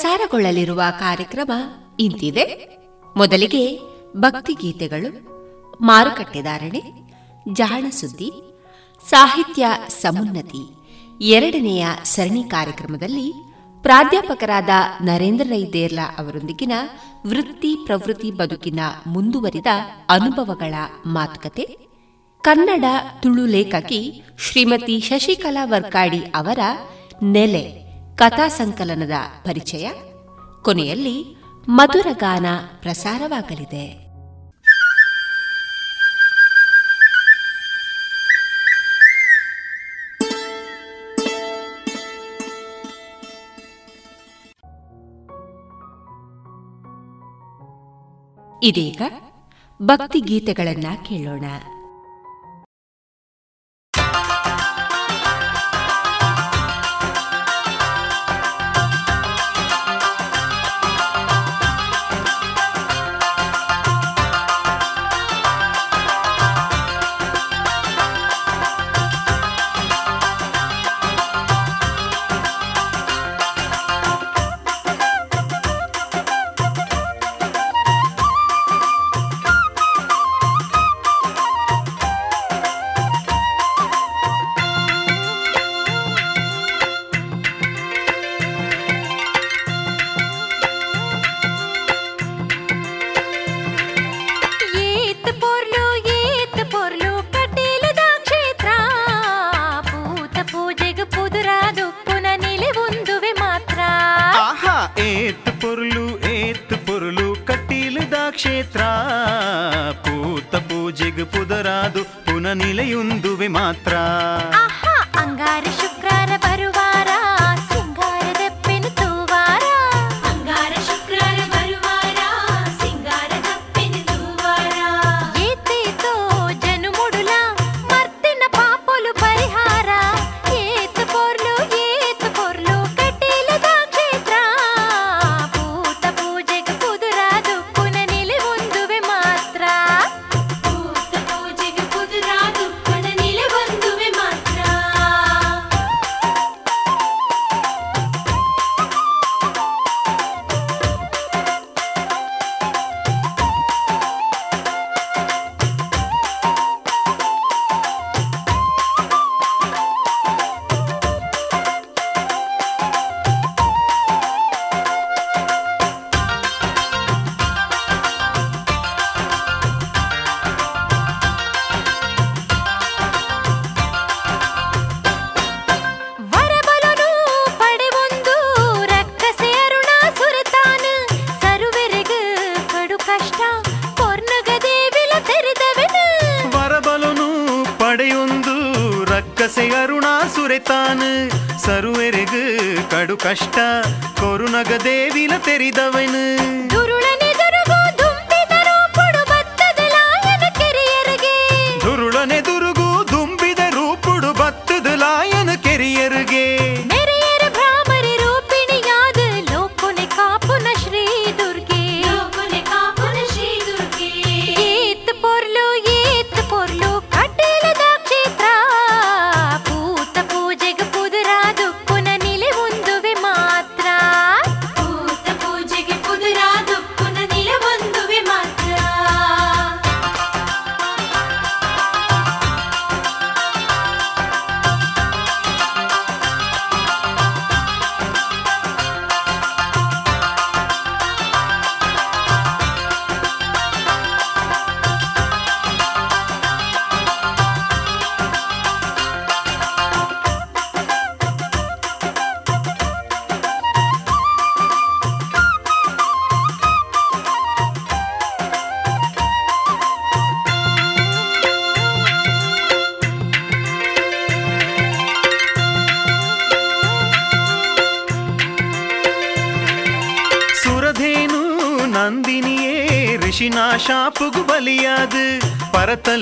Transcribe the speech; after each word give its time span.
ಪ್ರಸಾರಗೊಳ್ಳಲಿರುವ 0.00 0.82
ಕಾರ್ಯಕ್ರಮ 1.00 1.52
ಇಂತಿದೆ. 2.00 2.44
ಮೊದಲಿಗೆ 3.16 3.80
ಭಕ್ತಿಗೀತೆಗಳು 4.16 5.10
ಮಾರುಕಟ್ಟೆದಾರಣೆ 5.80 6.82
ಜಾಣ 7.52 7.86
ಸುದ್ದಿ, 7.90 8.30
ಸಾಹಿತ್ಯ 9.08 9.66
ಸಮುನ್ನತಿ, 9.88 10.62
ಎರಡನೆಯ 11.20 11.86
ಸರಣಿ 12.04 12.44
ಕಾರ್ಯಕ್ರಮದಲ್ಲಿ 12.44 13.34
ಪ್ರಾಧ್ಯಾಪಕರಾದ 13.82 14.68
ನರೇಂದ್ರ 15.00 15.46
ರೈ 15.48 15.72
ದೇರ್ಲಾ 15.72 16.14
ಅವರೊಂದಿಗಿನ 16.18 16.72
ವೃತ್ತಿ 17.26 17.76
ಪ್ರವೃತ್ತಿ 17.84 18.30
ಬದುಕಿನ 18.30 18.80
ಮುಂದುವರಿದ 19.06 19.66
ಅನುಭವಗಳ 20.08 20.74
ಮಾತುಕತೆ, 21.06 21.78
ಕನ್ನಡ 22.40 22.84
ತುಳು 23.22 23.46
ಲೇಖಕಿ 23.46 24.22
ಶ್ರೀಮತಿ 24.38 25.00
ಶಶಿಕಲಾ 25.00 25.64
ವರ್ಕಾಡಿ 25.64 26.18
ಅವರ 26.18 26.58
ನೆಲೆ 27.22 27.89
ಕಥಾ 28.20 28.48
ಸಂಕಲನದ 28.48 29.10
ಪರಿಚಯ. 29.44 29.90
ಕೊನೆಯಲ್ಲಿ 30.62 31.36
ಮಧುರಗಾನ 31.68 32.46
ಪ್ರಸಾರವಾಗಲಿದೆ. 32.80 34.10
ಇದೀಗ 48.62 49.02
ಭಕ್ತಿ 49.82 50.20
ಗೀತೆಗಳನ್ನ 50.20 50.86
ಕೇಳೋಣ. 51.02 51.44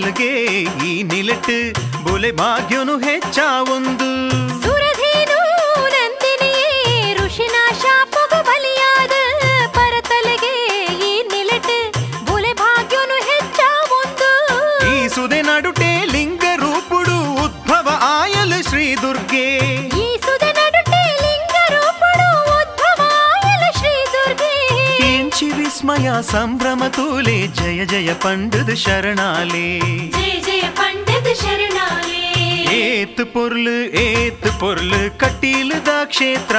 ಪರತಲ್ಗೆ 0.00 0.32
ಈ 0.86 0.90
ನಿಲಟ್ 1.02 1.54
ಬೊಲೆ 2.04 2.30
ಭಾಗ್ಯನು 2.32 2.94
ಹೆಚ್ಚ 2.98 3.38
ಒಂದು. 3.74 4.08
ಸುರಧೇನು 4.62 5.38
ನಂದಿನಿಯೇ 5.94 6.68
ಋಷಿನ 7.18 7.56
ಶಾಪಗು 7.82 8.38
ಬಲಿಯಾದ 8.48 9.14
ಪರತಲೆಗೆ 9.76 10.52
ಈ 11.08 11.12
ನಿಲಟ್ 11.32 11.72
ಬುಲೆ 12.28 12.52
ಭಾಗ್ಯನು 12.62 13.18
ಹೆಚ್ಚ 13.30 13.60
ಒಂದು. 14.00 14.30
ಈ 14.92 15.08
ಸುದೆ 15.08 15.40
ಇಂಚಿ 25.87 25.87
ವಿಸ್ಮಯ 25.87 26.07
ಸಂಭ್ರಮ 26.31 26.83
ತೂಲೆ 26.87 27.35
ಜಯ 27.57 27.81
ಜಯ 27.85 28.09
ಪಂಡದ 28.13 28.71
ಶರಣಾಲೆ 28.75 29.67
ಜಯ 30.15 30.33
ಜಯ 30.39 30.63
ಪಂಡಿತ 30.79 31.27
ಶರಣಾಲೇ 31.41 32.21
ಏತ್ 32.77 33.21
ಪೊರ್ಲು 33.33 33.75
ಏತ್ 34.03 34.47
ಪೊರ್ಲು 34.59 35.01
ಕಟೀಲದ 35.17 35.91
ಕ್ಷೇತ್ರ 36.05 36.57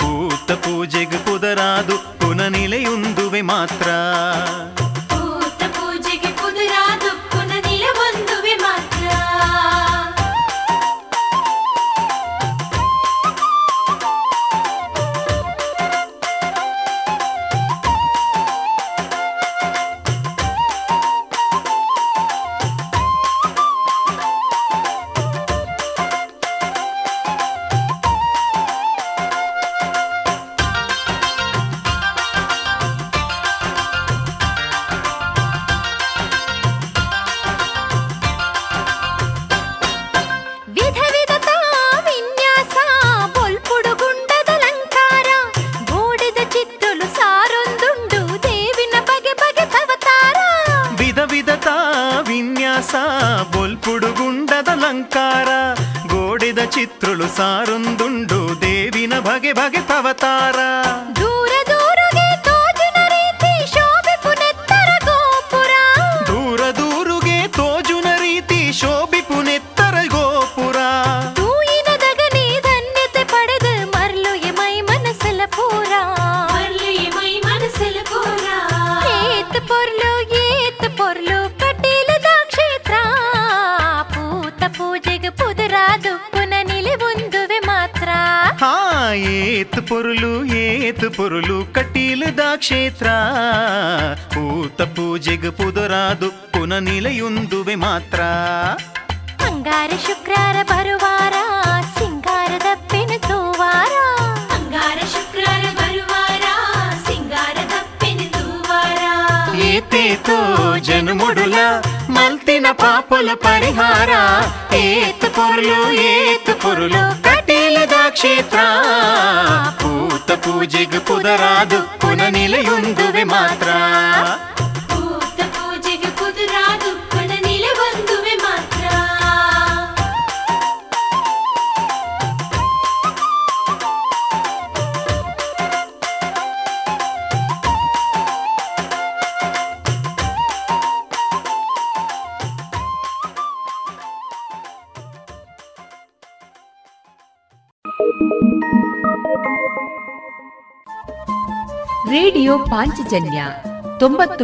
ಪೂತ 0.00 0.50
ಪೂಜೆಗೆ 0.64 1.20
ಪುದರಾದು 1.26 1.98
ಪುನನಿಲೆಯುಂದುವೆ 2.20 3.42
ಮಾತ್ರ 3.52 3.88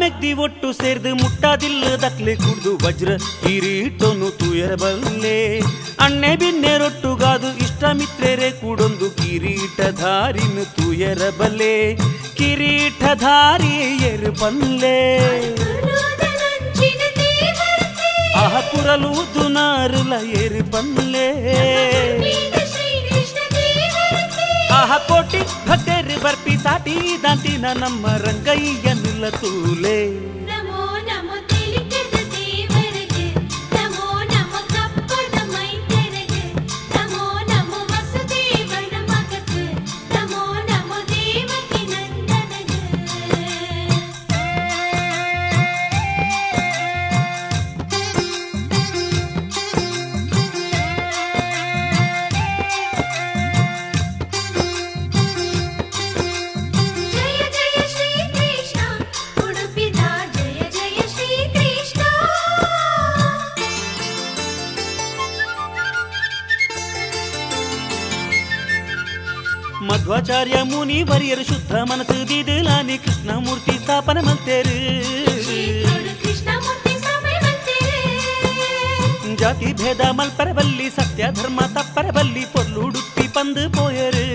ಮೆಗ್ದಿ 0.00 0.32
ಒಟ್ಟು 0.44 0.72
ಸೇರ್ದು 0.72 1.14
ಮುಟ್ಟಾದಿಲ್ಲದಕ್ಲೆ 1.14 2.34
ಕುಡ್ದು 2.36 2.72
ವಜ್ರ 2.84 3.10
ಕಿರೀಟನು 3.42 4.30
ತುಯರಬಲ್ಲೆ 4.30 5.36
ಅಣ್ಣೆ 6.00 6.36
ಬಿನ್ನೆ 6.36 6.78
ರೊಟ್ಟುಗಾದು 6.78 7.48
ಇಷ್ಟ 7.64 7.84
ಮಿತ್ರೆರೆ 7.98 8.50
ಕೂಡೊಂದು 8.50 9.10
ಕಿರೀಟಧಾರಿನ 9.10 10.58
ತುಯರಬಲ್ಲೆ 10.76 11.74
ಕಿರೀಟಧಾರಿ 12.38 13.74
ಎರುಬಲ್ಲೆ. 14.04 14.98
ಆಹ 18.34 18.60
ಕುರಲೂದು 18.70 19.48
ನಾರುಲ 19.48 20.12
ಎರುಬಲ್ಲೆ. 20.36 21.26
ಆಹ 24.72 24.96
ಕೋಟಿ 25.08 25.40
ಭಕ್ತರು 25.70 26.22
ಬರ್ಪಿ 26.22 26.56
ಸಾಟಿ 26.56 26.96
ದಾಂತಿನ 27.22 27.66
ನಮ್ಮ 27.72 28.06
ರಂಗಯ್ಯ 28.06 28.92
ನಿಲ್ಲತೂಲೆ. 28.92 29.98
ఆచార్య 70.30 70.58
ముని 70.62 70.96
వరియరు 71.02 71.42
శుద్ధ 71.42 71.72
మనసు 71.90 72.16
దిదులాని 72.24 72.96
కృష్ణమూర్తి 72.96 73.74
స్థాపన 73.78 74.18
మల్తేరు 74.20 74.76
జాతి 79.40 79.70
భేద 79.72 80.02
మల్పరవల్లి 80.18 80.86
సత్య 80.90 81.30
ధర్మ 81.38 81.60
తప్పరవల్లి 81.76 82.44
పొర్లుడుత్తి 82.54 83.26
పందు 83.28 83.64
పోయరు. 83.76 84.26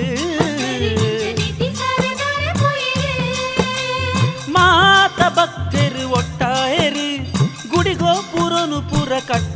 మాత 4.49 5.19
భక్తరు 5.37 6.05
ఒట్టాయరు. 6.19 7.07
గుడిగో 7.73 8.13
పూరోను 8.31 8.79
పూర 8.89 9.13
కట్ట 9.29 9.54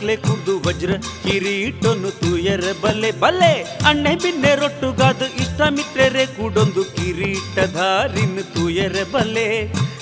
ಮುಟ್ಟದಿಲ್ಲದಕ್ಲೆ 0.00 0.14
ಕುಡ್ದು 0.18 0.54
ವಜ್ರ 0.64 0.92
ಕಿರೀಟೊನ್ನು 1.24 2.10
ತೂಯರ 2.20 2.66
ಬಲ್ಲೆ 2.82 3.10
ಬಲ್ಲೆ 3.22 3.52
ಅಣ್ಣೆ 3.88 4.12
ಬಿನ್ನೆ 4.22 4.52
ರೊಟ್ಟುಗಾದು 4.60 5.26
ಇಷ್ಟ 5.42 5.60
ಮಿತ್ರರೆ 5.76 6.24
ಕೂಡೊಂದು 6.36 6.82
ಕಿರೀಟಧಾರಿನ 6.94 8.38
ತೂಯರ 8.54 8.96
ಬಲ್ಲೆ 9.12 9.48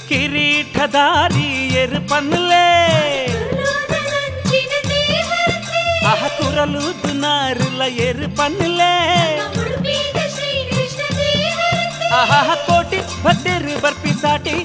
ಕಿರೀಟಧಾರಿ 0.08 1.48
ಎರು 1.82 2.00
ಪನ್ಲೆ 2.10 2.64
ದುರ್ಯೋಧನಂಚಿನ 3.32 4.72
ದೇವರತೆ 4.90 5.82
ಆಹ 6.12 6.22
ತುರಲು 6.38 6.84
ದುನಾರುಲ 7.02 7.82
ಎರು 8.06 8.28
ಪನ್ಲೆ 8.38 8.92
ಉಡುಪಿದ 9.56 10.20
ಶ್ರೀ 10.36 10.52
ಕೃಷ್ಣ 10.70 11.02
ದೇವರತೆ 11.18 12.08
ಆಹ 12.20 12.54
ಕೋಟಿ 12.68 13.00
ಭದ್ದರು 13.24 13.76
ಬರ್ಪಿ 13.84 14.14
ಸಾಟಿ 14.22 14.56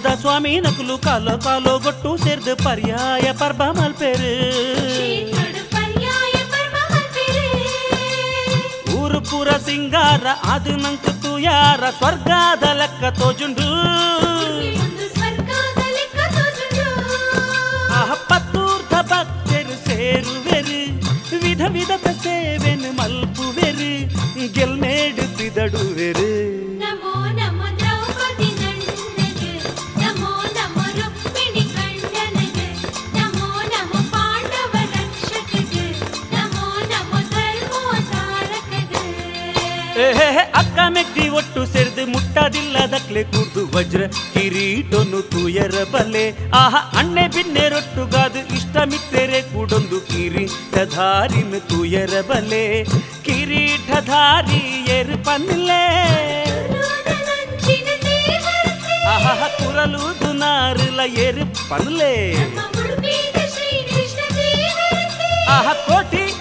ಮಠದ 0.00 0.10
ಸ್ವಾಮಿ 0.20 0.50
ನಕಲು 0.64 0.94
ಕಾಲೋ 0.98 1.32
ಕಾಲೋ 1.44 1.72
ಗೊಟ್ಟು 1.84 2.10
ಸೇರ್ದು 2.22 2.52
ಪರ್ಯಾಯ 2.62 3.26
ಪರ್ಬ 3.40 3.62
ಮಲ್ಪೇರು 3.78 4.30
ಶ್ರೀಕಡು 4.92 5.62
ಪರ್ಯಾಯ 5.74 6.36
ಪರ್ವ 6.52 6.76
ಮಲ್ಪೆರೆ 6.92 7.44
ಊರು 8.94 9.20
ಪೂರ 9.30 9.48
ಸಿಂಗಾರ 9.66 10.24
ಅದು 10.54 10.76
ನಂಕು 10.76 11.32
ಯಾರ 11.46 11.90
ಸ್ವರ್ಗದ 11.98 12.64
ಲೆಕ್ಕ 12.80 13.04
ತೋಜುಂಡು 13.20 13.68
ಒಂದು 14.78 15.06
ಸ್ವರ್ಗದ 15.16 15.82
ಲೆಕ್ಕ 15.96 16.18
ತೋಜುಂಡು 16.36 16.86
ಆಹ 17.98 18.10
ಪತ್ತೂರ್ಧ 18.30 18.94
ಭಕ್ತರು 19.12 19.76
ಸೇರುವೆರು 19.86 20.80
ವಿಧ 21.44 21.62
ವಿಧದ 21.76 22.10
ಸೇವೆನು 22.24 22.92
ಮಲ್ಪುವೆರು 23.00 23.92
ಗೆಲ್ಮೇಡು 24.56 25.26
ತಿದಡುವೆರು 25.38 26.30
ಏಹೇ 40.71 40.77
ಅಕ್ಕ 40.77 40.83
ಮೆಗ್ದಿ 40.95 41.25
ಒಟ್ಟು 41.37 41.61
ಸೇರ್ದು 41.65 42.03
ಮುಟ್ಟದಿಲ್ಲದಕ್ಲೆ 42.11 43.21
ಕೂರ್ದು 43.31 43.61
ವಜ್ರ 43.73 44.01
ಕಿರೀಟೊನ್ನು 44.33 45.19
ತೂಯರ 45.31 45.77
ಬಲ್ಲೆ 45.93 46.23
ಆಹ 46.55 46.73
ಅಣ್ಣೆ 46.99 47.25
ಬಿನ್ನೆ 47.35 47.65
ರೊಟ್ಟುಗಾದು 47.73 48.41
ಇಷ್ಟ 48.57 48.75
ಮಿತ್ರೆರೆ 48.91 49.41
ಕೂಡೊಂದು 49.49 49.97
ಕಿರೀಟಧಾರಿನ 50.11 51.59
ತೂಯರ 51.71 52.21
ಬಲ್ಲೆ 52.29 52.63
ಕಿರೀಟಧಾರಿ 53.27 54.61
ಎರು 54.97 55.17
ಪನ್ಲೆ 55.27 55.81
ದುರ್ಯೋಧನಂಚಿನ 56.71 57.87
ದೇವರತೆ 58.05 58.95
ಆಹ 59.15 59.27
ಕುರಲು 59.59 60.05
ದುನಾರುಲ 60.21 61.01
ಎರು 61.21 61.47
ಪನ್ಲೆ 61.69 62.13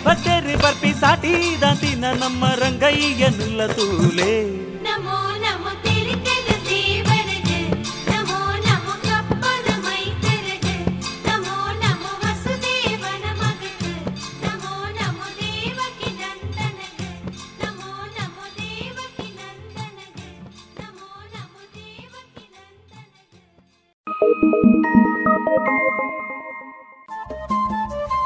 ಭಕ್ತರು 0.05 0.55
ಬರ್ಪಿ 0.63 0.93
ಸಾಟಿ 1.01 1.61
ದಾಂತಿನ 1.61 2.05
ನಮ್ಮ 2.13 2.45
ರಂಗಯ್ಯನುಲ್ಲ 2.63 3.67
ತೂಲೆ. 3.67 4.33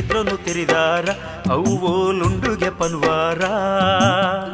ಕ್ಷೇತ್ರನು 0.00 0.36
ತೆರಿದಾರ 0.36 1.06
ಅವುಲುಂಡುಗೆ 1.50 2.70
ಪನ್ವಾರ. 2.70 3.40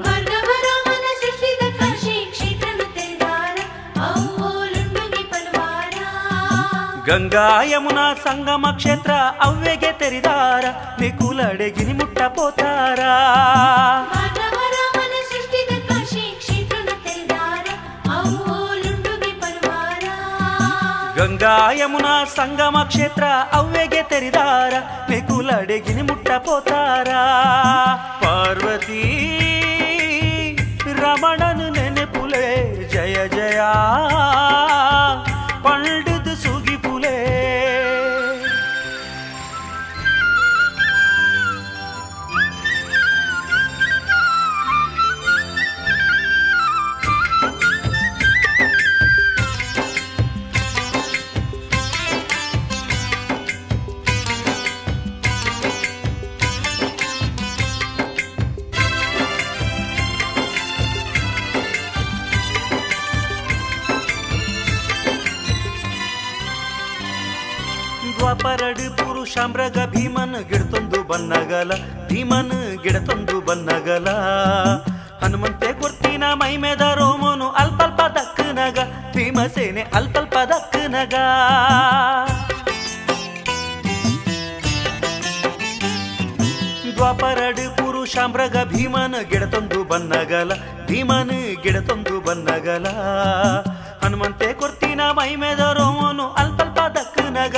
ಭಾರ್ಗವರಾಮನ 0.05 1.05
ಸೃಷ್ಟಿದ 1.21 1.63
ಕಾಶಿ 1.79 2.15
ತೆರಿದಾರ 10.01 10.65
ನಿಕುಲ 11.01 11.41
ಅಡಗಿನಿ 11.43 11.93
ಮುಟ್ಟ 11.93 12.19
ಪೋತಾರ. 12.23 13.01
ಗಂಗಾ 21.19 21.55
ಯಮುನಾ 21.73 22.15
ಸಂಗಮ 22.37 22.77
ಕ್ಷೇತ್ರ 22.89 23.25
ಅವ್ವೆಗೆ 23.53 24.03
ತೆರಿದಾರ 24.03 24.75
అడిగిని 25.51 26.03
ముట్టపోతారా? 26.03 27.23
పార్వతీ 28.25 29.03
ದ್ವಾಪರಡು 68.19 68.87
ಪುರುಷಾಮ್ರಗ 68.99 69.79
ಭೀಮನ್ 69.95 70.37
ಗಿಡತೊಂದು 70.51 70.99
ಬನ್ನಗಲ, 71.11 71.71
ಭೀಮನ್ 72.11 72.55
ಗಿಡತೊಂದು 72.85 73.37
ಬನ್ನಗಲ. 73.49 74.07
ಹನುಮಂತೆ 75.23 75.69
ಕೊರ್ತಿನ 75.81 76.25
ಮೈಮೆದ 76.41 76.85
ರೋಮನು 76.99 77.47
ಅಲ್ಪಲ್ಪ 77.63 78.01
ದಕ್ಕನಗ 78.17 78.79
ಭೀಮಸೇನೆ 79.17 79.83
ಅಲ್ಪಲ್ಪ 79.99 80.37
ದಕ್ಕನಗ 80.53 81.15
ದ್ವಾಪರಡು 86.99 87.65
ಪುರುಷಾಮ್ರಗ 87.79 88.57
ಭೀಮನ್ 88.73 89.17
ಗಿಡತೊಂದು 89.31 89.81
ಬನ್ನಗಲ, 89.91 90.53
ಭೀಮನ್ 90.89 91.37
ಗಿಡತೊಂದು 91.65 92.15
ಬನ್ನಗಲ. 92.27 92.87
ಹನುಮಂತೆ 94.03 94.49
ಕೊರ್ತಿನ 94.61 95.03
ಮೈಮೆದ 95.19 95.63
ರೋಮನು 95.79 96.27
ಅಲ್ಪಲ್ಪ 96.41 96.79
ದಕ್ಕನಗ 96.97 97.57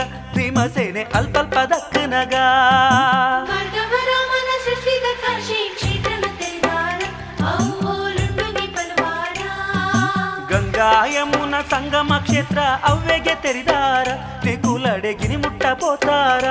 ಭೀಮಸೇನೆ 0.59 1.03
ಅಲ್ಪಲ್ಪ 1.17 1.57
ದಕ್ಕನಗ 1.71 2.37
ಮಾಧವರಾಮನ 3.49 4.49
ಸೃಷ್ಟಿದ 4.65 5.09
ಕಾಶಿ 5.21 5.59
ಕ್ಷೇತ್ರನ 5.77 6.25
ತೆರೆದಾರ 6.41 7.01
ಅವುಲುಂಡುಗೆ 7.51 8.65
ಪರವಾರ 8.77 9.39
ಗಂಗಾ 10.51 10.91
ಯಮುನ 11.15 11.55
ಸಂಗಮ 11.73 12.19
ಕ್ಷೇತ್ರ 12.25 12.59
ಅವ್ವೆಗೆ 12.91 13.35
ತೆರಿದಾರ 13.45 14.09
ನಿಕುಲಡೆಗಿನಿ 14.47 15.39
ಮುಟ್ಟ 15.45 15.65
ಪೋತಾರ 15.81 16.49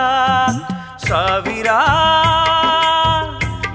ಸಾವಿರ 1.07 1.67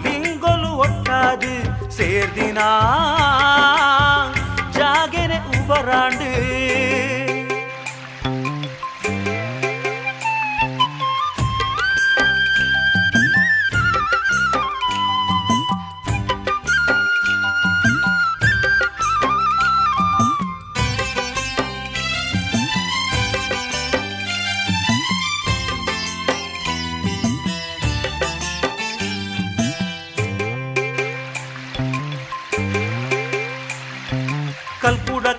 ಲಿಂಗೊಲು 0.06 0.72
ಒಟ್ಟಾದು 0.86 1.54
ಸೇರ್ದಿನ 1.98 2.62
ಜಾಗೆನೆ 4.78 5.40
ಉಬರಾಂಡು 5.54 6.30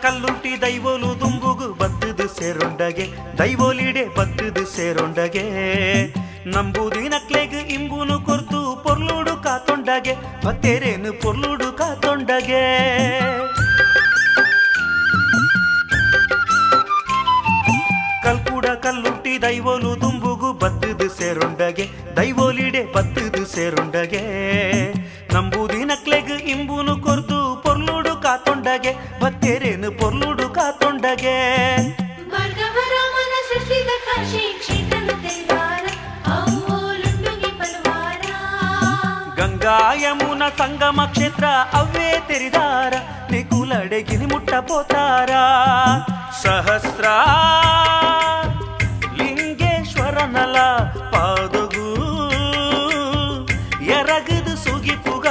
ಕಲ್ಲುಂಟಿ 0.02 0.62
ದೈವೋಲು 0.62 1.20
ದುಂಬುಗು 1.20 1.68
ಬತ್ತದು 1.74 2.28
ಸೇರೊಂಡಗೆ. 2.40 3.06
ದೈವೋಲಿಡೆ 3.38 4.04
ಬತ್ತದು 4.18 4.66
ಸೇರೊಂಡಗೆ. 4.76 5.44
ನಂಬುದಿನಕ್ಲೆಗ್ 6.46 7.54
ಇಂಬುನು 7.54 8.20
ಕೊರ್ತು 8.20 8.84
ಪೊರ್ಲುಡು 8.84 9.44
ಕಾತೊಂಡಗೆ 9.44 10.14
ಭಕ್ತೇರೇನು 10.46 11.22
ಪೊರ್ಲುಡು 11.22 11.72
ಕಾತೊಂಡಗೆ 11.78 12.64
ಕಲ್ಕುಡ 18.24 18.66
ಕಲ್ಲುಂಟಿ 18.66 19.42
ದೈವೋಲು 19.42 20.02
ದುಂಬುಗು 20.02 20.54
ಬತ್ತದು 20.54 21.10
ಸೇರೊಂಡಗೆ. 21.18 21.86
ದೈವೋಲಿಡೆ 22.16 22.94
ಬತ್ತದು 22.94 23.46
ಸೇರೊಂಡಗೆ. 23.46 24.22
ನಂಬುದಿನಕ್ಲೆಗ್ 25.34 26.32
ಇಂಬುನು 26.32 26.96
ಕೊರ್ತು 27.04 27.64
ಕಾತೊಂಡಗೆ 28.24 28.92
ಭಕ್ತೇರೇನು 29.22 29.90
ಪೊರ್ಲುಡು 30.00 30.48
ಕಾತೊಂಡಗೆ 30.56 31.38
ಮಾಧವರಾಮನ 32.32 33.34
ಸಂಗಮ 40.60 41.00
ಕ್ಷೇತ್ರ 41.06 41.46
ಅವ್ವೇ 41.74 42.08
ತೆರೆದಾರ 42.28 42.94
ಅವುಲುಂಡುಗೆ 43.32 44.62
ಪರವಾರ 44.66 45.32
ಸಹಸ್ರ 46.44 47.06
ಲಿಂಗೇಶ್ವರನಲ 49.20 50.58
ಪಾದಗೂ 51.14 51.88
ಕ್ಷೇತ್ರ 53.90 54.56
ಅವ್ವೇ 54.66 55.28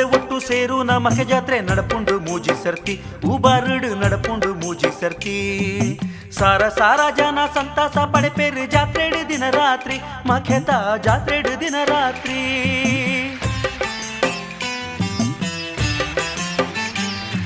ಒಟ್ಟು 0.00 0.40
ಸೇರು 0.40 0.82
ನಮಗೆ 0.82 1.24
ಜಾತ್ರೆ 1.24 1.60
ನಡಪುಂಡು 1.60 2.20
ಮೂಜಿ 2.20 2.64
ಸರ್ತಿ. 2.64 3.00
ಉಬಾರುಡು 3.24 3.94
ನಡಪುಂಡು 3.94 4.54
ಮೂಜಿ 4.54 5.00
ಸರ್ತಿ. 5.00 5.36
ಸಾರ 6.32 6.68
ಸಾರ 6.68 7.00
ಜನ 7.16 7.38
ಸಂತಾಸ 7.54 7.98
ಪಡೆಪೇರಿ 7.98 8.66
ಜಾತ್ರೆಡು 8.66 9.28
ದಿನ 9.28 9.50
ರಾತ್ರಿ. 9.50 10.00
ಮಖೆತ 10.26 10.70
ಜಾತ್ರೆಡು 11.04 11.60
ದಿನ 11.60 11.74
ರಾತ್ರಿ. 11.84 12.40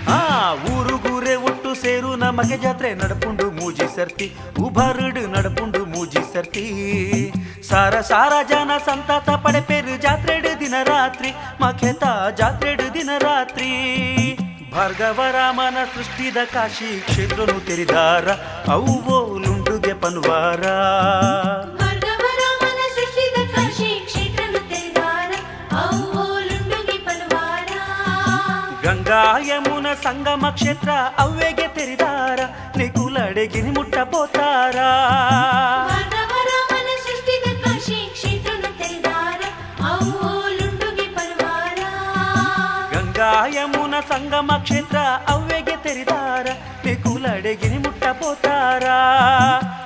ಆ 0.09 0.55
ಊರುಗೂರೆ 0.55 1.35
ಒಟ್ಟು 1.35 1.75
ಸೇರು 1.75 2.17
ನಮಗೆ 2.17 2.57
ಜಾತ್ರೆ 2.57 2.95
ನಡಪುಂಡು 2.95 3.51
ಮೂಜಿ 3.51 3.97
ಸರ್ತಿ. 3.97 4.33
ಉಬರುಡು 4.61 5.27
ನಡಪುಂಡು 5.27 5.85
ಮೂಜಿ 5.85 6.35
ಸರ್ತಿ. 6.35 6.67
ಸಾರ 7.69 8.01
ಸಾರ 8.01 8.33
ಜನ 8.49 8.71
ಸಂತಾಸ 8.87 9.29
ಪಡೆಪೇರು 9.29 10.03
ಜಾತ್ರೆಡು 10.03 10.46
ದಿನ 10.67 10.79
ರಾತ್ರಿ 10.87 11.31
ಮಖೆತ 11.61 12.05
ಜಾತ್ರೆಡು 12.39 12.87
ದಿನ 12.95 13.11
ರಾತ್ರಿ 13.23 13.69
ಭಾರ್ಗವರಾಮನ 14.73 15.79
ಸೃಷ್ಟಿದ 15.93 16.39
ಕಾಶಿ 16.55 16.89
ಕ್ಷೇತ್ರನು 17.01 17.59
ತೆರಿದಾರ 17.69 18.27
ಅವು 18.69 18.95
ಲುಂಡುಗೆ 19.45 19.95
ಪನ್ವಾರ 20.03 20.65
ಭಾರ್ಗವರಾಮನ 21.81 22.81
ಸೃಷ್ಟಿದ 22.97 23.39
ಕಾಶಿ 23.55 23.89
ಕ್ಷೇತ್ರನ 24.09 24.57
ತೆರೆದಾರ 24.73 25.31
ಅವುಲುಂಡುಗೆ 25.83 26.99
ಪರವಾರ 27.07 27.71
ಗಂಗಾ 28.85 29.23
ಯಮುನ 29.49 29.87
ತೆರೆದಾರ 44.17 44.97
ಅವುಲುಂಡುಗೆ 45.27 45.77
ಪರವಾರ 45.77 46.47
ಗಂಗಾ 46.85 47.57
ಯಮುನ 47.65 47.93
ಸಂಗಮ 48.01 49.86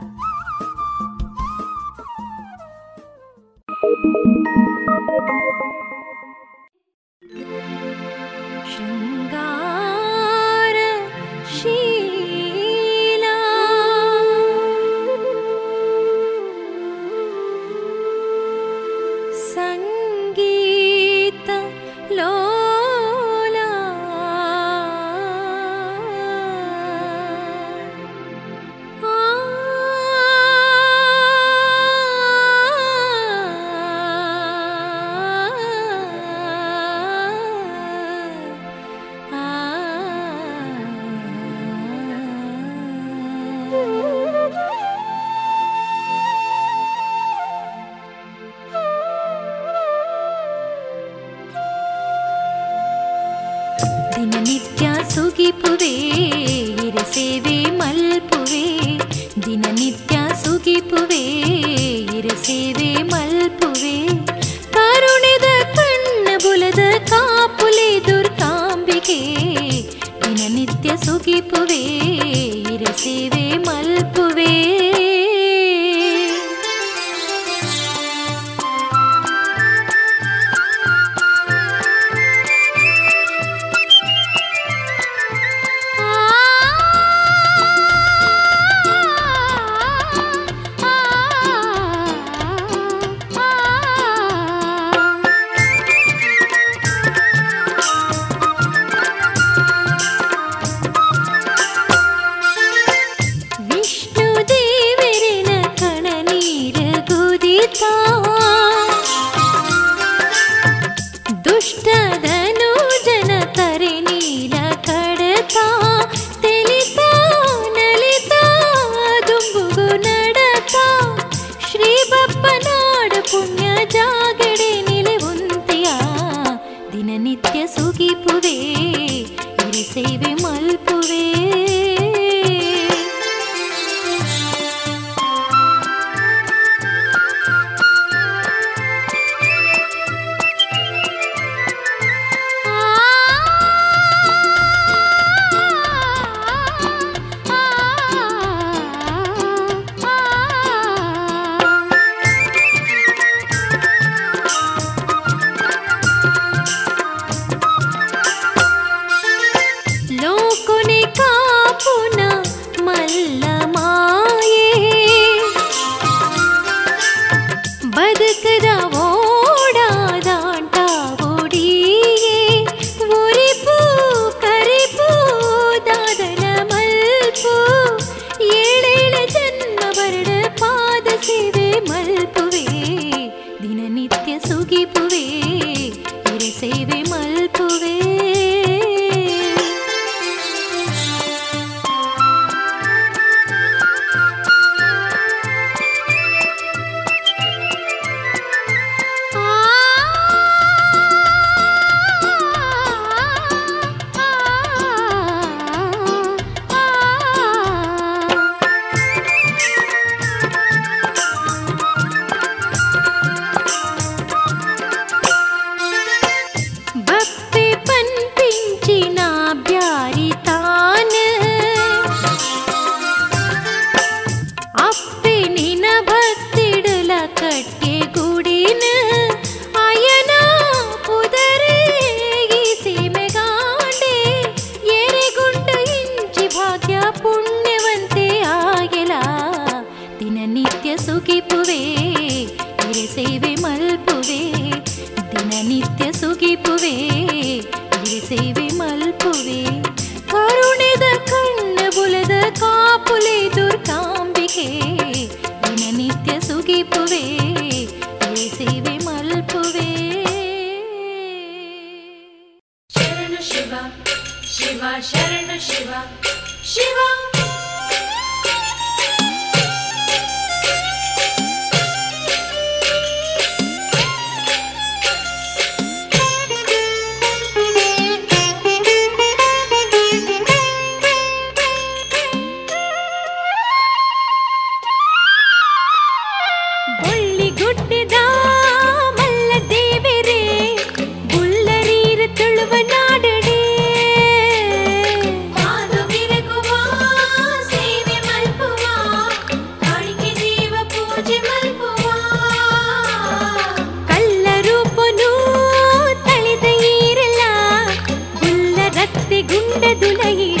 नहीं 310.23 310.60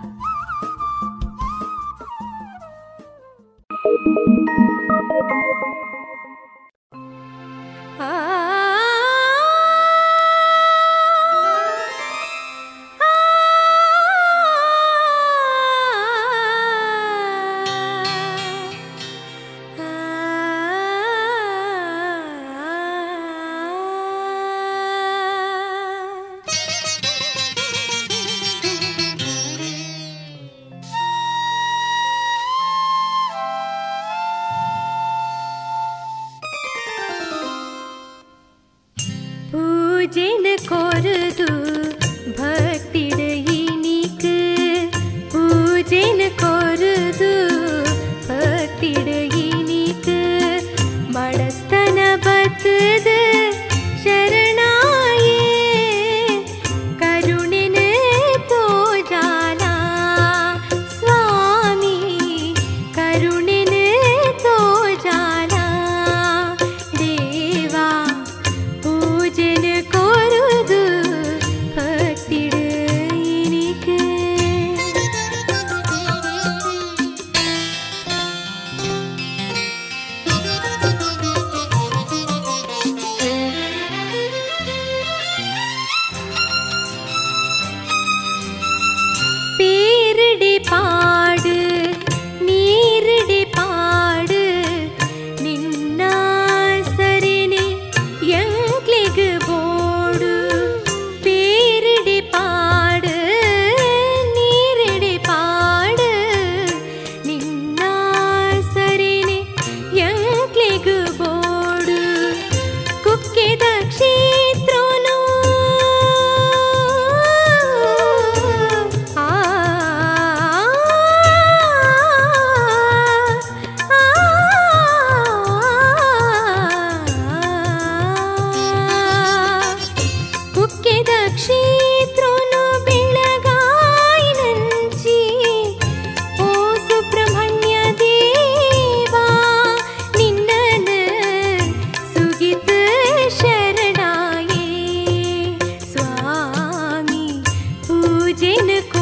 जिनको 148.41 149.00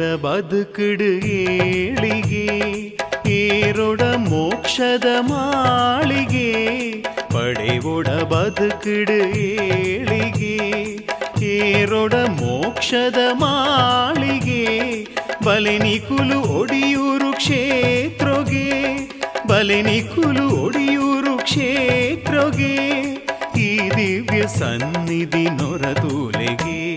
ಪಡೆವೊಡ 0.00 0.24
ಬದುಕುಡು 0.24 1.08
ಏಳಿಗೆ, 1.30 2.44
ಏರೊಡ 3.30 4.02
ಮೋಕ್ಷದ 4.28 5.08
ಮಾಳಿಗೆ, 5.20 6.46
ಪಡೆವೊಡ 7.34 8.08
ಬದುಕುಡು 8.32 9.18
ಏಳಿಗೆ, 9.40 10.56
ಏರೊಡ 11.50 12.14
ಮೋಕ್ಷದ 12.40 13.18
ಮಾಳಿಗೆ 13.42 14.64
ಬಲೆನಿಕುಲು 15.44 16.40
ಒಡಿಯೂರು 16.60 17.30
ಕ್ಷೇತ್ರಗೆ 17.32 18.68
ಬಲೆನಿಕುಲು 19.46 20.46
ಒಡಿಯೂರು 20.64 21.34
ಕ್ಷೇತ್ರಗೆ, 21.44 22.76
ಈ 23.58 23.70
ದಿವ್ಯ 23.96 24.42
ಸನ್ನಿಧಿ 24.58 25.46
ನೊರತೂಲೆಗೆ. 25.60 26.89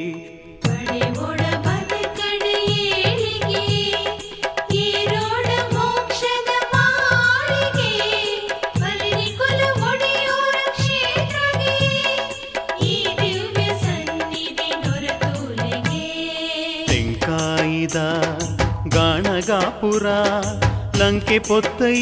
ಲಂಕೆ 21.33 21.37
ಪೊತ್ತೈ 21.39 21.99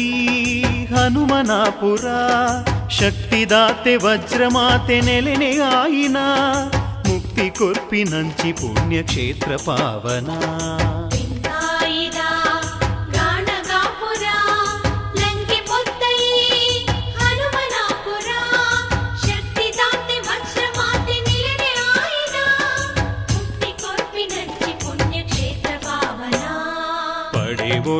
ಹನುಮನಾಪುರ 0.85 2.05
ಶಕ್ತಿದಾತೆ 2.89 3.93
ವಜ್ರಮಾತೆ 3.95 4.97
ನೆಲೆನೆ 5.01 5.51
ಆಯಿನ 5.69 6.17
ಮುಕ್ತಿ 7.07 7.45
ಕೊರ್ಪಿನಂಚಿ 7.49 8.51
ಪುಣ್ಯಕ್ಷೇತ್ರ 8.53 9.51
ಪಾವನ 9.65 10.29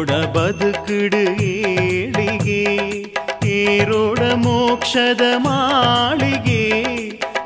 ಪಡೆವೊಡ 0.03 0.22
ಬದುಕುಡು 0.34 1.20
ಏಳಿಗೆ 1.48 2.62
ಏರೋಡ 3.50 4.20
ಮೋಕ್ಷದ 4.44 5.24
ಮಾಳಿಗೆ 5.44 6.62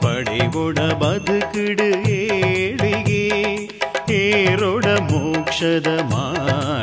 ಪಡೆವೊಡ 0.05 0.79
ಬದುಕುಡು 1.03 1.89
ಏಳಿಗೆ 2.15 3.25
ಏರೋಡ 4.17 4.87
ಮೋಕ್ಷದ 5.11 5.91
ಮಾಳಿಗೆ 6.13 6.76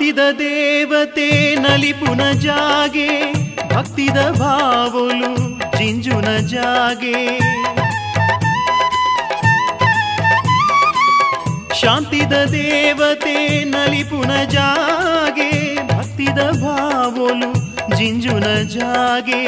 ಶಾಂತಿದ 0.00 0.18
ದೇವತೆ 0.38 1.54
ನಲಿಪುನ 1.54 2.22
ಜಾಗೆ, 2.40 3.08
ಭಕ್ತಿದ 3.74 4.18
ಭಾವಲು 4.38 5.32
ಜಿಂಜುನ 5.78 6.28
ಜಾಗೆ. 6.46 7.16
ಶಾಂತಿದ 11.80 12.32
ದೇವತೆ 12.32 13.64
ನಲಿಪುನ 13.64 14.30
ಜಾಗೆ, 14.44 15.50
ಭಕ್ತಿದ 15.86 16.38
ಭಾವಲು 16.62 17.50
ಜಿಂಜುನ 17.96 18.46
ಜಾಗೆ. 18.68 19.42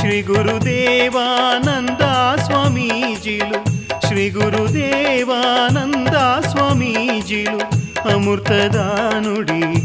ಶ್ರೀ 0.00 0.22
ಗುರುದೇವಾನಂದ 0.22 2.02
ಸ್ವಾಮೀಜಿಲು 2.40 3.60
ಶ್ರೀ 4.08 4.30
ಗುರುದೇವಾನಂದ 4.30 6.16
ಸ್ವಾಮೀಜಿಲು 6.46 7.82
ಅಮೃತದ 8.10 8.78
ನುಡಿ 9.20 9.81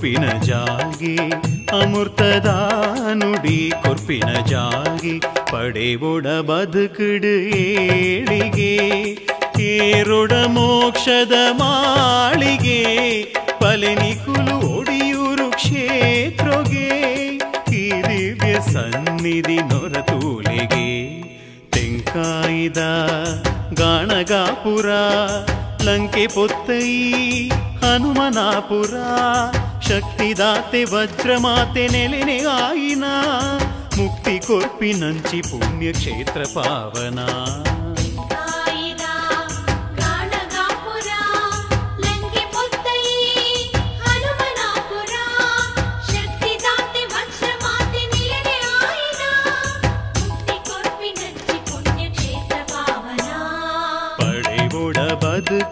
ಕೊರ್ಪಿನ 0.00 0.26
ಜಾಗಿ 0.42 1.14
ಅಮೃತದ 1.72 2.50
ನುಡಿ 3.12 3.56
ಕೊರ್ಪಿನ 3.82 4.28
ಜಾಗಿ 4.42 5.14
ಪಡೆವೊಡ 5.50 6.26
ಬದುಕಿಡು 6.26 7.32
ಏಳಿಗೆ 7.56 8.74
ಏರೊಡ 9.68 10.32
ಮೋಕ್ಷದ 10.48 11.32
ಮಾಳಿಗೆ 11.52 12.78
ಪಲೆನಿಕುಲು 13.60 14.56
ಒಡಿಯೂರು 14.70 15.48
ಕ್ಷೇತ್ರಗೆ 15.50 16.86
ಈ 17.72 17.84
ದಿವ್ಯ 18.06 18.54
ಸನ್ನಿಧಿ 18.72 19.58
ನೊರತೂಲೆಗೆ, 19.70 20.88
ತೆಂಕಾಯಿದ 21.70 22.82
ಗಾಣಗಾಪುರ 23.74 24.86
ಲಂಕೆ 25.87 26.25
ಪೊತ್ತೈ 26.27 26.87
ಹನುಮನಾಪುರ 27.83 28.95
ಶಕ್ತಿದಾತೆ 29.89 30.81
ವಜ್ರಮಾತೆ 30.83 31.87
ನೆಲೆನೆ 31.87 32.37
ಆಯಿನ 32.57 33.05
ಮುಕ್ತಿ 33.97 34.35
ಕೊರ್ಪಿನಂಚಿ 34.47 35.41
ಪುಣ್ಯಕ್ಷೇತ್ರ 35.41 36.43
ಪಾವನ 36.53 37.19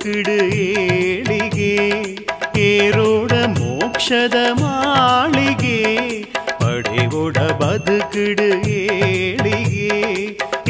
ಬದುಕುಡು 0.06 0.34
ಏಳಿಗೆ 0.64 1.72
ಏರೋಡ 2.64 3.32
ಮೋಕ್ಷದ 3.56 4.36
ಮಾಳಿಗೆ 4.60 5.78
ಪಡೆವೊಡ 6.60 7.36
ಬದುಕುಡು 7.62 8.48
ಏಳಿಗೆ 8.76 9.90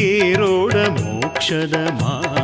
ಏರೋಡ 0.07 0.77
ಮೋಕ್ಷದ 1.01 1.77
ಮಾಳಿಗೆ. 2.01 2.36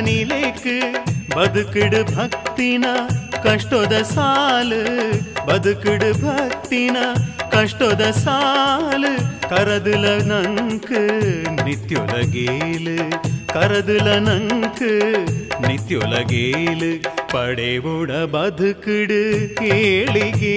ಧರ್ಮದ 0.00 0.08
ನಿಲೇಕು 0.08 0.74
ಬದುಕಿಡು 1.34 1.98
ಭಕ್ತಿನ 2.10 2.86
ಕಷ್ಟದ 3.44 3.94
ಸಾಲು 4.12 4.78
ಬದುಕಿಡು 5.48 6.10
ಭಕ್ತಿನ 6.22 6.96
ಕಷ್ಟದ 7.54 8.04
ಸಾಲು 8.20 9.12
ಕರದುಲ 9.50 10.06
ನಂಕು 10.30 11.02
ನಿತ್ಯೊಲಗೇಲು 11.66 12.96
ಕರದುಲ 13.54 14.08
ನಂಕು 14.28 14.92
ನಿತ್ಯೊಲಗೇಲು 15.66 16.90
ಪಡೆವುಡ 17.32 18.10
ಬದುಕಿಡು 18.34 19.22
ಕೇಳಿಗೆ 19.60 20.56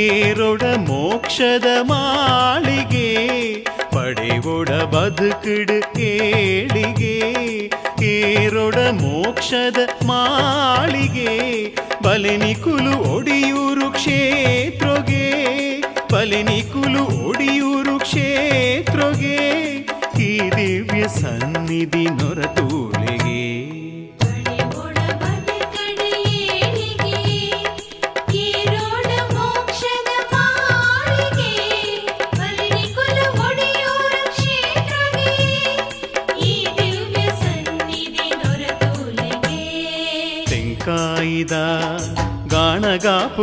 ಏರೊಡ 0.00 0.62
ಮೋಕ್ಷದ 0.88 1.68
ಮಾಳಿಗೆ 1.90 3.08
ಪಡೆವೊಡ 3.94 4.70
ಬದುಕಿಡು 4.92 5.78
ಏಳಿಗೆ 6.10 7.14
ಏರೊಡ 8.22 8.76
ಮೋಕ್ಷದ 9.00 9.80
ಮಾಳಿಗೆ 10.06 11.32
ಬಲೆನಿಕುಲು 12.04 12.94
ಒಡಿಯೂರು 13.12 13.86
ಕ್ಷೇತ್ರಗೆ 13.90 15.26
ಬಲೆನಿಕುಲು 16.12 17.02
ಒಡಿಯೂರು 17.28 17.96
ಕ್ಷೇತ್ರಗೆ 17.98 19.38
ಈ 20.20 20.32
ದಿವ್ಯ 20.56 21.04
ಸನ್ನಿಧಿ 21.20 22.06
ನೊರತೂಳೆಗೆ 22.16 23.09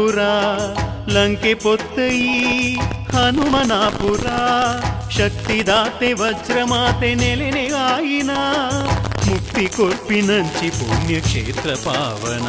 ಗಾಣಗಾಪುರ 0.06 0.20
ಲಂಕೆ 1.08 1.52
ಪೊತ್ತಯಿ 1.54 2.34
ಹನುಮನಾಪುರ 3.12 4.26
ಶಕ್ತಿದಾತೆ 5.16 6.10
ವಜ್ರಮಾತೆ 6.20 7.10
ನೆಲೆನೆ 7.14 7.66
ಆಯಿನ 7.82 8.32
ಮುಕ್ತಿ 9.26 9.66
ಕೊರ್ಪಿನಂಚಿ 9.76 10.68
ಪುಣ್ಯಕ್ಷೇತ್ರ 10.78 11.74
ಪಾವನ 11.84 12.48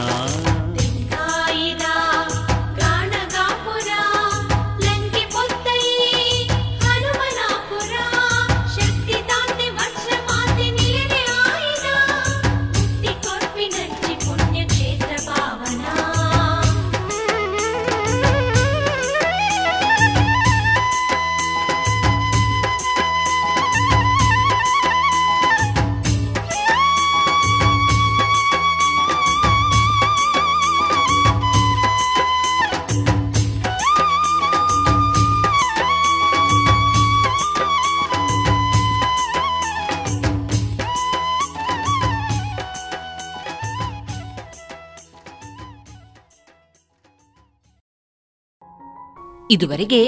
ಇದುವರೆಗೆ 49.50 50.04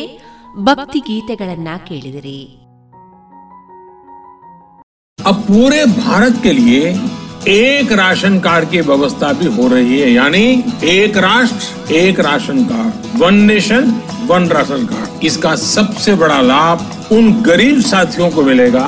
ಭಕ್ತಿ 0.67 1.01
ಗೀತೆಗಳನ್ನ 1.09 1.69
ಕೇಳಿದಿರಿ 1.87 2.39
अब 5.19 5.37
पूरे 5.43 5.77
भारत 5.97 6.35
के 6.41 6.51
लिए 6.53 6.81
एक 7.51 7.91
राशन 7.93 8.33
कार्ड 8.39 8.65
की 8.69 8.79
व्यवस्था 8.81 9.31
भी 9.33 9.47
हो 9.55 9.67
रही 9.67 9.97
है 9.99 10.09
यानी 10.11 10.43
एक 10.89 11.17
राष्ट्र 11.19 11.93
एक 11.95 12.19
ration 12.19 12.59
card 12.65 12.93
one 13.21 13.35
nation 13.43 13.83
one 14.27 14.47
ration 14.49 14.85
card 14.85 15.25
इसका 15.25 15.53
सबसे 15.65 16.15
बड़ा 16.15 16.39
लाभ 16.43 16.77
उन 17.11 17.31
गरीब 17.43 17.79
साथियों 17.83 18.29
को 18.31 18.43
मिलेगा 18.43 18.87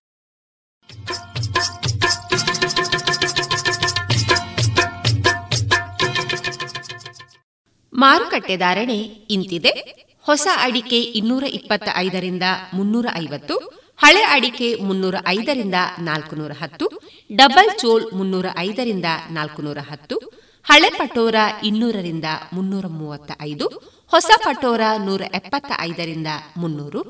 ಮಾರುಕಟ್ಟೆ 8.03 8.55
ಧಾರಣೆ 8.63 8.97
ಇಂತಿದೆ. 9.35 9.73
ಹೊಸ 10.27 10.47
ಅಡಿಕೆ 10.65 10.99
ಇನ್ನೂರ 11.19 11.45
ಇಪ್ಪತ್ತ 11.59 11.87
ಐದರಿಂದ 12.03 12.45
ಮುನ್ನೂರ 12.77 13.07
ಐವತ್ತು, 13.23 13.55
ಹಳೆ 14.03 14.23
ಅಡಿಕೆ 14.35 14.67
ಮುನ್ನೂರ 14.87 15.15
ಐದರಿಂದ 15.35 15.77
ನಾಲ್ಕುನೂರ 16.07 16.51
ಹತ್ತು, 16.61 16.85
ಡಬಲ್ 17.39 17.71
ಚೋಲ್ 17.81 18.05
ಮುನ್ನೂರ 18.19 18.47
ಐದರಿಂದ 18.67 19.09
ನಾಲ್ಕುನೂರ 19.37 19.79
ಹತ್ತು, 19.89 20.17
ಹಳೆ 20.65 20.89
ಪಟೋರ 20.99 21.35
ಇನ್ನೂರರಿಂದ 21.69 22.27
ಮುನ್ನೂರ 22.53 22.87
ಮೂವತ್ತ 22.99 23.31
ಐದು 23.41 23.67
ಹೊಸ 24.11 24.31
ಪಟೋರ 24.45 24.83
ನೂರ 25.07 25.21
ಎಪ್ಪತ್ತ 25.39 25.71
ಐದರಿಂದ 25.89 26.29
ಮುನ್ನೂರು, 26.57 27.01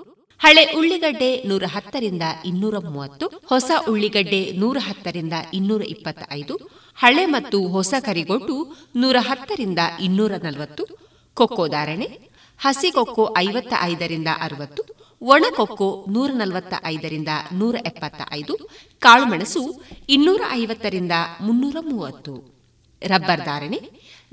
ಹಳೆ 0.42 0.64
ಉಳ್ಳಿಗಡ್ಡೆ 0.80 1.32
ನೂರ 1.50 1.64
ಹತ್ತರಿಂದ 1.76 2.26
ಇನ್ನೂರ 2.46 2.76
ಮೂವತ್ತು, 2.88 3.26
ಹೊಸ 3.50 3.72
ಉಳ್ಳಿಗಡ್ಡೆ 3.89 4.42
ನೂರ 4.62 4.78
ಹತ್ತರಿಂದ 4.88 5.36
ಇನ್ನೂರ 5.54 5.82
ಇಪ್ಪತ್ತ 5.96 6.24
ಐದು 6.39 6.56
ಹಳೆ 7.02 7.26
ಮತ್ತು 7.26 7.68
ಹೊಸ 7.68 7.93
ಕರಿಗೊಟ್ಟು 8.06 8.56
ನೂರ 8.95 9.18
ಹತ್ತರಿಂದ 9.20 9.80
ಇನ್ನೂರ 10.02 10.32
ನಲವತ್ತು, 10.43 10.84
ಕೊಕ್ಕೋ 11.38 11.68
ಧಾರಣೆ, 11.68 12.08
ಹಸಿ 12.60 12.91
ಕೊಕ್ಕೋ 12.91 13.24
ಐವತ್ತ 13.38 13.74
ಐದರಿಂದ 13.82 14.28
ಅರವತ್ತು, 14.41 14.82
ಒಣ 15.22 15.45
ಕೊಕ್ಕೋ 15.56 16.06
ನೂರ 16.10 16.32
ನಲವತ್ತ 16.34 16.74
ಐದರಿಂದ 16.86 17.28
ನೂರ 17.54 17.76
ಎಪ್ಪತ್ತ 17.86 18.22
ಐದು, 18.32 18.54
ಕಾಳುಮೆಣಸು 18.99 19.64
ಇನ್ನೂರ 20.10 20.41
ಐವತ್ತರಿಂದ 20.52 21.12
ಮುನ್ನೂರ 21.41 21.78
ಮೂವತ್ತು. 21.82 22.34
ರಬ್ಬರ್ 23.02 23.45
ಧಾರಣೆ 23.45 23.80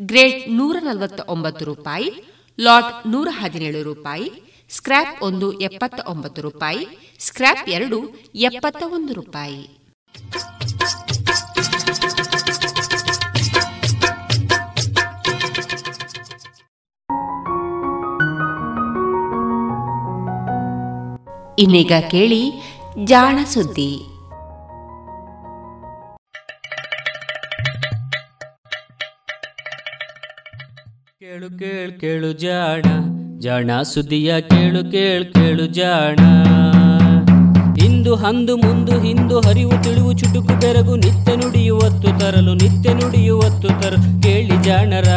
ಗ್ರೇಡ್ 0.01 0.43
ನೂರ 0.49 0.77
ನಲವತ್ತ 0.81 1.21
ಒಂಬತ್ತು 1.29 1.65
ರೂಪಾಯಿ, 1.65 2.11
ಲಾಟ್ 2.59 3.07
ನೂರ 3.07 3.29
ಹದಿನೇಳು 3.31 3.83
ರೂಪಾಯಿ, 3.83 4.29
ಸ್ಕ್ರ್ಯಾಪ್ 4.71 5.23
ಒಂದು 5.23 5.61
ಎಪ್ಪತ್ತ 5.61 6.01
ಒಂಬತ್ತು 6.07 6.43
ರೂಪಾಯಿ, 6.43 6.85
ಸ್ಕ್ರ್ಯಾಪ್ 7.21 7.69
ಎರಡು 7.69 8.01
ಎಪ್ಪತ್ತ 8.35 8.83
ಒಂದು 8.87 9.13
ರೂಪಾಯಿ. 9.13 9.61
ಇನ್ನೀಗ 21.59 21.93
ಕೇಳಿ 22.11 22.53
ಜಾಣ 23.05 23.39
ಸುದ್ದಿ. 23.47 24.01
ಕೇಳು 31.19 31.59
ಕೇಳು 31.59 32.01
ಕೇಳು 32.01 32.33
ಜಾಣ 32.33 32.83
ಜಾಣ 33.39 33.83
ಸುದ್ದಿಯ 33.83 34.41
ಕೇಳು 34.41 34.91
ಕೇಳು 34.91 35.33
ಕೇಳು 35.33 35.67
ಜಾಣ. 35.67 36.19
ಇಂದು 37.85 38.15
ಹಂದು 38.15 38.57
ಮುಂದು 38.57 39.01
ಹಿಂದು 39.01 39.41
ಹರಿವು 39.41 39.83
ತಿಳಿವು 39.83 40.13
ಚುಟುಕು 40.13 40.61
ತೆರಗು 40.61 40.97
ನಿತ್ಯ 40.97 41.37
ನುಡಿಯುವತ್ತು 41.37 42.21
ತರಲು, 42.21 42.55
ನಿತ್ಯ 42.55 42.95
ನುಡಿಯುವತ್ತು 42.95 43.69
ತರಲು. 43.69 44.23
ಕೇಳಿ 44.23 44.63
ಜಾಣರ, 44.63 45.09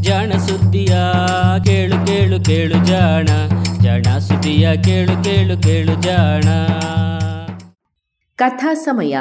ಜಾಣ 0.00 0.32
ಸುದ್ದಿಯ 0.38 0.96
ಕೇಳು 1.64 2.06
ಕೇಳು 2.06 2.44
ಕೇಳು 2.44 2.86
ಜಾಣ. 2.86 3.26
ಜಾಣ 3.82 4.18
ಸುದಿಯ 4.18 4.76
ಕೇಳು 4.84 5.24
ಕೇಳು 5.24 5.62
ಕೇಳು 5.62 6.02
ಜಾಣ. 6.02 6.42
ಕಥಾ 8.36 8.74
ಸಮಯ. 8.74 9.18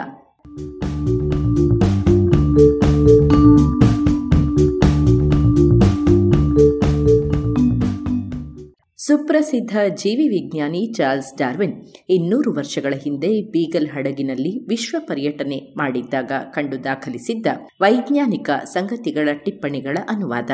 ಸುಪ್ರಸಿದ್ಧ 8.97 9.77
ಜೀವಿ 9.95 10.27
ವಿಜ್ಞಾನಿ 10.27 10.93
ಚಾರ್ಲ್ಸ್ 10.97 11.37
ಡಾರ್ವಿನ್ 11.37 11.85
ಇನ್ನೂರು 12.09 12.53
ವರ್ಷಗಳ 12.53 12.93
ಹಿಂದೆ 13.03 13.41
ಬೀಗಲ್ 13.41 13.87
ಹಡಗಿನಲ್ಲಿ 13.87 14.67
ವಿಶ್ವ 14.67 14.97
ಪರ್ಯಟನೆ 14.99 15.73
ಮಾಡಿದ್ದಾಗ 15.77 16.31
ಕಂಡು 16.53 16.83
ದಾಖಲಿಸಿದ್ದ 16.83 17.47
ವೈಜ್ಞಾನಿಕ 17.81 18.49
ಸಂಗತಿಗಳ 18.63 19.29
ಟಿಪ್ಪಣಿಗಳ 19.33 19.97
ಅನುವಾದ. 20.09 20.49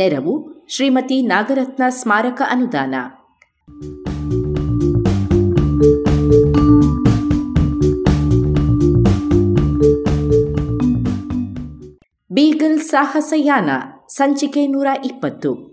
ನೆರವು 0.00 0.64
ಶ್ರೀಮತಿ 0.68 1.22
ನಾಗರತ್ನ 1.22 1.82
ಸ್ಮಾರಕ 1.88 2.42
ಅನುದಾನ. 2.50 2.94
ಬೀಗಲ್ 12.32 12.80
ಸಾಹಸಯಾನ 12.80 13.70
ಸಂಚಿಕೆ 14.08 14.66
ನೂರ 14.66 14.86
ಇಪ್ಪತ್ತು. 15.04 15.70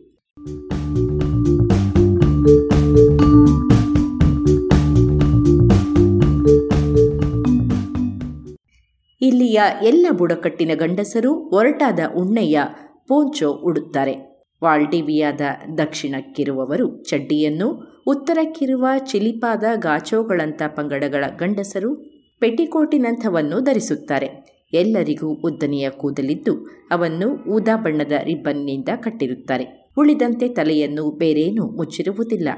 ಇಲ್ಲಿಯ 9.21 9.61
ಎಲ್ಲ 9.81 10.07
ಬುಡಕಟ್ಟಿನ 10.11 10.71
ಗಂಡಸರು 10.75 11.33
ಒರಟಾದ 11.33 11.99
ಉಣ್ಣೆಯ 12.15 12.59
ಪೋಂಚೋ 13.07 13.51
ಉಡುತ್ತಾರೆ. 13.51 14.43
ವಾಲ್ಡಿವಿಯಾದ 14.63 15.41
ದಕ್ಷಿಣಕ್ಕಿರುವವರು 15.77 17.03
ಚಡ್ಡಿಯನ್ನು, 17.03 17.67
ಉತ್ತರಕ್ಕಿರುವ 18.07 18.87
ಚಿಲಿಪಾದ 19.05 19.63
ಗಾಚೋಗಳಂಥ 19.75 20.61
ಪಂಗಡಗಳ 20.67 21.25
ಗಂಡಸರು 21.37 21.95
ಪೆಟಿಕೋಟಿನಂಥವನ್ನು 22.39 23.59
ಧರಿಸುತ್ತಾರೆ. 23.59 24.29
ಎಲ್ಲರಿಗೂ 24.73 25.27
ಉದ್ದನೆಯ 25.33 25.89
ಕೂದಲಿದ್ದು 25.89 26.67
ಅವನ್ನು 26.91 27.43
ಊದಾ 27.49 27.75
ಬಣ್ಣದ 27.75 28.11
ರಿಬ್ಬನ್ನಿಂದ 28.23 28.89
ಕಟ್ಟಿರುತ್ತಾರೆ. 28.95 29.91
ಉಳಿದಂತೆ 29.97 30.47
ತಲೆಯನ್ನು 30.47 31.11
ಬೇರೇನೂ 31.11 31.65
ಮುಚ್ಚಿರುವುದಿಲ್ಲ. 31.65 32.49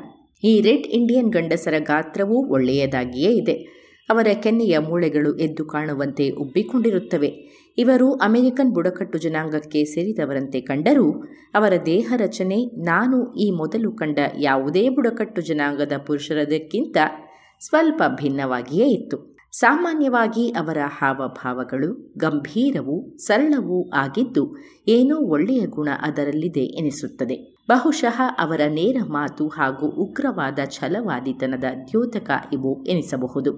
ಈ 0.44 0.62
ರೆಡ್ 0.62 0.88
ಇಂಡಿಯನ್ 0.88 1.32
ಗಂಡಸರ 1.32 1.74
ಗಾತ್ರವೂ 1.80 2.54
ಒಳ್ಳೆಯದಾಗಿಯೇ 2.54 3.32
ಇದೆ. 3.32 3.80
ಅವರ 4.10 4.28
ಕೆನ್ನೆಯ 4.44 4.78
ಮೂಳೆಗಳು 4.80 5.38
ಎದ್ದು 5.38 5.66
ಕಾಣುವಂತೆ 5.66 6.30
ಉಬ್ಬಿಕೊಂಡಿರುತ್ತವೆ. 6.30 7.59
ಇವರು 7.82 8.08
ಅಮೆರಿಕನ್ 8.14 8.74
ಬುಡಕಟ್ಟು 8.76 9.18
ಜನಾಂಗಕ್ಕೆ 9.20 9.82
ಸೇರಿದವರಂತೆ 9.86 10.60
ಕಂಡರೂ 10.62 11.08
ಅವರ 11.56 11.74
ದೇಹ 11.86 12.14
ರಚನೆ, 12.18 12.60
ನಾನು 12.86 13.18
ಈ 13.36 13.48
ಮೊದಲು 13.52 13.92
ಕಂಡ 13.92 14.20
ಯಾವುದೇ 14.40 14.84
ಬುಡಕಟ್ಟು 14.90 15.42
ಜನಾಂಗದ 15.42 15.98
ಪುರುಷರದಕ್ಕಿಂತ 16.08 16.98
ಸ್ವಲ್ಪ 17.62 18.02
ಭಿನ್ನವಾಗಿಯೇ 18.22 18.88
ಇತ್ತು. 18.88 19.18
ಸಾಮಾನ್ಯವಾಗಿ 19.52 20.44
ಅವರ 20.52 20.80
ಹಾವಭಾವಗಳು 20.98 21.90
ಗಂಭೀರವೂ 22.18 22.96
ಸರಳವೂ 23.18 23.80
ಆಗಿದ್ದು, 23.96 24.44
ಏನೋ 24.88 25.18
ಒಳ್ಳೆಯ 25.28 25.62
ಗುಣ 25.68 25.90
ಅದರಲ್ಲಿದೆ 26.02 26.66
ಎನಿಸುತ್ತದೆ. 26.80 27.38
ಬಹುಶಃ 27.68 28.18
ಅವರ 28.40 28.62
ನೇರ 28.70 28.98
ಮಾತು 29.10 29.46
ಹಾಗೂ 29.48 29.88
ಉಗ್ರವಾದ 30.04 30.60
ಛಲವಾದಿತನದ 30.70 31.68
ದ್ಯೋತಕ 31.88 32.30
ಇವು 32.54 32.72
ಎನಿಸಬಹುದು. 32.86 33.54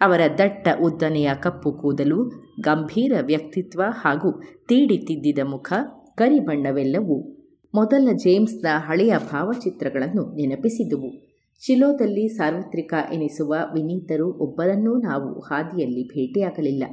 ಅವರ 0.00 0.20
ದಟ್ಟ 0.38 0.68
ಉದ್ದನೆಯ 0.82 1.30
ಕಪ್ಪು 1.42 1.72
ಕೂದಲು, 1.72 2.28
ಗಂಭೀರ 2.60 3.12
ವ್ಯಕ್ತಿತ್ವ 3.20 3.82
ಹಾಗೂ 3.90 4.40
ತೀಡಿ 4.40 4.98
ತಿದ್ದಿದ 4.98 5.38
ಮುಖ 5.48 5.72
ಕರಿಬಣ್ಣವೆಲ್ಲವೂ 6.14 7.38
ಮೊದಲ 7.74 8.08
ಜೇಮ್ಸ್ನ 8.16 8.66
ಹಳೆಯ 8.76 9.14
ಭಾವಚಿತ್ರಗಳನ್ನು 9.32 10.34
ನೆನಪಿಸಿದುವು. 10.34 11.28
ಶಿಲೋದಲ್ಲಿ 11.66 12.28
ಸಾರ್ವತ್ರಿಕ 12.28 12.94
ಎನಿಸುವ 13.12 13.54
ವಿನೀತರು 13.74 14.32
ಒಬ್ಬರನ್ನೂ 14.32 14.96
ನಾವು 14.96 15.40
ಹಾದಿಯಲ್ಲಿ 15.40 16.08
ಭೇಟಿಯಾಗಲಿಲ್ಲ. 16.08 16.84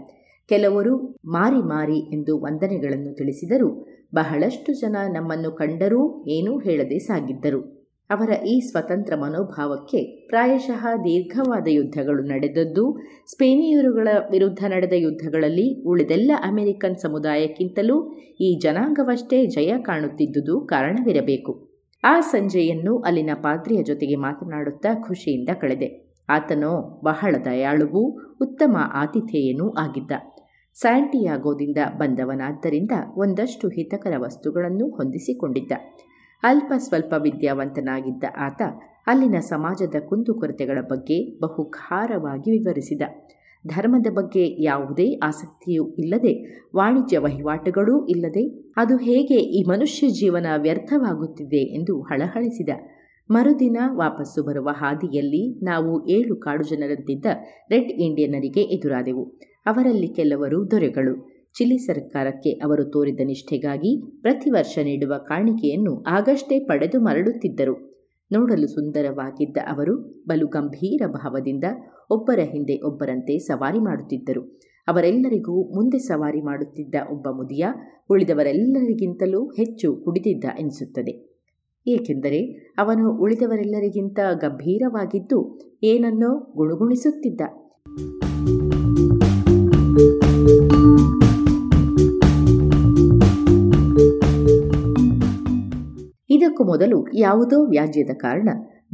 ಕೆಲವರು 0.48 1.16
ಮಾರಿ 1.26 1.58
ಮಾರಿ 1.58 1.98
ಎಂದು 2.14 2.42
ವಂದನೆಗಳನ್ನು 2.42 3.18
ತಿಳಿಸಿದರು. 3.18 3.88
ಬಹಳಷ್ಟು 4.16 4.74
ಜನ 4.74 4.98
ನಮ್ಮನ್ನು 5.14 5.52
ಕಂಡರೂ 5.52 6.26
ಏನೂ 6.28 6.60
ಹೇಳದೆ 6.60 7.00
ಸಾಗಿದ್ದರು. 7.00 7.75
ಅವರ 8.10 8.30
ಈ 8.46 8.60
ಸ್ವತಂತ್ರ 8.60 9.16
ಮನೋಭಾವಕ್ಕೆ 9.16 10.28
ಪ್ರಾಯಶಃ 10.28 10.88
ದೀರ್ಘವಾದ 10.96 11.68
ಯುದ್ಧಗಳು 11.68 12.24
ನಡೆದದ್ದು. 12.24 12.98
ಸ್ಪೇನಿಯರುಗಳ 13.32 14.08
ವಿರುದ್ಧ 14.32 14.66
ನಡೆದ 14.68 14.94
ಯುದ್ಧಗಳಲ್ಲಿ 14.98 15.84
ಉಳಿದೆಲ್ಲ 15.84 16.32
ಅಮೆರಿಕನ್ 16.44 16.98
ಸಮುದಾಯಕ್ಕಿಂತಲೂ 16.98 18.12
ಈ 18.42 18.60
ಜನಾಂಗವಷ್ಟೇ 18.64 19.46
ಜಯ 19.46 19.78
ಕಾಣುತ್ತಿದ್ದುದು 19.78 20.62
ಕಾರಣವಿರಬೇಕು. 20.62 21.70
ಆ 22.04 22.20
ಸಂಜೆಯನ್ನು 22.20 22.98
ಅಲ್ಲಿನ 22.98 23.30
ಪಾದ್ರಿಯ 23.44 23.84
ಜೊತೆಗೆ 23.84 24.16
ಮಾತನಾಡುತ್ತಾ 24.16 24.94
ಖುಷಿಯಿಂದ 24.94 25.50
ಕಳೆದೆ. 25.62 25.90
ಆತನೋ 26.30 27.02
ಬಹಳ 27.04 27.36
ದಯಾಳುವೂ 27.46 28.04
ಉತ್ತಮ 28.42 28.78
ಆತಿಥೇಯನೂ 28.94 29.70
ಆಗಿದ್ದ. 29.70 30.12
ಸ್ಯಾಂಟಿಯಾಗೋದಿಂದ 30.74 31.78
ಬಂದವನಾದ್ದರಿಂದ 31.98 32.92
ಒಂದಷ್ಟು 33.16 33.68
ಹಿತಕರ 33.68 34.14
ವಸ್ತುಗಳನ್ನು 34.18 34.90
ಹೊಂದಿಸಿಕೊಂಡಿದ್ದ. 34.90 35.72
ಅಲ್ಪ 36.44 36.74
ಸ್ವಲ್ಪ 36.78 37.14
ವಿದ್ಯಾವಂತನಾಗಿದ್ದ 37.22 38.24
ಆತ 38.38 38.62
ಅಲ್ಲಿನ 39.08 39.36
ಸಮಾಜದ 39.40 39.96
ಕುಂದುಕೊರತೆಗಳ 40.06 40.80
ಬಗ್ಗೆ 40.82 41.40
ಬಹುಖಾರವಾಗಿ 41.40 42.52
ವಿವರಿಸಿದ. 42.52 43.02
ಧರ್ಮದ 43.68 44.08
ಬಗ್ಗೆ 44.14 44.64
ಯಾವುದೇ 44.64 45.20
ಆಸಕ್ತಿಯೂ 45.20 45.88
ಇಲ್ಲದೆ, 45.88 46.62
ವಾಣಿಜ್ಯ 46.76 47.18
ವಹಿವಾಟುಗಳೂ 47.18 48.06
ಇಲ್ಲದೆ, 48.06 48.74
ಅದು 48.78 48.98
ಹೇಗೆ 48.98 49.36
ಈ 49.36 49.64
ಮನುಷ್ಯ 49.64 50.10
ಜೀವನ 50.10 50.46
ವ್ಯರ್ಥವಾಗುತ್ತಿದೆ 50.58 51.76
ಎಂದು 51.76 52.02
ಹಳಹಳಿಸಿದ. 52.02 52.70
ಮರುದಿನ 53.32 53.78
ವಾಪಸ್ಸು 53.86 54.44
ಬರುವ 54.44 54.70
ಹಾದಿಯಲ್ಲಿ 54.72 55.66
ನಾವು 55.66 56.08
ಏಳು 56.08 56.36
ಕಾಡು 56.36 56.64
ಜನರಂತಿದ್ದ 56.64 57.26
ರೆಡ್ 57.70 57.92
ಇಂಡಿಯನ್ನರಿಗೆ 57.92 58.62
ಎದುರಾದೆವು. 58.62 59.26
ಅವರಲ್ಲಿ 59.66 60.08
ಕೆಲವರು 60.08 60.72
ದೊರೆಗಳು. 60.72 61.35
ಚಿಲಿ 61.58 61.78
ಸರ್ಕಾರಕ್ಕೆ 61.78 62.52
ಅವರು 62.52 62.86
ತೋರಿದ 62.86 63.20
ನಿಷ್ಠೆಗಾಗಿ 63.26 64.22
ಪ್ರತಿ 64.22 64.50
ವರ್ಷ 64.50 64.80
ನೀಡುವ 64.84 65.14
ಕಾಣಿಕೆಯನ್ನು 65.18 66.04
ಆಗಷ್ಟೇ 66.04 66.60
ಪಡೆದು 66.60 67.00
ಮರಳುತ್ತಿದ್ದರು. 67.00 67.96
ನೋಡಲು 68.32 68.68
ಸುಂದರವಾಗಿದ್ದ 68.68 69.58
ಅವರು 69.68 69.98
ಬಲು 70.28 70.48
ಗಂಭೀರ 70.48 71.02
ಭಾವದಿಂದ 71.08 71.64
ಒಬ್ಬರ 72.12 72.40
ಹಿಂದೆ 72.40 72.82
ಒಬ್ಬರಂತೆ 72.86 73.38
ಸವಾರಿ 73.38 73.80
ಮಾಡುತ್ತಿದ್ದರು. 73.80 74.60
ಅವರೆಲ್ಲರಿಗೂ 74.88 75.76
ಮುಂದೆ 75.76 75.98
ಸವಾರಿ 75.98 76.42
ಮಾಡುತ್ತಿದ್ದ 76.42 76.96
ಒಬ್ಬ 77.12 77.28
ಮುದಿಯ 77.30 77.66
ಉಳಿದವರೆಲ್ಲರಿಗಿಂತಲೂ 78.10 79.48
ಹೆಚ್ಚು 79.48 79.96
ಕುಡಿದಿದ್ದ 79.96 80.46
ಎನಿಸುತ್ತದೆ. 80.60 81.14
ಏಕೆಂದರೆ 81.88 82.52
ಅವನು 82.78 83.22
ಉಳಿದವರೆಲ್ಲರಿಗಿಂತ 83.22 84.20
ಗಂಭೀರವಾಗಿದ್ದು 84.42 85.60
ಏನನ್ನೋ 85.84 86.54
ಗುಣಗುಣಿಸುತ್ತಿದ್ದ. 86.56 87.42
ಇದಕ್ಕೂ 96.36 96.64
ಮೊದಲು 96.64 97.08
ಯಾವುದೋ 97.14 97.70
ವ್ಯಾಜ್ಯದ 97.70 98.10
ಕಾರಣ 98.14 98.50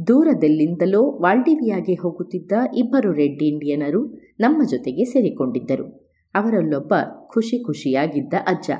ದೂರದಲ್ಲಿಂದಲೋ 0.06 1.18
ವಾಲ್ಡಿವಿಯಾಗೆ 1.22 1.94
ಹೋಗುತ್ತಿದ್ದ 1.94 2.52
ಇಬ್ಬರು 2.76 3.12
ರೆಡ್ 3.12 3.42
ಇಂಡಿಯನರು 3.42 4.14
ನಮ್ಮ 4.40 4.62
ಜೊತೆಗೆ 4.70 5.04
ಸೇರಿಕೊಂಡಿದ್ದರು. 5.04 6.10
ಅವರಲ್ಲೊಬ್ಬ 6.34 6.94
ಖುಷಿ 7.34 7.64
ಖುಷಿಯಾಗಿದ್ದ 7.64 8.34
ಅಜ್ಜ. 8.46 8.70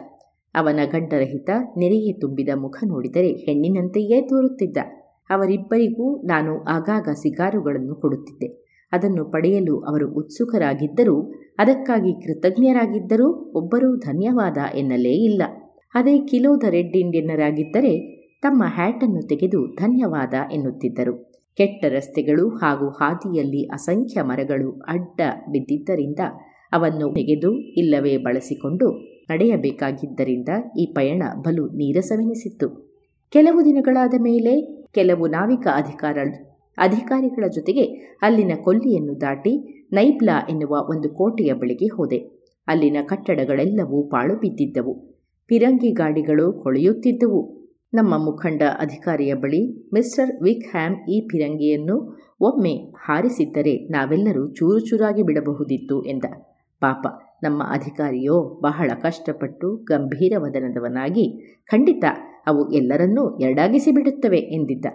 ಅವನ 0.55 0.81
ಗಡ್ಡರಹಿತ 0.91 1.51
ನೆರೆಗೆ 1.79 2.21
ತುಂಬಿದ 2.21 2.49
ಮುಖ 2.55 2.77
ನೋಡಿದರೆ 2.87 3.29
ಹೆಣ್ಣಿನಂತೆಯೇ 3.29 4.23
ತೋರುತ್ತಿದ್ದ. 4.23 4.77
ಅವರಿಬ್ಬರಿಗೂ 5.31 6.23
ನಾನು 6.23 6.63
ಆಗಾಗ 6.65 7.09
ಸಿಗಾರುಗಳನ್ನು 7.15 7.95
ಕೊಡುತ್ತಿದ್ದೆ. 7.95 8.63
ಅದನ್ನು 8.93 9.25
ಪಡೆಯಲು 9.25 9.81
ಅವರು 9.81 10.15
ಉತ್ಸುಕರಾಗಿದ್ದರೂ, 10.15 11.33
ಅದಕ್ಕಾಗಿ 11.59 12.13
ಕೃತಜ್ಞರಾಗಿದ್ದರೂ 12.13 13.53
ಒಬ್ಬರೂ 13.55 13.97
ಧನ್ಯವಾದ 13.97 14.57
ಎನ್ನಲೇ 14.75 15.25
ಇಲ್ಲ. 15.25 15.43
ಅದೇ 15.95 16.19
ಕಿಲೋದ 16.19 16.65
ರೆಡ್ 16.71 16.97
ಇಂಡಿಯನ್ನರಾಗಿದ್ದರೆ 16.97 18.22
ತಮ್ಮ 18.43 18.63
ಹ್ಯಾಟನ್ನು 18.67 19.29
ತೆಗೆದು 19.29 19.75
ಧನ್ಯವಾದ 19.75 20.35
ಎನ್ನುತ್ತಿದ್ದರು. 20.53 21.33
ಕೆಟ್ಟ 21.57 21.85
ರಸ್ತೆಗಳು 21.89 22.49
ಹಾಗೂ 22.49 22.89
ಹಾದಿಯಲ್ಲಿ 22.89 23.73
ಅಸಂಖ್ಯ 23.73 24.23
ಮರಗಳು 24.23 24.81
ಅಡ್ಡ 24.89 25.21
ಬಿದ್ದಿದ್ದರಿಂದ 25.51 26.19
ಅವನ್ನು 26.73 27.15
ತೆಗೆದು 27.15 27.59
ಇಲ್ಲವೇ 27.59 28.17
ಬಳಸಿಕೊಂಡು 28.17 28.91
ನಡೆಯಬೇಕಾಗಿದ್ದರಿಂದ 29.31 30.49
ಈ 30.79 30.87
ಪಯಣ 30.95 31.23
ಬಲು 31.35 31.67
ನೀರಸವೆನಿಸಿತ್ತು. 31.67 32.99
ಕೆಲವು 33.31 33.65
ದಿನಗಳಾದ 33.65 34.15
ಮೇಲೆ 34.21 34.85
ಕೆಲವು 34.95 35.27
ನಾವಿಕ 35.27 35.67
ಅಧಿಕಾರ 35.75 36.19
ಅಧಿಕಾರಿಗಳ 36.79 37.45
ಜೊತೆಗೆ 37.47 37.83
ಅಲ್ಲಿನ 38.23 38.53
ಕೊಲ್ಲಿಯನ್ನು 38.63 39.21
ದಾಟಿ 39.21 39.85
ನೈಬ್ಲಾ 39.93 40.47
ಎನ್ನುವ 40.51 40.87
ಒಂದು 40.91 41.11
ಕೋಟೆಯ 41.11 41.53
ಬಳಿಗೆ 41.53 41.87
ಹೋದೆ. 41.87 42.19
ಅಲ್ಲಿನ 42.69 42.97
ಕಟ್ಟಡಗಳೆಲ್ಲವೂ 43.09 44.03
ಪಾಳು 44.03 44.37
ಬಿದ್ದಿದ್ದವು. 44.37 44.95
ಪಿರಂಗಿ 45.47 45.91
ಗಾಡಿಗಳು 45.93 46.53
ಕೊಳೆಯುತ್ತಿದ್ದವು. 46.53 47.62
ನಮ್ಮ 47.93 48.25
ಮುಖಂಡ 48.25 48.63
ಅಧಿಕಾರಿಯ 48.79 49.35
ಬಳಿ 49.35 49.91
ಮಿಸ್ಟರ್ 49.93 50.43
ವಿಕ್ 50.43 50.77
ಹ್ಯಾಮ್ 50.77 51.11
ಈ 51.11 51.29
ಫಿರಂಗಿಯನ್ನು 51.31 52.19
ಒಮ್ಮೆ 52.41 52.77
ಹಾರಿಸಿದ್ದರೆ 52.77 53.89
ನಾವೆಲ್ಲರೂ 53.89 54.47
ಚೂರು 54.53 54.79
ಚೂರಾಗಿ 54.79 55.23
ಬಿಡಬಹುದಿತ್ತು 55.23 56.03
ಎಂದ. 56.03 56.25
ಪಾಪ, 56.81 57.07
ನಮ್ಮ 57.43 57.63
ಅಧಿಕಾರಿಯೋ 57.63 58.61
ಬಹಳ 58.63 58.91
ಕಷ್ಟಪಟ್ಟು 59.03 59.77
ಗಂಭೀರ 59.77 60.33
ವದನದವನಾಗಿ 60.39 61.57
ಖಂಡಿತ 61.67 62.05
ಅವು 62.47 62.73
ಎಲ್ಲರನ್ನೂ 62.73 63.39
ಎರಡಾಗಿಸಿ 63.39 63.93
ಬಿಡುತ್ತವೆ 63.93 64.39
ಎಂದಿದ್ದ. 64.39 64.87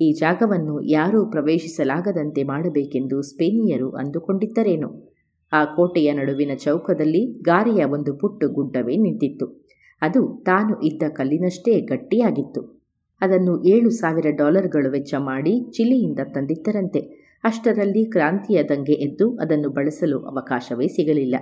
ಈ 0.00 0.12
ಜಾಗವನ್ನು 0.12 0.80
ಯಾರೂ 0.80 1.30
ಪ್ರವೇಶಿಸಲಾಗದಂತೆ 1.30 2.42
ಮಾಡಬೇಕೆಂದು 2.42 3.22
ಸ್ಪೇನಿಯರು 3.22 3.90
ಅಂದುಕೊಂಡಿದ್ದರೇನು. 3.90 5.10
ಆ 5.52 5.64
ಕೋಟೆಯ 5.64 6.12
ನಡುವಿನ 6.12 6.50
ಚೌಕದಲ್ಲಿ 6.54 7.42
ಗಾರೆಯ 7.42 7.84
ಒಂದು 7.84 8.14
ಪುಟ್ಟು 8.16 8.48
ಗುಡ್ಡವೇ 8.48 8.96
ನಿಂತಿತ್ತು. 8.96 9.70
ಅದು 10.02 10.42
ತಾನು 10.46 10.80
ಇದ್ದ 10.82 11.02
ಕಲ್ಲಿನಷ್ಟೇ 11.14 11.80
ಗಟ್ಟಿಯಾಗಿತ್ತು. 11.80 12.80
ಅದನ್ನು 13.20 13.64
ಏಳು 13.64 13.90
ಸಾವಿರ 13.90 14.26
ಡಾಲರ್ಗಳು 14.36 14.90
ವೆಚ್ಚ 14.90 15.14
ಮಾಡಿ 15.18 15.70
ಚಿಲಿಯಿಂದ 15.70 16.18
ತಂದಿದ್ದರಂತೆ 16.34 17.00
ಅಷ್ಟರಲ್ಲಿ 17.44 18.04
ಕ್ರಾಂತಿಯ 18.04 18.62
ದಂಗೆ 18.62 18.92
ಎದ್ದು 18.92 19.36
ಅದನ್ನು 19.36 19.70
ಬಳಸಲು 19.70 20.18
ಅವಕಾಶವೇ 20.18 20.86
ಸಿಗಲಿಲ್ಲ. 20.86 21.36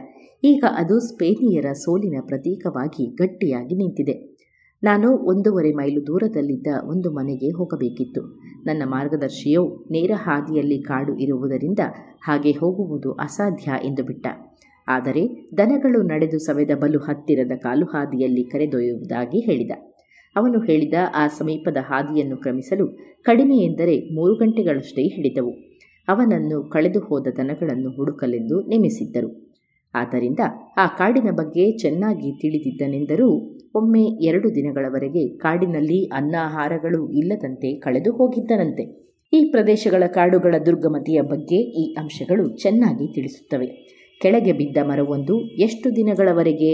ಈಗ 0.44 0.64
ಅದು 0.76 1.00
ಸ್ಪೇನಿಯರ 1.00 1.72
ಸೋಲಿನ 1.72 2.16
ಪ್ರತೀಕವಾಗಿ 2.26 3.06
ಗಟ್ಟಿಯಾಗಿ 3.14 3.74
ನಿಂತಿದೆ. 3.74 4.38
ನಾನು 4.82 5.08
ಒಂದೂವರೆ 5.10 5.72
ಮೈಲು 5.72 6.06
ದೂರದಲ್ಲಿದ್ದ 6.06 6.66
ಒಂದು 6.84 7.10
ಮನೆಗೆ 7.12 7.50
ಹೋಗಬೇಕಿತ್ತು. 7.50 8.22
ನನ್ನ 8.66 8.82
ಮಾರ್ಗದರ್ಶಿಯು 8.86 9.88
ನೇರ 9.90 10.10
ಹಾದಿಯಲ್ಲಿ 10.14 10.82
ಕಾಡು 10.82 11.14
ಇರುವುದರಿಂದ 11.16 11.78
ಹಾಗೆ 12.26 12.52
ಹೋಗುವುದು 12.52 13.12
ಅಸಾಧ್ಯ 13.12 13.72
ಎಂದು 13.84 14.04
ಬಿಟ್ಟ. 14.04 14.26
ಆದರೆ 14.88 15.22
ದನಗಳು 15.58 16.02
ನಡೆದು 16.02 16.38
ಸವೆದ 16.38 16.70
ಬಲು 16.80 16.98
ಹತ್ತಿರದ 16.98 17.52
ಕಾಲು 17.56 17.86
ಹಾದಿಯಲ್ಲಿ 17.86 18.44
ಕರೆದೊಯ್ಯುವುದಾಗಿ 18.44 19.40
ಹೇಳಿದ. 19.40 19.70
ಅವನು 20.36 20.60
ಹೇಳಿದ 20.60 20.94
ಆ 21.14 21.26
ಸಮೀಪದ 21.26 21.76
ಹಾದಿಯನ್ನು 21.80 22.36
ಕ್ರಮಿಸಲು 22.36 22.86
ಕಡಿಮೆ 23.22 23.56
ಎಂದರೆ 23.56 24.14
ಮೂರು 24.14 24.34
ಗಂಟೆಗಳಷ್ಟೇ 24.34 25.02
ಹಿಡಿದವು. 25.02 25.52
ಅವನನ್ನು 26.08 26.68
ಕಳೆದು 26.68 27.00
ಹೋದ 27.00 27.26
ದನಗಳನ್ನು 27.36 27.90
ಹುಡುಕಲೆಂದು 27.90 28.60
ನೇಮಿಸಿದ್ದರು. 28.60 29.48
ಆದ್ದರಿಂದ 29.94 30.40
ಆ 30.76 30.86
ಕಾಡಿನ 30.86 31.30
ಬಗ್ಗೆ 31.30 31.78
ಚೆನ್ನಾಗಿ 31.78 32.40
ತಿಳಿದಿದ್ದನೆಂದರೂ 32.42 33.28
ಒಮ್ಮೆ 33.74 34.02
ಎರಡು 34.02 34.54
ದಿನಗಳವರೆಗೆ 34.54 35.28
ಕಾಡಿನಲ್ಲಿ 35.28 36.04
ಅನ್ನಾಹಾರಗಳು 36.04 37.10
ಇಲ್ಲದಂತೆ 37.10 37.78
ಕಳೆದು 37.78 38.12
ಹೋಗಿದ್ದನಂತೆ. 38.12 38.84
ಈ 39.32 39.50
ಪ್ರದೇಶಗಳ 39.50 40.02
ಕಾಡುಗಳ 40.06 40.54
ದುರ್ಗಮತಿಯ 40.66 41.20
ಬಗ್ಗೆ 41.22 41.56
ಈ 41.56 41.94
ಅಂಶಗಳು 41.98 42.56
ಚೆನ್ನಾಗಿ 42.56 43.14
ತಿಳಿಸುತ್ತವೆ. 43.14 43.97
ಕೆಳಗೆ 44.20 44.52
ಬಿದ್ದ 44.52 44.76
ಮರವೊಂದು 44.82 45.40
ಎಷ್ಟು 45.40 45.96
ದಿನಗಳವರೆಗೆ 45.96 46.70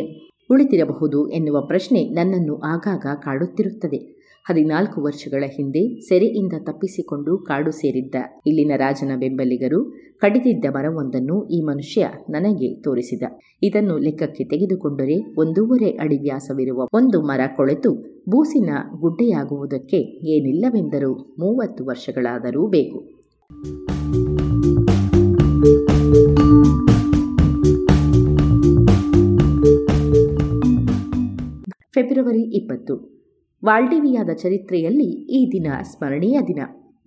ಉಳಿತಿರಬಹುದು 0.51 1.29
ಎನ್ನುವ 1.29 1.61
ಪ್ರಶ್ನೆ 1.61 2.09
ನನ್ನನ್ನು 2.09 2.57
ಆಗಾಗ 2.57 3.07
ಕಾಡುತ್ತಿರುತ್ತದೆ. 3.23 3.97
ಹದಿನಾಲ್ಕು 4.45 5.03
ವರ್ಷಗಳ 5.03 5.45
ಹಿಂದೆ 5.47 6.01
ಸೆರೆಯಿಂದ 6.01 6.53
ತಪ್ಪಿಸಿಕೊಂಡು 6.59 7.39
ಕಾಡು 7.39 7.71
ಸೇರಿದ್ದ 7.71 8.15
ಇಲ್ಲಿನ 8.47 8.73
ರಾಜನ 8.77 9.11
ಬೆಂಬಲಿಗರು 9.19 9.93
ಕಡಿದಿದ್ದ 10.21 10.65
ಮರವೊಂದನ್ನು 10.71 11.49
ಈ 11.49 11.61
ಮನುಷ್ಯ 11.61 12.09
ನನಗೆ 12.31 12.83
ತೋರಿಸಿದ. 12.83 13.23
ಇದನ್ನು 13.63 13.99
ಲೆಕ್ಕಕ್ಕೆ 13.99 14.45
ತೆಗೆದುಕೊಂಡರೆ 14.45 15.35
ಒಂದೂವರೆ 15.39 15.91
ಅಡಿ 15.91 16.17
ವ್ಯಾಸವಿರುವ 16.17 16.87
ಒಂದು 16.93 17.21
ಮರ 17.23 17.41
ಕೊಳೆತು 17.57 17.95
ಬೂಸಿನ 18.29 18.71
ಗುಡ್ಡೆಯಾಗುವುದಕ್ಕೆ 19.01 19.97
ಏನಿಲ್ಲವೆಂದರೂ 20.31 21.35
ಮೂವತ್ತು 21.39 21.85
ವರ್ಷಗಳಾದರೂ 21.85 22.67
ಬೇಕು. 22.67 22.99
ಫೆಬ್ರವರಿ 31.95 32.57
ಇಪ್ಪತ್ತು. 32.57 32.95
ವಾಲ್ಡಿವಿಯಾದ 33.65 34.31
ಚರಿತ್ರೆಯಲ್ಲಿ 34.35 35.09
ಈ 35.37 35.49
ದಿನ 35.53 35.67
ಸ್ಮರಣೀಯ 35.83 36.41
ದಿನ. 36.47 36.59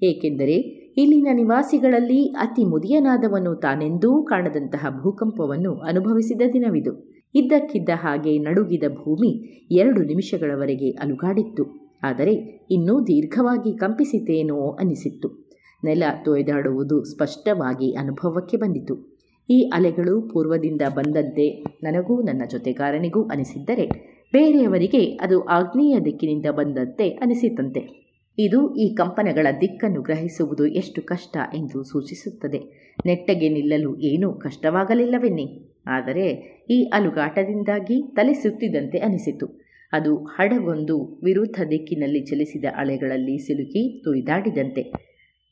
ಏಕೆಂದರೆ 0.03 0.53
ಇಲ್ಲಿನ 0.97 1.27
ನಿವಾಸಿಗಳಲ್ಲಿ 1.33 2.25
ಅತಿ 2.25 2.63
ಮುದಿಯನಾದವನು 2.65 3.55
ತಾನೆಂದೂ 3.55 4.23
ಕಾಣದಂತಹ 4.23 4.99
ಭೂಕಂಪವನ್ನು 5.03 5.73
ಅನುಭವಿಸಿದ 5.73 6.41
ದಿನವಿದು. 6.53 7.21
ಇದ್ದಕ್ಕಿದ್ದ 7.35 7.89
ಹಾಗೆ 7.93 8.38
ನಡುಗಿದ 8.38 8.83
ಭೂಮಿ 8.89 9.31
ಎರಡು 9.71 10.01
ನಿಮಿಷಗಳವರೆಗೆ 10.03 10.91
ಅಲುಗಾಡಿತ್ತು. 10.91 11.93
ಆದರೆ 12.03 12.65
ಇನ್ನೂ 12.71 13.01
ದೀರ್ಘವಾಗಿ 13.01 13.77
ಕಂಪಿಸಿತೇನೋ 13.77 14.71
ಅನಿಸಿತ್ತು. 14.71 15.47
ನೆಲ 15.83 16.03
ತೊಯ್ದಾಡುವುದು 16.25 17.03
ಸ್ಪಷ್ಟವಾಗಿ 17.03 17.93
ಅನುಭವಕ್ಕೆ 17.93 18.57
ಬಂದಿತು. 18.57 19.17
ಈ 19.49 19.71
ಅಲೆಗಳು 19.73 20.21
ಪೂರ್ವದಿಂದ 20.21 20.81
ಬಂದಂತೆ 20.95 21.63
ನನಗೂ 21.83 22.21
ನನ್ನ 22.21 22.41
ಜೊತೆಗಾರನಿಗೂ 22.51 23.23
ಅನಿಸಿದ್ದರೆ 23.23 24.16
ಬೇರೆಯವರಿಗೆ 24.34 25.17
ಅದು 25.21 25.41
ಆಗ್ನೇಯ 25.41 25.99
ದಿಕ್ಕಿನಿಂದ 25.99 26.45
ಬಂದಂತೆ 26.51 27.09
ಅನಿಸಿತಂತೆ. 27.09 28.07
ಇದು 28.39 28.75
ಈ 28.75 28.95
ಕಂಪನಗಳ 28.95 29.47
ದಿಕ್ಕನ್ನು 29.61 30.01
ಗ್ರಹಿಸುವುದು 30.01 30.65
ಎಷ್ಟು 30.65 31.01
ಕಷ್ಟ 31.01 31.38
ಎಂದು 31.53 31.84
ಸೂಚಿಸುತ್ತದೆ. 31.84 32.91
ನೆಟ್ಟಗೆ 33.05 33.49
ನಿಲ್ಲಲು 33.49 33.99
ಏನೂ 33.99 34.34
ಕಷ್ಟವಾಗಲಿಲ್ಲವೆನ್ನಿ. 34.34 35.73
ಆದರೆ 35.88 36.30
ಈ 36.69 36.84
ಅಲುಗಾಟದಿಂದಾಗಿ 36.84 38.15
ತಲೆ 38.15 38.34
ಸುತ್ತಿದಂತೆ 38.34 38.97
ಅನಿಸಿತು. 38.97 39.67
ಅದು 39.93 40.15
ಹಡಗೊಂದು 40.15 41.21
ವಿರುದ್ಧ 41.23 41.61
ದಿಕ್ಕಿನಲ್ಲಿ 41.69 42.25
ಚಲಿಸಿದ 42.25 42.65
ಅಲೆಗಳಲ್ಲಿ 42.75 43.38
ಸಿಲುಕಿ 43.38 44.01
ತುಯ್ದಾಡಿದಂತೆ 44.03 44.91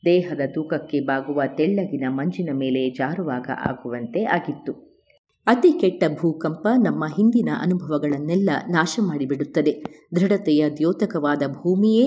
ದೇಹದ 0.04 0.40
ತೂಕಕ್ಕೆ 0.54 1.00
ಬಾಗುವ 1.00 1.42
ತೆಳ್ಳಗಿನ 1.56 2.04
ಮಂಜಿನ 2.08 2.50
ಮೇಲೆ 2.52 2.90
ಜಾರುವಾಗ 2.90 3.50
ಆಗುವಂತೆ 3.66 4.24
ಆಗಿತ್ತು. 4.24 4.95
ಅತಿ 5.46 5.72
ಕೆಟ್ಟ 5.72 6.04
ಭೂಕಂಪ 6.20 6.66
ನಮ್ಮ 6.84 7.04
ಹಿಂದಿನ 7.06 7.48
ಅನುಭವಗಳನ್ನೆಲ್ಲ 7.62 8.50
ನಾಶ 8.68 8.98
ಮಾಡಿಬಿಡುತ್ತದೆ. 9.02 9.84
ದೃಢತೆಯ 10.16 10.70
ದ್ಯೋತಕವಾದ 10.70 11.38
ಭೂಮಿಯೇ 11.38 12.06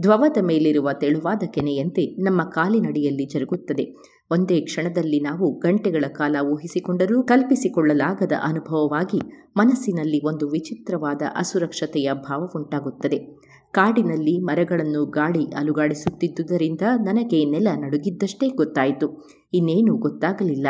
ಧ್ವವದ 0.00 0.36
ಮೇಲಿರುವ 0.42 0.90
ತೆಳುವಾದ 1.00 1.42
ಕೆನೆಯಂತೆ 1.46 2.22
ನಮ್ಮ 2.22 2.42
ಕಾಲಿನಡಿಯಲ್ಲಿ 2.42 3.26
ಜರುಗುತ್ತದೆ. 3.26 3.84
ಒಂದೇ 4.30 4.60
ಕ್ಷಣದಲ್ಲಿ 4.60 5.20
ನಾವು 5.20 5.58
ಗಂಟೆಗಳ 5.58 6.04
ಕಾಲ 6.08 6.36
ಊಹಿಸಿಕೊಂಡರೂ 6.52 7.22
ಕಲ್ಪಿಸಿಕೊಳ್ಳಲಾಗದ 7.22 8.32
ಅನುಭವವಾಗಿ 8.44 9.20
ಮನಸ್ಸಿನಲ್ಲಿ 9.56 10.26
ಒಂದು 10.26 10.48
ವಿಚಿತ್ರವಾದ 10.48 11.22
ಅಸುರಕ್ಷತೆಯ 11.36 12.10
ಭಾವವುಂಟಾಗುತ್ತದೆ 12.12 13.18
ಕಾಡಿನಲ್ಲಿ 13.72 14.44
ಮರಗಳನ್ನು 14.44 15.06
ಗಾಳಿ 15.10 15.44
ಅಲುಗಾಡಿಸುತ್ತಿದ್ದುದರಿಂದ 15.56 16.80
ನನಗೆ 17.04 17.44
ನೆಲ 17.44 17.68
ನಡುಗಿದ್ದಷ್ಟೇ 17.78 18.48
ಗೊತ್ತಾಯಿತು. 18.48 19.08
ಇನ್ನೇನು 19.54 19.96
ಗೊತ್ತಾಗಲಿಲ್ಲ. 19.96 20.66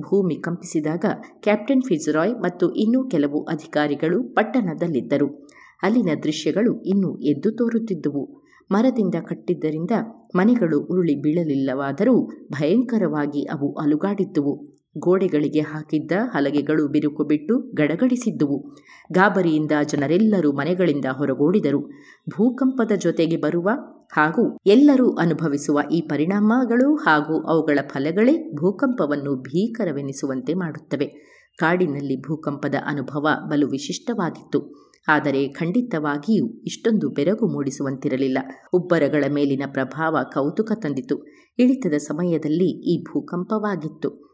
ಭೂಮಿ 0.00 0.36
ಕಂಪಿಸಿದಾಗ 0.36 1.04
ಕ್ಯಾಪ್ಟನ್ 1.40 1.82
ಫಿಜ್ರಾಯ್ 1.82 2.34
ಮತ್ತು 2.34 2.74
ಇನ್ನೂ 2.74 3.08
ಕೆಲವು 3.08 3.44
ಅಧಿಕಾರಿಗಳು 3.44 4.22
ಪಟ್ಟಣದಲ್ಲಿದ್ದರು. 4.22 5.46
ಅಲ್ಲಿನ 5.82 6.08
ದೃಶ್ಯಗಳು 6.22 6.82
ಇನ್ನೂ 6.82 7.18
ಎದ್ದು 7.18 7.50
ತೋರುತ್ತಿದ್ದುವು. 7.50 8.46
ಮರದಿಂದ 8.70 9.14
ಕಟ್ಟಿದ್ದರಿಂದ 9.28 9.90
ಮನೆಗಳು 10.34 10.80
ಉರುಳಿ 10.80 11.22
ಬೀಳಲಿಲ್ಲವಾದರೂ 11.22 12.26
ಭಯಂಕರವಾಗಿ 12.52 13.42
ಅವು 13.42 13.74
ಅಲುಗಾಡಿದ್ದುವು. 13.74 14.75
ಗೋಡೆಗಳಿಗೆ 14.98 15.60
ಹಾಕಿದ್ದ 15.60 16.12
ಹಲಗೆಗಳು 16.34 16.88
ಬಿರುಕು 16.88 17.24
ಬಿಟ್ಟು 17.24 17.58
ಗಡಗಡಿಸಿದ್ದುವು. 17.58 18.76
ಗಾಬರಿಯಿಂದ 19.12 19.72
ಜನರೆಲ್ಲರೂ 19.84 20.52
ಮನೆಗಳಿಂದ 20.52 21.04
ಹೊರಗೋಡಿದರು. 21.12 21.90
ಭೂಕಂಪದ 22.30 22.92
ಜೊತೆಗೆ 22.96 23.36
ಬರುವ 23.36 23.70
ಹಾಗೂ 24.12 24.56
ಎಲ್ಲರೂ 24.66 25.12
ಅನುಭವಿಸುವ 25.12 25.80
ಈ 25.92 26.00
ಪರಿಣಾಮಗಳು 26.00 26.96
ಹಾಗೂ 26.96 27.40
ಅವುಗಳ 27.40 27.78
ಫಲಗಳೇ 27.88 28.52
ಭೂಕಂಪವನ್ನು 28.54 29.36
ಭೀಕರವೆನಿಸುವಂತೆ 29.36 30.54
ಮಾಡುತ್ತವೆ. 30.54 31.36
ಕಾಡಿನಲ್ಲಿ 31.58 32.20
ಭೂಕಂಪದ 32.20 32.74
ಅನುಭವ 32.86 33.28
ಬಲು 33.48 33.68
ವಿಶಿಷ್ಟವಾಗಿತ್ತು. 33.68 34.86
ಆದರೆ 35.08 35.48
ಖಂಡಿತವಾಗಿಯೂ 35.48 36.62
ಇಷ್ಟೊಂದು 36.62 37.10
ಬೆರಗು 37.10 37.46
ಮೂಡಿಸುವಂತಿರಲಿಲ್ಲ. 37.46 38.38
ಉಬ್ಬರಗಳ 38.72 39.24
ಮೇಲಿನ 39.32 39.62
ಪ್ರಭಾವ 39.72 40.16
ಕೌತುಕ 40.34 40.72
ತಂದಿತು. 40.72 41.26
ಇಳಿತದ 41.58 41.94
ಸಮಯದಲ್ಲಿ 41.94 42.94
ಈ 42.94 43.02
ಭೂಕಂಪವಾಗಿತ್ತು. 43.02 44.25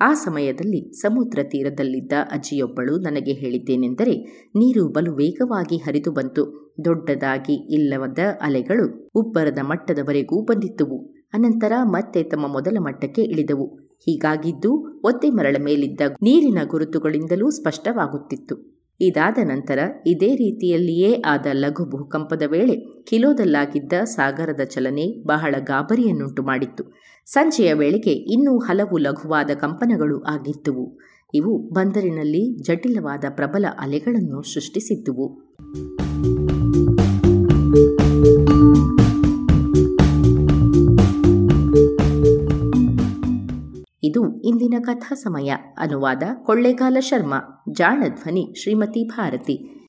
ಆ 0.00 0.14
ಸಮಯದಲ್ಲಿ 0.14 0.92
ಸಮುದ್ರ 1.00 1.38
ತೀರದಲ್ಲಿದ್ದ 1.42 2.12
ಅಜ್ಜಿಯೊಬ್ಬಳು 2.32 2.96
ನನಗೆ 2.98 3.32
ಹೇಳಿದ್ದೇನೆಂದರೆ, 3.32 4.14
ನೀರು 4.56 4.88
ಬಲು 4.88 5.14
ವೇಗವಾಗಿ 5.14 5.76
ಹರಿದು 5.76 6.12
ಬಂತು. 6.12 6.42
ದೊಡ್ಡದಾಗಿ 6.84 7.74
ಇಲ್ಲವದ 7.74 8.18
ಅಲೆಗಳು 8.40 9.10
ಉಬ್ಬರದ 9.14 9.58
ಮಟ್ಟದವರೆಗೂ 9.62 10.44
ಬಂದಿದ್ದುವು 10.44 10.98
ಅನಂತರ 11.34 11.72
ಮತ್ತೆ 11.84 12.22
ತಮ್ಮ 12.22 12.46
ಮೊದಲ 12.52 12.76
ಮಟ್ಟಕ್ಕೆ 12.80 13.22
ಇಳಿದವು. 13.22 13.66
ಹೀಗಾಗಿದ್ದು 14.06 15.00
ಒತ್ತೆ 15.04 15.30
ಮರಳ 15.30 15.56
ಮೇಲಿದ್ದ 15.60 16.00
ನೀರಿನ 16.22 16.58
ಗುರುತುಗಳಿಂದಲೂ 16.64 17.50
ಸ್ಪಷ್ಟವಾಗುತ್ತಿತ್ತು. 17.50 18.56
ಇದಾದ 19.00 19.38
ನಂತರ 19.44 19.78
ಇದೇ 20.06 20.28
ರೀತಿಯಲ್ಲಿಯೇ 20.34 21.22
ಆದ 21.26 21.46
ಲಘು 21.52 21.84
ಭೂಕಂಪದ 21.84 22.42
ವೇಳೆ 22.46 22.76
ಕಿಲೋದಲ್ಲಾಗಿದ್ದ 23.04 23.92
ಸಾಗರದ 24.04 24.60
ಚಲನೆ 24.64 25.26
ಬಹಳ 25.26 25.54
ಗಾಬರಿಯನ್ನುಂಟು 25.58 26.42
ಮಾಡಿತ್ತು 26.42 26.84
ಸಂಜೆಯ 27.26 27.74
ವೇಳೆಗೆ 27.74 28.10
ಇನ್ನೂ 28.10 28.58
ಹಲವು 28.58 28.98
ಲಘುವಾದ 28.98 29.50
ಕಂಪನಗಳು 29.50 30.22
ಆಗಿದ್ದುವು. 30.22 30.98
ಇವು 31.34 31.58
ಬಂದರಿನಲ್ಲಿ 31.58 32.62
ಜಟಿಲವಾದ 32.62 33.24
ಪ್ರಬಲ 33.30 33.64
ಅಲೆಗಳನ್ನು 33.78 34.42
ಸೃಷ್ಟಿಸಿದ್ದುವು. 34.42 35.40
ಇದು 44.02 44.40
ಇಂದಿನ 44.40 44.74
ಕಥಾ 44.82 45.14
ಸಮಯ. 45.14 45.54
ಅನುವಾದ 45.78 46.22
ಕೊಳ್ಳೇಗಾಲ 46.44 46.96
ಶರ್ಮಾ. 47.00 47.64
ಜಾಣ 47.72 48.02
ಧ್ವನಿ 48.08 48.54
ಶ್ರೀಮತಿ 48.62 49.08
ಭಾರತಿ. 49.08 49.88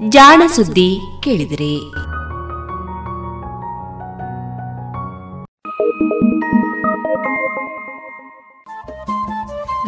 ಜಾಣ 0.00 0.42
ಸುದ್ದಿ 0.46 1.00
ಕೇಳಿದಿರಿ. 1.22 1.78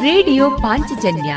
ರೇಡಿಯೋ 0.02 0.50
ಪಾಂಚಜನ್ಯ 0.50 1.36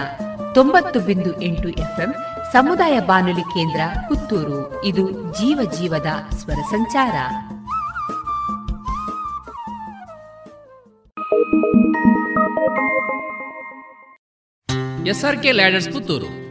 ತೊಂಬತ್ತು 0.53 0.99
ಬಿಂದು 0.99 1.41
ಎಂಟು 1.41 1.69
ಎಫ್ಎಂ 1.69 2.13
ಸಮುದಾಯ 2.53 2.99
ಬಾನುಲಿ 2.99 3.41
ಕೇಂದ್ರ 3.41 3.81
ಪುತ್ತೂರು. 4.07 4.83
ಇದು 4.83 5.11
ಜೀವ 5.11 5.71
ಜೀವದ 5.71 6.07
ಸ್ವರ 6.29 6.61
ಸಂಚಾರ. 6.69 7.13
SRK 15.07 15.51
ladders 15.51 15.93
Puttur. 15.93 16.50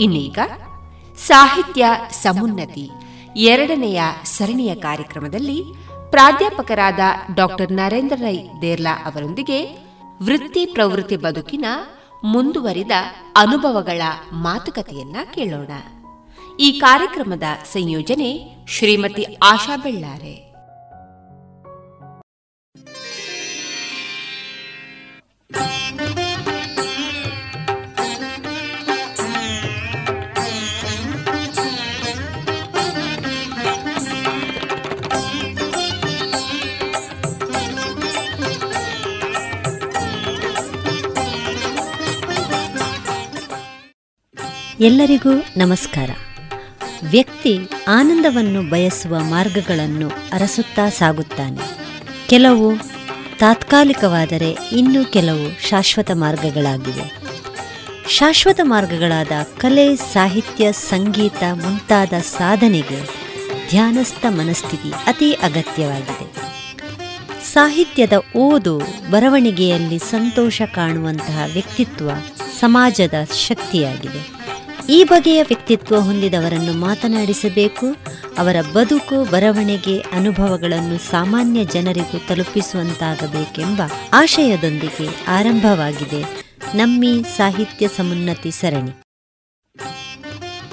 ಇನ್ನೀಗ 0.00 0.38
ಸಾಹಿತ್ಯ 1.16 1.86
ಸಮುನ್ನತಿ 2.10 2.90
ಎರಡನೆಯ 3.36 4.02
ಸರಣಿಯ 4.24 4.74
ಕಾರ್ಯಕ್ರಮದಲ್ಲಿ 4.74 5.62
ಪ್ರಾಧ್ಯಾಪಕರಾದ 6.10 6.98
ಡಾಕ್ಟರ್ 7.34 7.72
ನರೇಂದ್ರ 7.72 8.16
ರೈ 8.16 8.38
ದೇರ್ಲಾ 8.62 9.04
ಅವರೊಂದಿಗೆ 9.04 9.64
ವೃತ್ತಿ 10.22 10.66
ಪ್ರವೃತ್ತಿ 10.66 11.16
ಬದುಕಿನ 11.16 11.64
ಮುಂದುವರಿದ 12.24 12.90
ಅನುಭವಗಳ 13.36 14.02
ಮಾತುಕತೆಯನ್ನ 14.32 15.16
ಕೇಳೋಣ. 15.34 15.70
ಈ 16.60 16.80
ಕಾರ್ಯಕ್ರಮದ 16.80 17.42
ಸಂಯೋಜನೆ 17.64 18.56
ಶ್ರೀಮತಿ 18.68 19.26
ಆಶಾ 19.42 19.76
ಬೆಳ್ಳಾರೆ. 19.76 20.50
ಎಲ್ಲರಿಗೂ 44.80 45.30
ನಮಸ್ಕಾರ. 45.56 46.10
ವ್ಯಕ್ತಿ 47.10 47.58
ಆನಂದವನ್ನು 47.88 48.70
ಬಯಸುವ 48.70 49.18
ಮಾರ್ಗಗಳನ್ನು 49.18 50.10
ಅರಸುತ್ತಾ 50.32 50.88
ಸಾಗುತ್ತಾನೆ. 50.88 51.58
ಕೆಲವು 52.28 52.72
ತಾತ್ಕಾಲಿಕವಾದರೆ 53.38 54.56
ಇನ್ನೂ 54.72 55.04
ಕೆಲವು 55.04 55.68
ಶಾಶ್ವತ 55.68 56.10
ಮಾರ್ಗಗಳಾಗಿವೆ. 56.14 57.18
ಶಾಶ್ವತ 58.08 58.60
ಮಾರ್ಗಗಳಾದ 58.62 59.32
ಕಲೆ, 59.58 59.96
ಸಾಹಿತ್ಯ, 59.96 60.72
ಸಂಗೀತ 60.72 61.42
ಮುಂತಾದ 61.52 62.12
ಸಾಧನೆಗೆ 62.12 63.06
ಧ್ಯಾನಸ್ಥ 63.70 64.26
ಮನಸ್ಥಿತಿ 64.28 64.92
ಅತಿ 65.06 65.32
ಅಗತ್ಯವಾಗಿದೆ. 65.32 66.34
ಸಾಹಿತ್ಯದ 67.44 68.12
ಓದು 68.36 68.78
ಬರವಣಿಗೆಯಲ್ಲಿ 69.10 69.98
ಸಂತೋಷ 69.98 70.62
ಕಾಣುವಂತಹ 70.62 71.44
ವ್ಯಕ್ತಿತ್ವ 71.52 72.10
ಸಮಾಜದ 72.60 73.14
ಶಕ್ತಿಯಾಗಿದೆ. 73.48 74.39
ಈ 74.90 75.04
ಬಗೆಯ 75.04 75.42
ವ್ಯಕ್ತಿತ್ವ 75.42 76.00
ಹೊಂದಿದವರನ್ನು 76.00 76.72
ಮಾತನಾಡಿಸಬೇಕು. 76.72 77.86
ಅವರ 78.38 78.56
ಬದುಕು, 78.72 79.16
ಬರವಣಿಗೆ, 79.24 79.96
ಅನುಭವಗಳನ್ನು 80.12 80.96
ಸಾಮಾನ್ಯ 81.10 81.64
ಜನರಿಗೂ 81.64 82.18
ತಲುಪಿಸುವಂತಾಗಬೇಕೆಂಬ 82.28 83.80
ಆಶಯದೊಂದಿಗೆ 84.12 85.06
ಆರಂಭವಾಗಿದೆ. 85.28 86.20
ನಮ್ಮಿ 86.76 87.12
ಸಾಹಿತ್ಯ 87.36 87.88
ಸಮುನ್ನತಿ 87.88 88.50
ಸರಣಿ. 88.50 88.92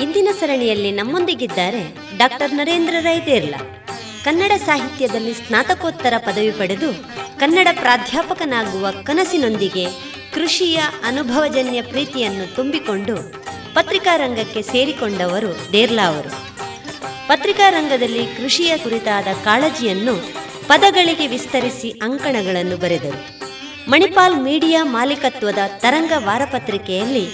ಇಂದಿನ 0.04 0.30
ಸರಣಿಯಲ್ಲಿ 0.40 0.92
ನಮ್ಮೊಂದಿಗಿದ್ದಾರೆ 0.92 1.82
ಡಾಕ್ಟರ್ 2.18 2.54
ನರೇಂದ್ರ 2.54 2.96
ರೈ 3.00 3.18
ದೇರ್ಲಾ 3.26 3.60
ಕನ್ನಡ 4.24 4.52
ಸಾಹಿತ್ಯದಲ್ಲಿ 4.66 5.34
ಸ್ನಾತಕೋತ್ತರ 5.34 6.14
ಪದವಿ 6.18 6.52
ಪಡೆದು 6.52 6.90
ಕನ್ನಡ 7.40 7.68
ಪ್ರಾಧ್ಯಾಪಕನಾಗುವ 7.74 8.88
ಕನಸಿನೊಂದಿಗೆ 9.04 9.86
ಕೃಷಿಯ 10.34 10.80
ಅನುಭವಜನ್ಯ 11.08 11.82
ಪ್ರೀತಿಯನ್ನು 11.82 12.56
ತುಂಬಿಕೊಂಡು 12.56 13.16
ಪತ್ರಿಕಾ 13.78 14.18
ರಂಗಕ್ಕೆ 14.18 14.62
ಸೇರಿಕೊಂಡವರು 14.62 15.72
ಡೇರ್ಲಾ 15.72 16.06
ಅವರು. 16.08 16.30
ಪತ್ರಿಕಾ 17.28 17.70
ರಂಗದಲ್ಲಿ 17.70 18.24
ಕೃಷಿಯ 18.38 18.78
ಕುರಿತಾದ 18.78 19.28
ಕಾಳಜಿಯನ್ನು 19.44 20.16
ಪದಗಳಿಗೆ 20.68 21.28
ವಿಸ್ತರಿಸಿ 21.28 21.90
ಅಂಕಣಗಳನ್ನು 21.90 22.78
ಬರೆದರು. 22.78 23.20
ಮಣಿಪಾಲ್ 23.90 24.38
ಮೀಡಿಯಾ 24.38 24.84
ಮಾಲೀಕತ್ವದ 24.84 25.58
ತರಂಗ 25.78 26.14
ವಾರಪತ್ರಿಕೆಯಲ್ಲಿ 26.18 27.26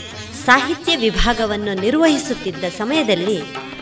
ಸಾಹಿತ್ಯ 0.45 0.95
ವಿಭಾಗವನ್ನು 0.95 1.73
ನಿರ್ವಹಿಸುತ್ತಿದ್ದ 1.81 2.63
ಸಮಯದಲ್ಲಿ 2.77 3.37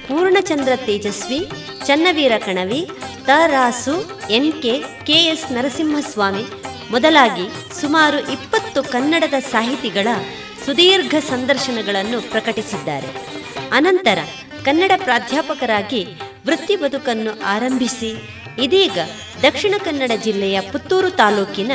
Poornachandra 0.08 0.74
Tejaswi, 0.86 1.40
Channaveera 1.86 2.32
Kanavi 2.46 2.82
Tarasu 3.26 3.96
N 4.30 4.54
K 4.62 4.74
KS 5.04 5.52
Narasimhaswamy 5.52 6.46
ಮೊದಲಾಗಿ 6.92 7.48
ಸುಮಾರು 7.82 8.20
ಇಪ್ಪತ್ತು 8.32 8.84
ಕನ್ನಡದ 8.84 9.34
ಸಾಹಿತಿಗಳ 9.52 10.08
ಸುದೀರ್ಘ 10.66 11.16
ಸಂದರ್ಶನಗಳನ್ನು 11.30 12.22
ಪ್ರಕಟಿಸಿದ್ದಾರೆ. 12.22 13.10
ಅನಂತರ 13.72 14.20
ಕನ್ನಡ 14.66 14.92
ಪ್ರಾಧ್ಯಾಪಕರಾಗಿ 14.98 16.06
ವೃತ್ತಿ 16.48 16.76
ಬದುಕನ್ನು 16.76 17.42
ಆರಂಭಿಸಿ, 17.46 18.12
ಇದೀಗ 18.64 18.98
ದಕ್ಷಿಣ 19.44 19.74
ಕನ್ನಡ 19.84 20.12
ಜಿಲ್ಲೆಯ 20.24 20.62
ಪುತ್ತೂರು 20.62 21.10
ತಾಲೂಕಿನ 21.10 21.72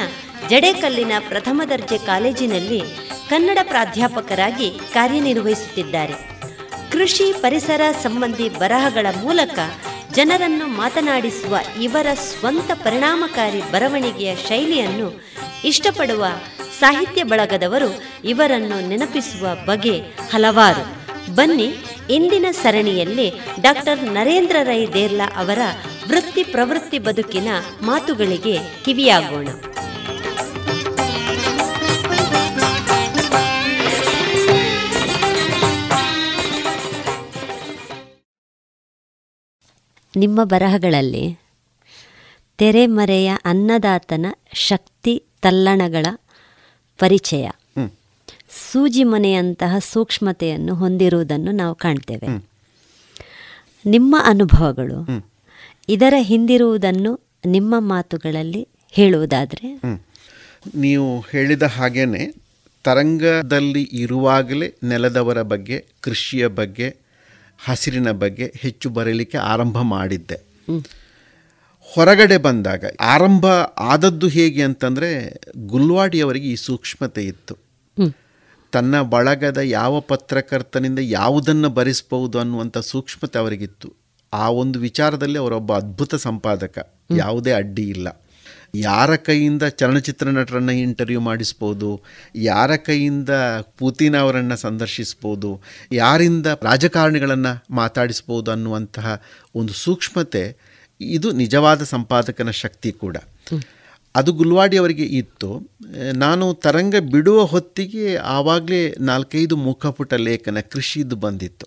ಜಡೇಕಲ್ಲಿನ 0.49 1.13
ಪ್ರಥಮ 1.29 1.63
ದರ್ಜೆ 1.71 1.99
ಕಾಲೇಜಿನಲ್ಲಿ 1.99 2.81
ಕನ್ನಡ 3.29 3.59
ಪ್ರಾಧ್ಯಾಪಕರಾಗಿ 3.63 4.71
ಕಾರ್ಯನಿರ್ವಹಿಸುತ್ತಿದ್ದಾರೆ. 4.93 6.15
ಕೃಷಿ 6.93 7.33
ಪರಿಸರ 7.41 7.81
ಸಂಬಂಧಿ 8.03 8.49
ಬರಹಗಳ 8.49 9.07
ಮೂಲಕ 9.23 9.59
ಜನರನ್ನು 10.17 10.67
ಮಾತನಾಡಿಸುವ 10.67 11.57
ಇವರ 11.83 12.07
ಸ್ವಂತ 12.15 12.71
ಪರಿಣಾಮಕಾರಿ 12.75 13.73
ಬರವಣಿಗೆಯ 13.73 14.37
ಶೈಲಿಯನ್ನು 14.37 15.25
ಇಷ್ಟಪಡುವ 15.65 16.27
ಸಾಹಿತ್ಯ 16.81 17.23
ಬಳಗದವರು 17.23 18.03
ಇವರನ್ನು 18.25 18.89
ನೆನಪಿಸುವ 18.89 19.55
ಬಗೆ 19.55 19.99
ಹಲವಾರು. 20.01 20.85
ಬನ್ನಿ, 21.35 21.77
ಇಂದಿನ 22.11 22.47
ಸರಣಿಯಲ್ಲಿ 22.51 23.33
ಡಾಕ್ಟರ್ 23.61 24.05
ನರೇಂದ್ರ 24.05 24.57
ರೈ 24.63 24.87
ದೇರ್ಲಾ 24.87 25.33
ಅವರ 25.37 25.59
ವೃತ್ತಿ 26.09 26.45
ಪ್ರವೃತ್ತಿ 26.45 26.99
ಬದುಕಿನ 26.99 27.49
ಮಾತುಗಳಿಗೆ 27.83 28.59
ಕಿವಿಯಾಗೋಣ. 28.85 29.49
ನಿಮ್ಮ 40.17 40.45
ಬರಹಗಳಲ್ಲಿ 40.45 41.39
ತೆರೆಮರೆಯ 42.59 43.33
ಅನ್ನದಾತನ 43.45 44.27
ಶಕ್ತಿ 44.53 45.25
ತಲ್ಲಣಗಳ 45.43 46.07
ಪರಿಚಯ. 46.99 47.51
ಸೂಜಿ 48.51 49.05
ಮನೆಯಂತಹ 49.05 49.79
ಸೂಕ್ಷ್ಮತೆಯನ್ನು 49.79 50.75
ಹೊಂದಿರುವುದನ್ನು 50.75 51.53
ನಾವು 51.53 51.75
ಕಾಣ್ತೇವೆ. 51.75 52.29
ನಿಮ್ಮ 53.87 54.17
ಅನುಭವಗಳು 54.25 54.99
ಇದರ 55.89 56.15
ಹಿಂದಿರುವುದನ್ನು 56.19 57.21
ನಿಮ್ಮ 57.47 57.75
ಮಾತುಗಳಲ್ಲಿ 57.79 58.69
ಹೇಳುವುದಾದರೆ? 58.91 59.81
ನೀವು 60.75 61.21
ಹೇಳಿದ 61.21 61.63
ಹಾಗೇನೆ 61.63 62.35
ತರಂಗದಲ್ಲಿ 62.85 63.83
ಇರುವಾಗಲೇ 63.93 64.75
ನೆಲದವರ 64.85 65.43
ಬಗ್ಗೆ 65.43 65.87
ಕೃಷಿಯ 66.01 66.47
ಬಗ್ಗೆ 66.47 66.97
ಹಸಿರಿನ 67.65 68.11
ಬಗ್ಗೆ 68.11 68.53
ಹೆಚ್ಚು 68.57 68.91
ಬರೀಲಿಕ್ಕೆ 68.91 69.39
ಆರಂಭ 69.39 69.79
ಮಾಡಿದ್ದೆ. 69.79 70.39
ಹೊರಗಡೆ 71.81 72.37
ಬಂದಾಗ 72.37 72.85
ಆರಂಭ 73.01 73.47
ಆದದ್ದು 73.79 74.29
ಹೇಗೆ 74.29 74.63
ಅಂತಂದರೆ 74.63 75.35
ಗುಲ್ವಾಡಿಯವರಿಗೆ 75.67 76.49
ಈ 76.49 76.55
ಸೂಕ್ಷ್ಮತೆ 76.55 77.23
ಇತ್ತು. 77.23 77.57
ತನ್ನ 78.73 79.03
ಬಳಗದ 79.03 79.59
ಯಾವ 79.59 80.01
ಪತ್ರಕರ್ತನಿಂದ 80.01 80.99
ಯಾವುದನ್ನು 81.03 81.69
ಬರೆಸ್ಬೋದು 81.69 82.39
ಅನ್ನುವಂಥ 82.39 82.79
ಸೂಕ್ಷ್ಮತೆ 82.79 83.39
ಅವರಿಗಿತ್ತು. 83.39 83.93
ಆ 84.33 84.51
ಒಂದು 84.51 84.79
ವಿಚಾರದಲ್ಲಿ 84.79 85.39
ಅವರೊಬ್ಬ 85.39 85.77
ಅದ್ಭುತ 85.77 86.15
ಸಂಪಾದಕ 86.15 86.95
ಯಾವುದೇ 87.17 87.53
ಅಡ್ಡಿ 87.53 87.89
ಇಲ್ಲ. 87.89 88.09
ಯಾರ 88.79 89.17
ಕೈಯಿಂದ 89.17 89.63
ಚಲನಚಿತ್ರ 89.63 90.31
ನಟರನ್ನು 90.31 90.73
ಇಂಟರ್ವ್ಯೂ 90.73 91.21
ಮಾಡಿಸ್ಬೋದು 91.21 92.03
ಯಾರ 92.37 92.77
ಕೈಯಿಂದ 92.77 93.31
ಪುತಿನ್ 93.79 94.15
ಅವರನ್ನು 94.15 94.57
ಸಂದರ್ಶಿಸ್ಬೋದು 94.57 95.61
ಯಾರಿಂದ 95.93 96.47
ರಾಜಕಾರಣಿಗಳನ್ನು 96.63 97.75
ಮಾತಾಡಿಸ್ಬೋದು 97.75 98.51
ಅನ್ನುವಂತಹ 98.51 99.23
ಒಂದು 99.55 99.73
ಸೂಕ್ಷ್ಮತೆ 99.73 100.77
ಇದು 101.01 101.33
ನಿಜವಾದ 101.33 101.83
ಸಂಪಾದಕನ 101.83 102.51
ಶಕ್ತಿ 102.51 102.93
ಕೂಡ. 102.93 103.17
ಅದು 104.17 104.33
ಗುಲ್ವಾಡಿ 104.33 104.77
ಅವರಿಗೆ 104.77 105.03
ಇತ್ತು. 105.03 105.51
ನಾನು 106.15 106.55
ತರಂಗ 106.55 106.95
ಬಿಡುವ 107.11 107.43
ಹೊತ್ತಿಗೆ 107.45 108.17
ಆವಾಗಲೇ 108.17 108.95
ನಾಲ್ಕೈದು 109.01 109.57
ಮುಖಪುಟ 109.57 110.15
ಲೇಖನ 110.15 110.61
ಕೃಷಿದು 110.61 111.17
ಬಂದಿತ್ತು. 111.17 111.67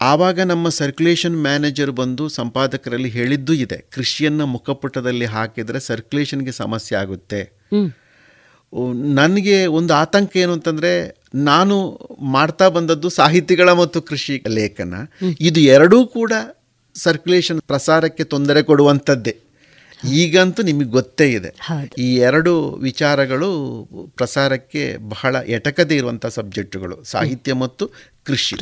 ಆವಾಗ 0.00 0.40
ನಮ್ಮ 0.40 0.68
ಸರ್ಕ್ಯುಲೇಷನ್ 0.68 1.42
ಮ್ಯಾನೇಜರ್ 1.42 1.90
ಬಂದು 1.90 2.28
ಸಂಪಾದಕರಲ್ಲಿ 2.28 3.08
ಹೇಳಿದ್ದೂ 3.08 3.52
ಇದೆ 3.52 3.76
ಕೃಷಿಯನ್ನು 3.92 4.46
ಮುಖಪುಟದಲ್ಲಿ 4.46 5.24
ಹಾಕಿದರೆ 5.24 5.80
ಸರ್ಕ್ಯುಲೇಷನ್ಗೆ 5.80 6.52
ಸಮಸ್ಯೆ 6.52 6.98
ಆಗುತ್ತೆ. 6.98 7.40
ನನಗೆ 8.94 9.66
ಒಂದು 9.66 9.94
ಆತಂಕ 9.94 10.36
ಏನು 10.36 10.52
ಅಂತಂದರೆ 10.52 11.20
ನಾನು 11.34 11.76
ಮಾಡ್ತಾ 12.20 12.68
ಬಂದದ್ದು 12.68 13.08
ಸಾಹಿತಿಗಳ 13.08 13.72
ಮತ್ತು 13.72 14.02
ಕೃಷಿ 14.02 14.44
ಲೇಖನ. 14.48 14.94
ಇದು 15.40 15.60
ಎರಡೂ 15.60 16.06
ಕೂಡ 16.06 16.32
ಸರ್ಕ್ಯುಲೇಷನ್ 16.94 17.60
ಪ್ರಸಾರಕ್ಕೆ 17.60 18.24
ತೊಂದರೆ 18.24 18.62
ಕೊಡುವಂಥದ್ದೇ. 18.62 19.36
ಈಗಂತೂ 20.14 20.62
ನಿಮಗೆ 20.62 20.88
ಗೊತ್ತೇ 20.88 21.32
ಇದೆ. 21.32 21.48
ಈ 21.98 22.16
ಎರಡು 22.16 22.72
ವಿಚಾರಗಳು 22.72 23.50
ಪ್ರಸಾರಕ್ಕೆ 24.16 24.96
ಬಹಳ 25.08 25.36
ಎಟಕದೇ 25.46 25.96
ಇರುವಂಥ 25.96 26.26
ಸಬ್ಜೆಕ್ಟುಗಳು 26.26 27.04
ಸಾಹಿತ್ಯ 27.04 27.52
ಮತ್ತು 27.52 27.90
ಕೃಷಿ. 28.24 28.56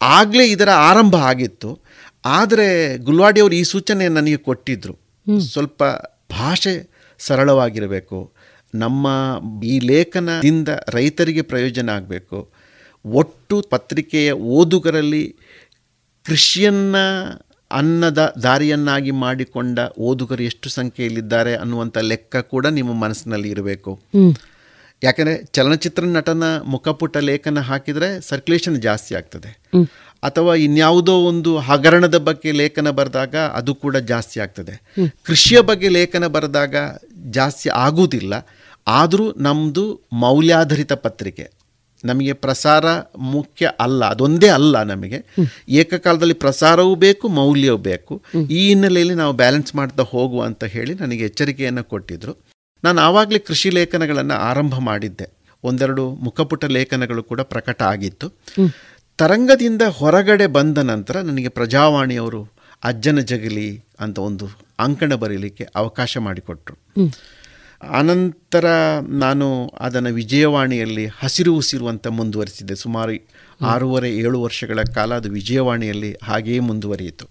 ಆಗಲೇ 0.00 0.50
ಇದರ 0.50 0.68
ಆರಂಭ 0.70 1.16
ಆಗಿತ್ತು. 1.16 1.80
ಆದರೆ 2.24 2.98
ಗುಲ್ವಾಡಿಯವರು 2.98 3.54
ಈ 3.54 3.62
ಸೂಚನೆ 3.62 4.08
ನನಗೆ 4.08 4.36
ಕೊಟ್ಟಿದ್ದರು 4.36 4.94
ಸ್ವಲ್ಪ 5.40 5.82
ಭಾಷೆ 6.32 6.90
ಸರಳವಾಗಿರಬೇಕು. 7.18 8.32
ನಮ್ಮ 8.74 9.06
ಈ 9.64 9.80
ಲೇಖನದಿಂದ 9.80 10.68
ರೈತರಿಗೆ 10.88 11.42
ಪ್ರಯೋಜನ 11.42 11.90
ಆಗಬೇಕು. 11.90 12.52
ಒಟ್ಟು 13.04 13.62
ಪತ್ರಿಕೆಯ 13.62 14.32
ಓದುಗರಲ್ಲಿ 14.32 15.36
ಕೃಷಿಯನ್ನು 16.24 17.04
ಅನ್ನದ 17.70 18.34
ದಾರಿಯನ್ನಾಗಿ 18.42 19.10
ಮಾಡಿಕೊಂಡ 19.10 19.78
ಓದುಗರು 19.98 20.42
ಎಷ್ಟು 20.42 20.68
ಸಂಖ್ಯೆಯಲ್ಲಿದ್ದಾರೆ 20.68 21.56
ಅನ್ನುವಂಥ 21.56 21.98
ಲೆಕ್ಕ 21.98 22.36
ಕೂಡ 22.36 22.66
ನಿಮ್ಮ 22.66 22.92
ಮನಸ್ಸಿನಲ್ಲಿ 22.92 23.48
ಇರಬೇಕು. 23.48 24.00
ಯಾಕಂದರೆ 25.04 25.44
ಚಲನಚಿತ್ರ 25.44 26.04
ನಟನ 26.04 26.42
ಮುಖಪುಟ 26.64 27.16
ಲೇಖನ 27.16 27.58
ಹಾಕಿದರೆ 27.58 28.20
ಸರ್ಕ್ಯುಲೇಷನ್ 28.20 28.82
ಜಾಸ್ತಿ 28.82 29.14
ಆಗ್ತದೆ. 29.14 29.60
ಅಥವಾ 30.22 30.54
ಇನ್ಯಾವುದೋ 30.54 31.12
ಒಂದು 31.12 31.58
ಹಗರಣದ 31.58 32.18
ಬಗ್ಗೆ 32.18 32.52
ಲೇಖನ 32.52 32.90
ಬರೆದಾಗ 32.90 33.36
ಅದು 33.36 33.74
ಕೂಡ 33.74 33.96
ಜಾಸ್ತಿ 33.96 34.40
ಆಗ್ತದೆ. 34.40 34.92
ಕೃಷಿಯ 35.22 35.60
ಬಗ್ಗೆ 35.60 35.88
ಲೇಖನ 35.88 36.26
ಬರೆದಾಗ 36.26 36.76
ಜಾಸ್ತಿ 37.30 37.68
ಆಗುವುದಿಲ್ಲ. 37.68 38.46
ಆದರೂ 38.86 39.34
ನಮ್ಮದು 39.36 40.00
ಮೌಲ್ಯಾಧಾರಿತ 40.12 40.92
ಪತ್ರಿಕೆ. 40.92 41.50
ನಮಗೆ 42.04 42.32
ಪ್ರಸಾರ 42.32 42.84
ಮುಖ್ಯ 43.18 43.70
ಅಲ್ಲ 43.80 44.04
ಅದೊಂದೇ 44.04 44.48
ಅಲ್ಲ 44.48 44.82
ನಮಗೆ. 44.82 45.24
ಏಕಕಾಲದಲ್ಲಿ 45.68 46.34
ಪ್ರಸಾರವೂ 46.34 46.94
ಬೇಕು 46.94 47.28
ಮೌಲ್ಯವೂ 47.28 47.76
ಬೇಕು. 47.76 48.22
ಈ 48.50 48.68
ಹಿನ್ನೆಲೆಯಲ್ಲಿ 48.68 49.14
ನಾವು 49.14 49.32
ಬ್ಯಾಲೆನ್ಸ್ 49.32 49.74
ಮಾಡ್ತಾ 49.74 50.02
ಹೋಗುವ 50.02 50.44
ಅಂತ 50.44 50.64
ಹೇಳಿ 50.64 50.94
ನನಗೆ 50.94 51.24
ಎಚ್ಚರಿಕೆಯನ್ನು 51.24 51.84
ಕೊಟ್ಟಿದ್ದರು 51.84 52.45
ನಾನು 52.86 53.00
ಆವಾಗಲೇ 53.00 53.38
ಕೃಷಿ 53.38 53.70
ಲೇಖನಗಳನ್ನು 53.70 54.34
ಆರಂಭ 54.34 54.78
ಮಾಡಿದ್ದೆ. 54.78 55.26
ಒಂದೆರಡು 55.64 56.04
ಮುಖಪುಟ 56.14 56.64
ಲೇಖನಗಳು 56.64 57.22
ಕೂಡ 57.22 57.40
ಪ್ರಕಟ 57.40 57.82
ಆಗಿತ್ತು. 57.82 58.28
ತರಂಗದಿಂದ 59.18 59.82
ಹೊರಗಡೆ 59.82 60.46
ಬಂದ 60.46 60.78
ನಂತರ 60.78 61.20
ನನಗೆ 61.20 61.48
ಪ್ರಜಾವಾಣಿಯವರು 61.48 62.40
ಅಜ್ಜನ 62.84 63.18
ಜಗಲಿ 63.18 63.68
ಅಂತ 64.00 64.18
ಒಂದು 64.18 64.46
ಅಂಕಣ 64.78 65.14
ಬರೀಲಿಕ್ಕೆ 65.14 65.66
ಅವಕಾಶ 65.76 66.18
ಮಾಡಿಕೊಟ್ರು. 66.18 66.76
ಅನಂತರ 67.98 68.66
ನಾನು 69.08 69.46
ಅದನ್ನು 69.68 70.10
ವಿಜಯವಾಣಿಯಲ್ಲಿ 70.14 71.06
ಹಸಿರು 71.06 71.54
ಉಸಿರುವಂತ 71.54 72.06
ಮುಂದುವರಿಸಿದ್ದೆ 72.06 72.74
ಸುಮಾರು 72.74 73.14
ಆರೂವರೆ 73.66 74.10
ಏಳು 74.16 74.42
ವರ್ಷಗಳ 74.42 74.78
ಕಾಲ 74.94 75.14
ಅದು 75.14 75.28
ವಿಜಯವಾಣಿಯಲ್ಲಿ 75.30 76.10
ಹಾಗೆಯೇ 76.22 76.58
ಮುಂದುವರಿಯಿತು. 76.58 77.26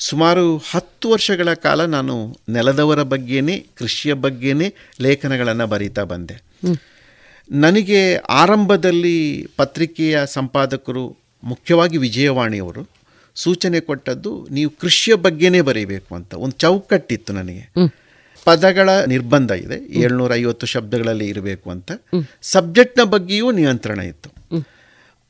ಸುಮಾರು 0.00 0.56
ಹತ್ತು 0.56 1.10
ವರ್ಷಗಳ 1.10 1.54
ಕಾಲ 1.54 1.84
ನಾನು 1.84 2.36
ನೆಲದವರ 2.48 3.02
ಬಗ್ಗೆನೇ 3.02 3.66
ಕೃಷಿಯ 3.76 4.12
ಬಗ್ಗೆನೇ 4.12 4.74
ಲೇಖನಗಳನ್ನು 5.00 5.66
ಬರೀತಾ 5.66 6.02
ಬಂದೆ. 6.04 6.42
ನನಗೆ 7.52 8.16
ಆರಂಭದಲ್ಲಿ 8.16 9.48
ಪತ್ರಿಕೆಯ 9.56 10.18
ಸಂಪಾದಕರು 10.26 11.16
ಮುಖ್ಯವಾಗಿ 11.44 11.96
ವಿಜಯವಾಣಿಯವರು 11.96 12.88
ಸೂಚನೆ 13.34 13.80
ಕೊಟ್ಟದ್ದು 13.80 14.48
ನೀವು 14.50 14.70
ಕೃಷಿಯ 14.80 15.14
ಬಗ್ಗೆನೇ 15.14 15.60
ಬರೀಬೇಕು 15.60 16.14
ಅಂತ. 16.14 16.34
ಒಂದು 16.34 16.52
ಚೌಕಟ್ಟಿತ್ತು 16.52 17.32
ನನಗೆ. 17.32 17.72
ಪದಗಳ 18.44 18.90
ನಿರ್ಬಂಧ 19.04 19.50
ಇದೆ. 19.50 20.00
ಏಳ್ನೂರ 20.00 20.34
ಐವತ್ತು 20.34 20.66
ಶಬ್ದಗಳಲ್ಲಿ 20.66 21.28
ಇರಬೇಕು 21.28 21.70
ಅಂತ. 21.70 21.92
ಸಬ್ಜೆಕ್ಟ್ನ 22.42 23.02
ಬಗ್ಗೆಯೂ 23.02 23.50
ನಿಯಂತ್ರಣ 23.50 24.00
ಇತ್ತು. 24.00 24.30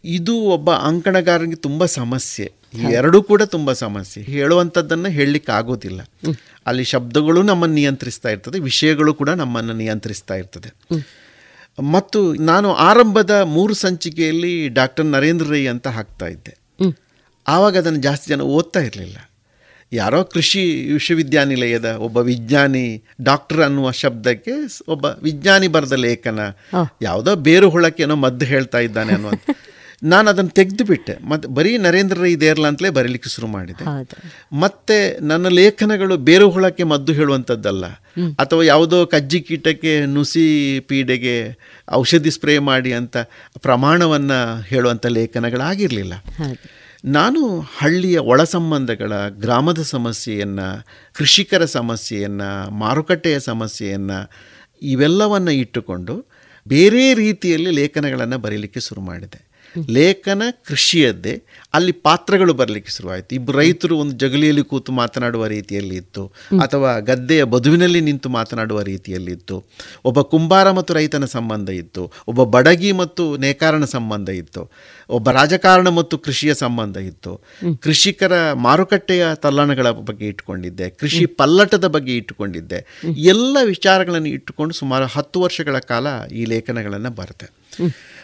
ಇದು 0.05 0.35
ಒಬ್ಬ 0.37 0.71
ಅಂಕಣಗಾರನಿಗೆ 0.71 1.57
ತುಂಬ 1.57 1.87
ಸಮಸ್ಯೆ. 1.87 2.53
ಈ 2.75 2.93
ಎರಡೂ 2.93 3.23
ಕೂಡ 3.23 3.43
ತುಂಬ 3.43 3.73
ಸಮಸ್ಯೆ. 3.73 4.25
ಹೇಳುವಂಥದ್ದನ್ನು 4.25 5.09
ಹೇಳಲಿಕ್ಕೆ 5.09 5.53
ಆಗೋದಿಲ್ಲ 5.53 6.01
ಅಲ್ಲಿ 6.67 6.85
ಶಬ್ದಗಳು 6.85 7.43
ನಮ್ಮನ್ನು 7.43 7.75
ನಿಯಂತ್ರಿಸ್ತಾ 7.75 8.29
ಇರ್ತದೆ 8.29 8.59
ವಿಷಯಗಳು 8.61 9.15
ಕೂಡ 9.15 9.31
ನಮ್ಮನ್ನು 9.31 9.73
ನಿಯಂತ್ರಿಸ್ತಾ 9.73 10.35
ಇರ್ತದೆ. 10.35 10.71
ಮತ್ತು 11.83 12.35
ನಾನು 12.35 12.75
ಆರಂಭದ 12.75 13.31
ಮೂರು 13.31 13.75
ಸಂಚಿಕೆಯಲ್ಲಿ 13.75 14.69
ಡಾಕ್ಟರ್ 14.69 15.07
ನರೇಂದ್ರ 15.07 15.47
ರೈ 15.47 15.67
ಅಂತ 15.67 15.89
ಹಾಕ್ತಾ 15.89 16.27
ಇದ್ದೆ. 16.27 16.55
ಆವಾಗ 17.49 17.79
ಅದನ್ನು 17.79 17.99
ಜಾಸ್ತಿ 17.99 18.29
ಜನ 18.29 18.41
ಓದ್ತಾ 18.41 18.81
ಇರಲಿಲ್ಲ. 18.81 19.17
ಯಾರೋ 19.93 20.25
ಕೃಷಿ 20.25 20.93
ವಿಶ್ವವಿದ್ಯಾನಿಲಯದ 20.93 21.85
ಒಬ್ಬ 21.85 22.17
ವಿಜ್ಞಾನಿ 22.17 23.03
ಡಾಕ್ಟರ್ 23.23 23.61
ಅನ್ನುವ 23.61 23.91
ಶಬ್ದಕ್ಕೆ 23.91 24.53
ಒಬ್ಬ 24.89 25.07
ವಿಜ್ಞಾನಿ 25.23 25.69
ಬರೆದ 25.69 25.93
ಲೇಖನ 25.93 26.41
ಯಾವುದೋ 27.03 27.37
ಬೇರು 27.37 27.71
ಹೊಳಕ್ಕೆ 27.71 28.03
ಏನೋ 28.03 28.17
ಮದ್ದು 28.17 28.47
ಹೇಳ್ತಾ 28.47 28.79
ಇದ್ದಾನೆ 28.79 29.13
ಅನ್ನುವಂಥ 29.13 29.51
ನಾನು 30.03 30.31
ಅದನ್ನು 30.31 30.51
ತೆಗೆದು 30.51 30.85
ಬಿಟ್ಟೆ 30.85 31.19
ಮತ್ತು 31.29 31.49
ಬರೀ 31.49 31.79
ನರೇಂದ್ರ 31.79 32.21
ರೈ 32.21 32.37
ದೇರ್ಲ 32.37 32.67
ಅಂತಲೇ 32.67 32.91
ಬರೀಲಿಕ್ಕೆ 32.91 33.31
ಶುರು 33.31 33.47
ಮಾಡಿದೆ. 33.47 33.85
ಮತ್ತೆ 34.53 35.19
ನನ್ನ 35.21 35.49
ಲೇಖನಗಳು 35.49 36.17
ಬೇರೆ 36.17 36.45
ಹುಳಕ್ಕೆ 36.45 36.83
ಮದ್ದು 36.83 37.13
ಹೇಳುವಂಥದ್ದಲ್ಲ. 37.13 37.87
ಅಥವಾ 38.39 38.63
ಯಾವುದೋ 38.63 39.07
ಕಜ್ಜಿ 39.07 39.41
ಕೀಟಕ್ಕೆ 39.41 40.07
ನುಸಿ 40.07 40.81
ಪೀಡೆಗೆ 40.81 41.59
ಔಷಧಿ 41.93 42.31
ಸ್ಪ್ರೇ 42.31 42.59
ಮಾಡಿ 42.59 42.93
ಅಂತ 42.93 43.17
ಪ್ರಮಾಣವನ್ನು 43.59 44.61
ಹೇಳುವಂಥ 44.61 45.07
ಲೇಖನಗಳಾಗಿರಲಿಲ್ಲ. 45.07 46.13
ನಾನು 47.05 47.61
ಹಳ್ಳಿಯ 47.61 48.19
ಒಳ 48.19 48.45
ಸಂಬಂಧಗಳ 48.45 49.13
ಗ್ರಾಮದ 49.29 49.83
ಸಮಸ್ಯೆಯನ್ನು 49.83 50.87
ಕೃಷಿಕರ 51.15 51.65
ಸಮಸ್ಯೆಯನ್ನು 51.65 52.71
ಮಾರುಕಟ್ಟೆಯ 52.71 53.41
ಸಮಸ್ಯೆಯನ್ನು 53.41 54.31
ಇವೆಲ್ಲವನ್ನು 54.83 55.51
ಇಟ್ಟುಕೊಂಡು 55.51 56.27
ಬೇರೆ 56.69 57.15
ರೀತಿಯಲ್ಲಿ 57.15 57.71
ಲೇಖನಗಳನ್ನು 57.71 58.39
ಬರೀಲಿಕ್ಕೆ 58.39 58.81
ಶುರು 58.81 59.01
ಮಾಡಿದೆ. 59.01 59.50
ಲೇಖನ 59.91 60.43
ಕೃಷಿಯದ್ದೇ. 60.65 61.43
ಅಲ್ಲಿ 61.75 61.93
ಪಾತ್ರಗಳು 61.93 62.55
ಬರಲಿಕ್ಕೆ 62.55 62.93
ಶುರುವಾಯಿತು. 62.93 63.35
ಇಬ್ಬರು 63.35 63.59
ರೈತರು 63.59 63.99
ಒಂದು 63.99 64.13
ಜಗಲಿಯಲ್ಲಿ 64.13 64.65
ಕೂತು 64.65 64.93
ಮಾತನಾಡುವ 64.93 65.47
ರೀತಿಯಲ್ಲಿ 65.47 65.95
ಇತ್ತು. 65.95 66.33
ಅಥವಾ 66.61 66.99
ಗದ್ದೆಯ 66.99 67.45
ಬದುವಿನಲ್ಲಿ 67.45 68.01
ನಿಂತು 68.01 68.29
ಮಾತನಾಡುವ 68.29 68.83
ರೀತಿಯಲ್ಲಿ 68.83 69.33
ಇತ್ತು. 69.33 69.65
ಒಬ್ಬ 70.05 70.21
ಕುಂಬಾರ 70.21 70.71
ಮತ್ತು 70.71 70.95
ರೈತನ 70.95 71.25
ಸಂಬಂಧ 71.25 71.69
ಇತ್ತು. 71.69 72.13
ಒಬ್ಬ 72.29 72.45
ಬಡಗಿ 72.45 72.93
ಮತ್ತು 72.93 73.37
ನೇಕಾರನ 73.37 73.85
ಸಂಬಂಧ 73.85 74.29
ಇತ್ತು. 74.29 74.71
ಒಬ್ಬ 75.11 75.31
ರಾಜಕಾರಣ 75.31 75.89
ಮತ್ತು 75.89 76.19
ಕೃಷಿಯ 76.19 76.55
ಸಂಬಂಧ 76.55 76.97
ಇತ್ತು. 76.97 77.41
ಕೃಷಿಕರ 77.81 78.53
ಮಾರುಕಟ್ಟೆಯ 78.53 79.27
ತಲ್ಲಣಗಳ 79.35 79.91
ಬಗ್ಗೆ 79.91 80.27
ಇಟ್ಟುಕೊಂಡಿದ್ದೆ. 80.27 80.91
ಕೃಷಿ 80.91 81.27
ಪಲ್ಲಟದ 81.27 81.87
ಬಗ್ಗೆ 81.87 82.17
ಇಟ್ಟುಕೊಂಡಿದ್ದೆ. 82.17 82.87
ಎಲ್ಲ 83.19 83.57
ವಿಚಾರಗಳನ್ನು 83.65 84.29
ಇಟ್ಟುಕೊಂಡು 84.29 84.75
ಸುಮಾರು 84.75 85.07
ಹತ್ತು 85.07 85.41
ವರ್ಷಗಳ 85.41 85.79
ಕಾಲ 85.79 86.07
ಈ 86.33 86.45
ಲೇಖನಗಳನ್ನು 86.45 87.11
ಬರುತ್ತೆ 87.11 87.47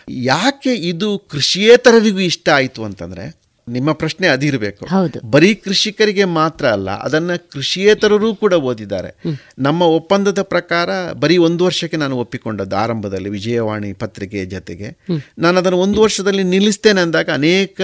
ಯಾಕೆ 0.09 0.75
ಇದು 0.75 1.19
ಕೃಷಿಯೇತರರಿಗೂ 1.19 2.19
ಇಷ್ಟ 2.19 2.49
ಆಯಿತು 2.49 2.85
ಅಂತಂದರೆ 2.85 3.47
ನಿಮ್ಮ 3.69 3.93
ಪ್ರಶ್ನೆ 3.93 4.29
ಅದಿರಬೇಕು. 4.29 4.87
ಬರೀ 5.25 5.55
ಕೃಷಿಕರಿಗೆ 5.55 6.25
ಮಾತ್ರ 6.25 6.67
ಅಲ್ಲ 6.67 6.91
ಅದನ್ನು 6.91 7.51
ಕೃಷಿಯೇತರರು 7.51 8.35
ಕೂಡ 8.35 8.55
ಓದಿದ್ದಾರೆ. 8.55 9.17
ನಮ್ಮ 9.59 9.83
ಒಪ್ಪಂದದ 9.83 10.43
ಪ್ರಕಾರ 10.43 11.13
ಬರೀ 11.13 11.37
ಒಂದು 11.37 11.65
ವರ್ಷಕ್ಕೆ 11.65 11.97
ನಾನು 11.97 12.17
ಒಪ್ಪಿಕೊಂಡದ್ದು 12.17 12.77
ಆರಂಭದಲ್ಲಿ 12.77 13.29
ವಿಜಯವಾಣಿ 13.29 13.93
ಪತ್ರಿಕೆಯ 13.93 14.45
ಜೊತೆಗೆ. 14.45 14.99
ನಾನು 15.39 15.59
ಅದನ್ನು 15.59 15.79
ಒಂದು 15.79 16.03
ವರ್ಷದಲ್ಲಿ 16.03 16.43
ನಿಲ್ಲಿಸ್ತೇನೆ 16.43 17.01
ಅಂದಾಗ 17.01 17.31
ಅನೇಕ 17.31 17.81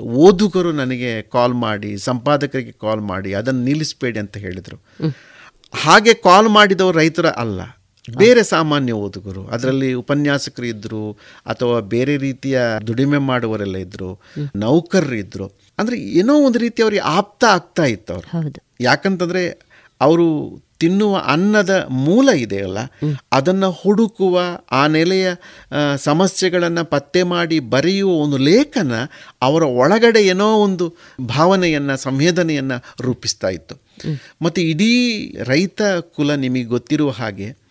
ಓದುಗರು 0.00 0.72
ನನಗೆ 0.72 1.22
ಕಾಲ್ 1.22 1.54
ಮಾಡಿ 1.54 1.98
ಸಂಪಾದಕರಿಗೆ 1.98 2.72
ಕಾಲ್ 2.72 3.00
ಮಾಡಿ 3.00 3.34
ಅದನ್ನು 3.34 3.60
ನಿಲ್ಲಿಸಬೇಡಿ 3.60 4.18
ಅಂತ 4.18 4.36
ಹೇಳಿದರು. 4.36 4.82
ಹಾಗೆ 5.74 6.14
ಕಾಲ್ 6.14 6.48
ಮಾಡಿದವರು 6.48 6.98
ರೈತರ 6.98 7.26
ಅಲ್ಲ. 7.26 7.60
ಬೇರೆ 8.14 8.42
ಸಾಮಾನ್ಯ 8.42 8.92
ಓದುಗರು 8.92 9.46
ಅದರಲ್ಲಿ 9.46 9.92
ಉಪನ್ಯಾಸಕರು 9.92 10.66
ಇದ್ದರು 10.66 11.12
ಅಥವಾ 11.46 11.80
ಬೇರೆ 11.80 12.16
ರೀತಿಯ 12.16 12.60
ದುಡಿಮೆ 12.86 13.18
ಮಾಡುವರೆಲ್ಲ 13.18 13.76
ಇದ್ದರು 13.76 14.20
ನೌಕರರು 14.56 15.14
ಇದ್ದರು 15.14 15.58
ಅಂದ್ರೆ 15.78 16.00
ಏನೋ 16.00 16.34
ಒಂದು 16.34 16.58
ರೀತಿ 16.58 16.82
ಅವ್ರಿಗೆ 16.82 17.02
ಆಪ್ತ 17.02 17.44
ಆಗ್ತಾ 17.44 17.84
ಇತ್ತು 17.84 18.12
ಅವರು 18.12 18.54
ಯಾಕಂತಂದ್ರೆ 18.80 19.58
ಅವರು 20.00 20.58
ತಿನ್ನುವ 20.78 21.22
ಅನ್ನದ 21.26 21.86
ಮೂಲ 21.88 22.28
ಇದೆಯಲ್ಲ 22.28 22.78
ಅದನ್ನ 23.32 23.66
ಹುಡುಕುವ 23.66 24.40
ಆ 24.70 24.86
ನೆಲೆಯ 24.86 25.30
ಸಮಸ್ಯೆಗಳನ್ನು 25.96 26.84
ಪತ್ತೆ 26.84 27.22
ಮಾಡಿ 27.22 27.60
ಬರೆಯುವ 27.60 28.12
ಒಂದು 28.12 28.36
ಲೇಖನ 28.36 28.92
ಅವರ 29.42 29.62
ಒಳಗಡೆ 29.62 30.26
ಏನೋ 30.26 30.56
ಒಂದು 30.56 30.94
ಭಾವನೆಯನ್ನು 31.26 31.96
ಸಂವೇದನೆಯನ್ನು 31.96 33.02
ರೂಪಿಸ್ತಾ 33.02 33.48
ಇತ್ತು. 33.48 33.74
ಮತ್ತು 34.42 34.60
ಇಡೀ 34.62 35.34
ರೈತ 35.44 35.82
ಕುಲ 36.00 36.34
ನಿಮಗೆ 36.34 36.64
ಗೊತ್ತಿರುವ 36.64 37.10
ಹಾಗೆ 37.10 37.66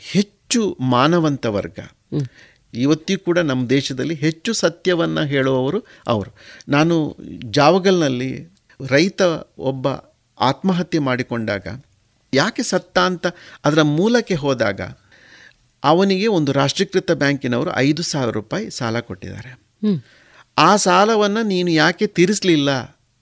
ಹೆಚ್ಚು 0.00 0.76
ಮಾನವಂತ 0.80 1.46
ವರ್ಗ. 1.46 1.78
ಇವತ್ತಿಗೂ 2.74 3.24
ಕೂಡ 3.24 3.38
ನಮ್ಮ 3.38 3.68
ದೇಶದಲ್ಲಿ 3.68 4.14
ಹೆಚ್ಚು 4.14 4.52
ಸತ್ಯವನ್ನು 4.52 5.20
ಹೇಳುವವರು 5.20 5.84
ಅವರು. 6.06 6.30
ನಾನು 6.68 7.16
ಜಾವಗಲ್ನಲ್ಲಿ 7.50 8.54
ರೈತ 8.86 9.22
ಒಬ್ಬ 9.58 9.88
ಆತ್ಮಹತ್ಯೆ 10.40 10.98
ಮಾಡಿಕೊಂಡಾಗ 10.98 11.66
ಯಾಕೆ 12.34 12.62
ಸತ್ತ 12.62 12.98
ಅಂತ 12.98 13.26
ಅದರ 13.64 13.82
ಮೂಲಕ್ಕೆ 13.82 14.34
ಹೋದಾಗ 14.34 14.80
ಅವನಿಗೆ 15.84 16.26
ಒಂದು 16.26 16.52
ರಾಷ್ಟ್ರೀಕೃತ 16.52 17.10
ಬ್ಯಾಂಕಿನವರು 17.12 17.76
ಐದು 17.76 18.02
ಸಾವಿರ 18.02 18.34
ರೂಪಾಯಿ 18.34 18.70
ಸಾಲ 18.70 19.00
ಕೊಟ್ಟಿದ್ದಾರೆ. 19.00 19.60
ಆ 20.58 20.76
ಸಾಲವನ್ನು 20.76 21.42
ನೀನು 21.42 21.70
ಯಾಕೆ 21.70 22.06
ತೀರಿಸಲಿಲ್ಲ 22.06 22.70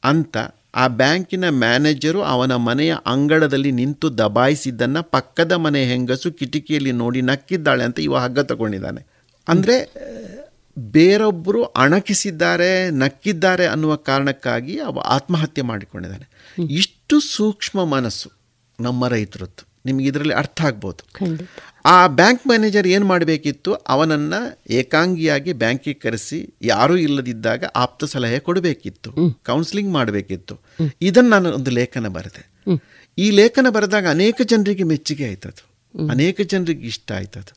ಅಂತ 0.04 0.36
ಆ 0.74 0.86
ಬ್ಯಾಂಕಿನ 0.86 1.48
ಮ್ಯಾನೇಜರು 1.48 2.22
ಅವನ 2.22 2.54
ಮನೆಯ 2.54 2.96
ಅಂಗಳದಲ್ಲಿ 3.06 3.72
ನಿಂತು 3.72 4.18
ದಬಾಯಿಸಿದ್ದನ್ನು 4.18 5.02
ಪಕ್ಕದ 5.02 5.52
ಮನೆ 5.52 5.84
ಹೆಂಗಸು 5.84 6.32
ಕಿಟಕಿಯಲ್ಲಿ 6.32 6.92
ನೋಡಿ 6.92 7.22
ನಕ್ಕಿದ್ದಾಳೆ 7.22 7.84
ಅಂತ 7.84 8.00
ಇವ 8.00 8.16
ಹಗ್ಗ 8.16 8.38
ತಗೊಂಡಿದ್ದಾನೆ. 8.38 9.06
ಅಂದರೆ 9.48 9.94
ಬೇರೊಬ್ಬರು 10.78 11.64
ಅಣಕಿಸಿದ್ದಾರೆ 11.64 12.90
ನಕ್ಕಿದ್ದಾರೆ 12.90 13.66
ಅನ್ನುವ 13.66 13.96
ಕಾರಣಕ್ಕಾಗಿ 13.96 14.80
ಅವ 14.80 14.98
ಆತ್ಮಹತ್ಯೆ 14.98 15.62
ಮಾಡಿಕೊಂಡಿದ್ದಾನೆ. 15.62 16.56
ಇಷ್ಟು 16.74 17.20
ಸೂಕ್ಷ್ಮ 17.20 17.84
ಮನಸ್ಸು 17.84 18.30
ನಮ್ಮ 18.80 19.08
ರೈತರದ್ದು. 19.08 19.69
ನಿಮಗೆ 19.86 20.06
ಇದರಲ್ಲಿ 20.08 20.34
ಅರ್ಥ 20.34 20.60
ಆಗ್ಬೋದು. 20.60 21.02
ಆ 21.84 22.06
ಬ್ಯಾಂಕ್ 22.06 22.46
ಮ್ಯಾನೇಜರ್ 22.46 22.86
ಏನು 22.86 23.06
ಮಾಡಬೇಕಿತ್ತು? 23.06 23.74
ಅವನನ್ನು 23.74 24.40
ಏಕಾಂಗಿಯಾಗಿ 24.70 25.52
ಬ್ಯಾಂಕಿಗೆ 25.52 25.98
ಕರೆಸಿ 25.98 26.54
ಯಾರೂ 26.62 26.96
ಇಲ್ಲದಿದ್ದಾಗ 26.96 27.64
ಆಪ್ತ 27.76 28.04
ಸಲಹೆ 28.04 28.38
ಕೊಡಬೇಕಿತ್ತು. 28.38 29.10
ಕೌನ್ಸಿಲಿಂಗ್ 29.46 29.92
ಮಾಡಬೇಕಿತ್ತು. 29.92 30.60
ಇದನ್ನು 31.02 31.30
ನಾನು 31.30 31.50
ಒಂದು 31.50 31.70
ಲೇಖನ 31.70 32.08
ಬರೆದೆ. 32.08 32.42
ಈ 33.18 33.30
ಲೇಖನ 33.30 33.66
ಬರೆದಾಗ 33.70 34.06
ಅನೇಕ 34.08 34.42
ಜನರಿಗೆ 34.42 34.82
ಮೆಚ್ಚುಗೆ 34.82 35.24
ಆಯ್ತದ್ದು 35.28 35.64
ಅನೇಕ 36.08 36.40
ಜನರಿಗೆ 36.40 36.86
ಇಷ್ಟ 36.86 37.12
ಆಯ್ತದ್ದು 37.12 37.54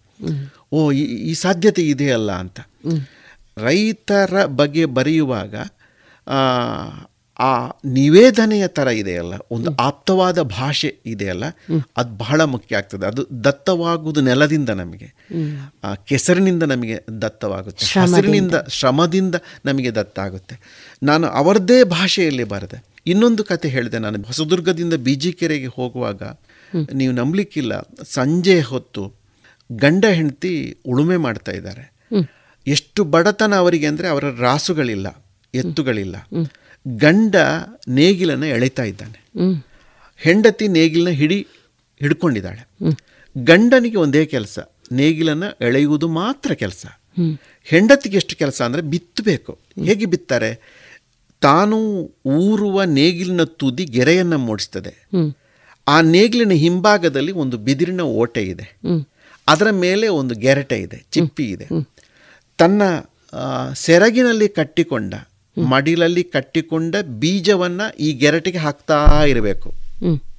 ಓ 0.71 0.91
ಈ 0.91 1.01
ಈ 1.01 1.33
ಸಾಧ್ಯತೆ 1.33 1.81
ಇದೆಯಲ್ಲ 1.87 2.31
ಅಂತ. 2.31 2.59
ರೈತರ 3.57 4.45
ಬಗ್ಗೆ 4.45 4.85
ಬರೆಯುವಾಗ 4.85 5.55
ಆ, 7.43 7.49
ನಿವೇದನೆಯ 7.93 8.67
ತರ 8.67 8.87
ಇದೆಯಲ್ಲ 8.93 9.33
ಒಂದು 9.51 9.69
ಆಪ್ತವಾದ 9.79 10.41
ಭಾಷೆ 10.51 10.89
ಇದೆಯಲ್ಲ 11.05 11.45
ಅದು 11.97 12.17
ಬಹಳ 12.17 12.41
ಮುಖ್ಯ 12.45 12.75
ಆಗ್ತದೆ. 12.75 13.05
ಅದು 13.05 13.43
ದತ್ತವಾಗುವುದು 13.43 14.21
ನೆಲದಿಂದ 14.21 14.69
ನಮಗೆ. 14.75 15.07
ಆ 15.83 15.95
ಕೆಸರಿನಿಂದ 16.03 16.63
ನಮಗೆ 16.63 16.97
ದತ್ತವಾಗುತ್ತೆ. 17.21 17.85
ಹಸಿರಿನಿಂದ 18.13 18.55
ಶ್ರಮದಿಂದ 18.69 19.35
ನಮಗೆ 19.65 19.95
ದತ್ತ 19.95 20.19
ಆಗುತ್ತೆ 20.19 20.55
ನಾನು 21.03 21.27
ಅವರದೇ 21.33 21.83
ಭಾಷೆಯಲ್ಲಿ 21.91 22.43
ಬರೆದೆ. 22.45 22.79
ಇನ್ನೊಂದು 23.07 23.43
ಕತೆ 23.43 23.69
ಹೇಳಿದೆ 23.69 23.99
ನಾನು. 23.99 24.21
ಹೊಸದುರ್ಗದಿಂದ 24.21 24.93
ಬಿಜಿಕೆರೆಗೆ 25.01 25.67
ಹೋಗುವಾಗ 25.75 26.21
ನೀವು 26.93 27.13
ನಂಬಲಿಕ್ಕಿಲ್ಲ. 27.13 27.73
ಸಂಜೆ 28.11 28.61
ಹೊತ್ತು 28.61 29.03
ಗಂಡ 29.69 30.05
ಹೆಂಡತಿ 30.11 30.53
ಉಳುಮೆ 30.85 31.17
ಮಾಡ್ತಾ 31.17 31.51
ಇದ್ದಾರೆ. 31.51 31.83
ಎಷ್ಟು 32.67 33.03
ಬಡತನ 33.05 33.55
ಅವರಿಗೆ 33.55 33.87
ಅಂದರೆ 33.87 34.07
ಅವರ 34.07 34.25
ರಾಸುಗಳಿಲ್ಲ 34.39 35.07
ಎತ್ತುಗಳಿಲ್ಲ. 35.53 36.15
ಗಂಡ 36.88 37.35
ನೇಗಿಲನ್ನು 37.88 38.45
ಎಳೆತಾ 38.45 38.84
ಇದ್ದಾನೆ. 38.84 39.19
ಹೆಂಡತಿ 40.18 40.68
ನೇಗಿಲನ್ನ 40.68 41.10
ಹಿಡಿ 41.10 41.47
ಹಿಡ್ಕೊಂಡಿದ್ದಾಳೆ. 41.99 42.68
ಗಂಡನಿಗೆ 43.38 43.97
ಒಂದೇ 43.97 44.26
ಕೆಲಸ 44.26 44.60
ನೇಗಿಲನ್ನು 44.91 45.65
ಎಳೆಯುವುದು 45.65 46.07
ಮಾತ್ರ 46.07 46.53
ಕೆಲಸ. 46.53 46.85
ಹೆಂಡತಿಗೆ 47.64 48.18
ಎಷ್ಟು 48.18 48.35
ಕೆಲಸ 48.35 48.61
ಅಂದರೆ 48.61 48.81
ಬಿತ್ತಬೇಕು. 48.81 49.60
ಹೇಗೆ 49.85 50.05
ಬಿತ್ತಾರೆ? 50.05 50.51
ತಾನು 51.41 51.77
ಊರುವ 52.26 52.84
ನೇಗಿಲಿನ 52.84 53.43
ತುದಿ 53.43 53.85
ಗೆರೆಯನ್ನು 53.85 54.38
ಮೂಡಿಸ್ತದೆ. 54.38 54.93
ಆ 55.88 56.01
ನೇಗಿಲಿನ 56.01 56.49
ಹಿಂಭಾಗದಲ್ಲಿ 56.49 57.31
ಒಂದು 57.31 57.57
ಬಿದಿರಿನ 57.57 58.01
ಓಟೆ 58.01 58.43
ಇದೆ. 58.43 58.68
ಅದರ 59.47 59.69
ಮೇಲೆ 59.72 60.07
ಒಂದು 60.07 60.35
ಗೆರೆಟೆ 60.35 60.77
ಇದೆ 60.81 61.05
ಚಿಪ್ಪಿ 61.11 61.45
ಇದೆ. 61.49 61.68
ತನ್ನ 62.57 62.81
ಸೆರಗಿನಲ್ಲಿ 63.73 64.47
ಕಟ್ಟಿಕೊಂಡ 64.49 65.14
ಮಡಿಲಲ್ಲಿ 65.61 66.23
ಕಟ್ಟಿಕೊಂಡ 66.23 66.95
ಬೀಜವನ್ನ 67.01 67.81
ಈ 67.99 68.13
ಗೆರಟಿಗೆ 68.13 68.57
ಹಾಕ್ತಾ 68.57 69.23
ಇರಬೇಕು. 69.23 69.73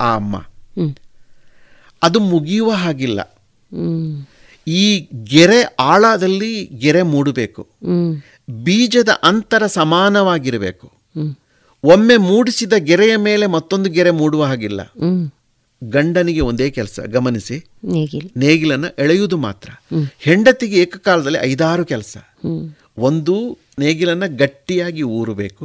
ಆ 0.01 0.15
ಅಮ್ಮ. 0.15 0.37
ಅದು 2.03 2.21
ಮುಗಿಯುವ 2.21 2.71
ಹಾಗಿಲ್ಲ. 2.71 3.39
ಈ 4.69 5.09
ಗೆರೆ 5.25 5.63
ಆಳದಲ್ಲಿ 5.63 6.65
ಗೆರೆ 6.67 7.03
ಮೂಡಬೇಕು. 7.03 7.69
ಬೀಜದ 8.65 9.09
ಅಂತರ 9.23 9.67
ಸಮಾನವಾಗಿರಬೇಕು. 9.67 10.93
ಒಮ್ಮೆ 11.85 12.17
ಮೂಡಿಸಿದ 12.17 12.73
ಗೆರೆಯ 12.73 13.17
ಮೇಲೆ 13.17 13.47
ಮತ್ತೊಂದು 13.47 13.91
ಗೆರೆ 13.91 14.11
ಮೂಡುವ 14.11 14.45
ಹಾಗಿಲ್ಲ. 14.45 14.81
ಗಂಡನಿಗೆ 15.85 16.41
ಒಂದೇ 16.41 16.71
ಕೆಲಸ 16.71 17.01
ಗಮನಿಸಿ. 17.01 17.65
ನೇಗಿಲು. 17.85 18.39
ನೇಗಿಲನ್ನು 18.39 18.89
ಎಳೆಯುವುದು 18.89 19.37
ಮಾತ್ರ. 19.37 19.71
ಹೆಂಡತಿಗೆ 20.19 20.81
ಏಕಕಾಲದಲ್ಲಿ 20.81 21.39
ಐದಾರು 21.39 21.85
ಕೆಲಸ. 21.85 22.17
ಒಂದು 22.99 23.59
ನೇಗಿಲನ್ನು 23.79 24.37
ಗಟ್ಟಿಯಾಗಿ 24.37 25.03
ಊರಬೇಕು. 25.03 25.65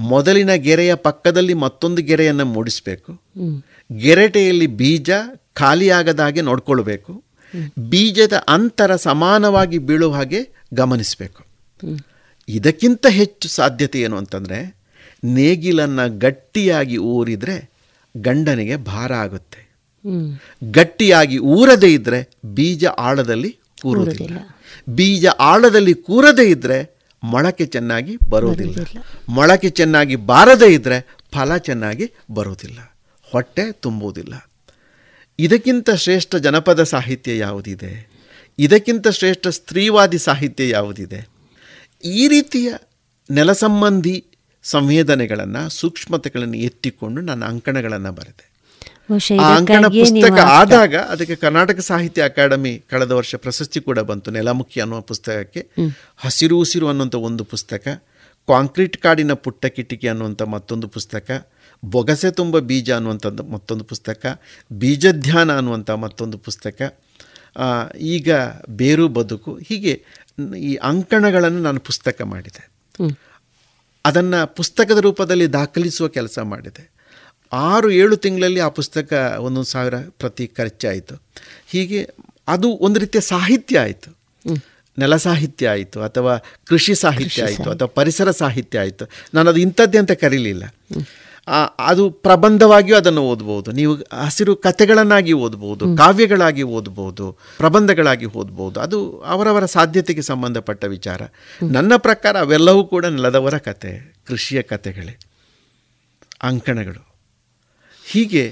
ಮೊದಲಿನ 0.00 0.54
ಗೆರೆಯ 0.54 0.94
ಪಕ್ಕದಲ್ಲಿ 0.94 1.54
ಮತ್ತೊಂದು 1.54 2.02
ಗೆರೆಯನ್ನು 2.02 2.44
ಮೂಡಿಸಬೇಕು. 2.44 3.12
ಗೆರೆಟೆಯಲ್ಲಿ 3.92 4.66
ಬೀಜ 4.66 5.10
ಖಾಲಿಯಾಗದ 5.54 6.20
ಹಾಗೆ 6.20 6.40
ನೋಡ್ಕೊಳ್ಬೇಕು. 6.40 7.22
ಬೀಜದ 7.88 8.32
ಅಂತರ 8.48 8.96
ಸಮಾನವಾಗಿ 8.96 9.78
ಬೀಳುವ 9.78 10.14
ಹಾಗೆ 10.14 10.40
ಗಮನಿಸಬೇಕು. 10.74 11.42
ಇದಕ್ಕಿಂತ 12.48 13.06
ಹೆಚ್ಚು 13.10 13.48
ಸಾಧ್ಯತೆ 13.48 14.00
ಏನು 14.00 14.16
ಅಂತಂದರೆ 14.16 14.58
ನೇಗಿಲನ್ನು 15.24 16.18
ಗಟ್ಟಿಯಾಗಿ 16.18 16.96
ಊರಿದರೆ 16.96 17.56
ಗಂಡನಿಗೆ 18.16 18.76
ಭಾರ 18.76 19.12
ಆಗುತ್ತೆ. 19.12 19.60
ಗಟ್ಟಿಯಾಗಿ 20.72 21.38
ಊರದೇ 21.38 21.92
ಇದ್ದರೆ 21.92 22.20
ಬೀಜ 22.54 22.84
ಆಳದಲ್ಲಿ 22.98 23.50
ಕೂರುವುದಿಲ್ಲ 23.82 24.38
ಬೀಜ 24.88 25.26
ಆಳದಲ್ಲಿ 25.26 25.94
ಕೂರದೇ 25.94 26.50
ಇದ್ದರೆ 26.50 26.96
ಮೊಳಕೆ 27.22 27.66
ಚೆನ್ನಾಗಿ 27.66 28.16
ಬರೋದಿಲ್ಲ. 28.30 28.98
ಮೊಳಕೆ 29.28 29.70
ಚೆನ್ನಾಗಿ 29.70 30.16
ಬಾರದೇ 30.16 30.74
ಇದ್ದರೆ 30.74 31.16
ಫಲ 31.34 31.56
ಚೆನ್ನಾಗಿ 31.56 32.12
ಬರೋದಿಲ್ಲ. 32.30 32.78
ಹೊಟ್ಟೆ 33.22 33.72
ತುಂಬುವುದಿಲ್ಲ. 33.72 34.50
ಇದಕ್ಕಿಂತ 35.38 35.90
ಶ್ರೇಷ್ಠ 35.90 36.36
ಜನಪದ 36.36 36.82
ಸಾಹಿತ್ಯ 36.82 37.38
ಯಾವುದಿದೆ? 37.38 38.16
ಇದಕ್ಕಿಂತ 38.58 39.08
ಶ್ರೇಷ್ಠ 39.08 39.46
ಸ್ತ್ರೀವಾದಿ 39.48 40.18
ಸಾಹಿತ್ಯ 40.18 40.68
ಯಾವುದಿದೆ? 40.68 41.28
ಈ 42.04 42.28
ರೀತಿಯ 42.28 42.74
ನೆಲಸಂಬಂಧಿ 43.30 44.24
ಸಂವೇದನೆಗಳನ್ನು 44.62 45.68
ಸೂಕ್ಷ್ಮತೆಗಳನ್ನು 45.68 46.56
ಎತ್ತಿಕೊಂಡು 46.56 47.20
ನಾನು 47.20 47.46
ಅಂಕಣಗಳನ್ನು 47.46 48.12
ಬರೆದೆ. 48.12 48.45
ಆ 49.40 49.48
ಅಂಕಣ 49.56 49.76
ಪುಸ್ತಕ 49.96 50.28
ಆದಾಗ 50.56 50.94
ಅದಕ್ಕೆ 51.12 51.36
ಕರ್ನಾಟಕ 51.42 51.78
ಸಾಹಿತ್ಯ 51.86 52.22
ಅಕಾಡೆಮಿ 52.24 52.82
ಕಳೆದ 52.90 53.12
ವರ್ಷ 53.12 53.34
ಪ್ರಶಸ್ತಿ 53.36 53.80
ಕೂಡ 53.82 53.98
ಬಂತು 54.08 54.30
ನೆಲಮುಖಿ 54.30 54.80
ಅನ್ನುವ 54.80 55.00
ಪುಸ್ತಕಕ್ಕೆ. 55.02 55.62
ಹಸಿರು 56.18 56.58
ಉಸಿರು 56.58 56.88
ಅನ್ನುವಂಥ 56.88 57.14
ಒಂದು 57.24 57.44
ಪುಸ್ತಕ 57.46 57.84
ಕಾಂಕ್ರೀಟ್ 58.48 58.96
ಕಾಡಿನ 58.96 59.32
ಪುಟ್ಟ 59.44 59.66
ಕಿಟಿಕಿ 59.74 60.08
ಅನ್ನುವಂಥ 60.08 60.42
ಮತ್ತೊಂದು 60.50 60.88
ಪುಸ್ತಕ 60.88 61.28
ಬೊಗಸೆ 61.82 62.30
ತುಂಬ 62.32 62.58
ಬೀಜ 62.66 62.90
ಅನ್ನುವಂಥದ್ದು 62.92 63.42
ಮತ್ತೊಂದು 63.50 63.84
ಪುಸ್ತಕ 63.84 64.22
ಬೀಜಧ್ಯಾನ 64.74 65.56
ಅನ್ನುವಂಥ 65.56 65.90
ಮತ್ತೊಂದು 66.02 66.38
ಪುಸ್ತಕ 66.40 66.78
ಆ, 67.56 67.66
ಈಗ 68.12 68.30
ಬೇರು 68.70 69.08
ಬದುಕು 69.10 69.58
ಹೀಗೆ 69.68 69.92
ಈ 70.62 70.76
ಅಂಕಣಗಳನ್ನು 70.82 71.62
ನಾನು 71.62 71.80
ಪುಸ್ತಕ 71.80 72.22
ಮಾಡಿದೆ. 72.24 72.62
ಅದನ್ನು 74.04 74.54
ಪುಸ್ತಕದ 74.56 74.98
ರೂಪದಲ್ಲಿ 74.98 75.52
ದಾಖಲಿಸುವ 75.52 76.08
ಕೆಲಸ 76.08 76.38
ಮಾಡಿದೆ. 76.44 76.82
ಆರು 77.52 77.90
ಏಳು 77.90 78.16
ತಿಂಗಳಲ್ಲಿ 78.16 78.60
ಆ 78.60 78.68
ಪುಸ್ತಕ 78.68 79.36
ಒಂದೊಂದು 79.40 79.68
ಸಾವಿರ 79.68 79.94
ಪ್ರತಿ 79.96 80.46
ಖರ್ಚಾಯಿತು. 80.46 81.22
ಹೀಗೆ 81.66 82.10
ಅದು 82.48 82.68
ಒಂದು 82.68 83.00
ರೀತಿಯ 83.00 83.20
ಸಾಹಿತ್ಯ 83.20 83.78
ಆಯಿತು. 83.78 84.16
ನೆಲ 84.98 85.16
ಸಾಹಿತ್ಯ 85.16 85.68
ಆಯಿತು 85.68 86.02
ಅಥವಾ 86.02 86.36
ಕೃಷಿ 86.66 86.94
ಸಾಹಿತ್ಯ 86.94 87.44
ಆಯಿತು 87.44 87.70
ಅಥವಾ 87.70 87.88
ಪರಿಸರ 87.88 88.30
ಸಾಹಿತ್ಯ 88.30 88.78
ಆಯಿತು. 88.78 89.08
ನಾನು 89.34 89.50
ಅದು 89.50 89.60
ಇಂಥದ್ದೇ 89.60 89.98
ಅಂತ 89.98 90.12
ಕರೀಲಿಲ್ಲ. 90.12 90.74
ಅದು 91.78 92.10
ಪ್ರಬಂಧವಾಗಿಯೂ 92.10 92.96
ಅದನ್ನು 92.96 93.22
ಓದ್ಬೋದು. 93.22 93.72
ನೀವು 93.72 93.94
ಹಸಿರು 93.94 94.56
ಕಥೆಗಳನ್ನಾಗಿ 94.56 95.32
ಓದ್ಬೋದು 95.32 95.96
ಕಾವ್ಯಗಳಾಗಿ 95.96 96.62
ಓದ್ಬೋದು 96.62 97.38
ಪ್ರಬಂಧಗಳಾಗಿ 97.58 98.26
ಓದ್ಬೋದು. 98.26 98.80
ಅದು 98.80 99.20
ಅವರವರ 99.20 99.64
ಸಾಧ್ಯತೆಗೆ 99.64 100.22
ಸಂಬಂಧಪಟ್ಟ 100.22 100.84
ವಿಚಾರ. 100.84 101.22
ನನ್ನ 101.62 101.92
ಪ್ರಕಾರ 101.96 102.40
ಅವೆಲ್ಲವೂ 102.40 102.84
ಕೂಡ 102.84 103.06
ನೆಲದವರ 103.06 103.58
ಕತೆ 103.58 104.14
ಕೃಷಿಯ 104.26 104.62
ಕಥೆಗಳೇ 104.62 105.18
ಅಂಕಣಗಳು. 106.42 107.05
ಹೀಗೆ 108.10 108.44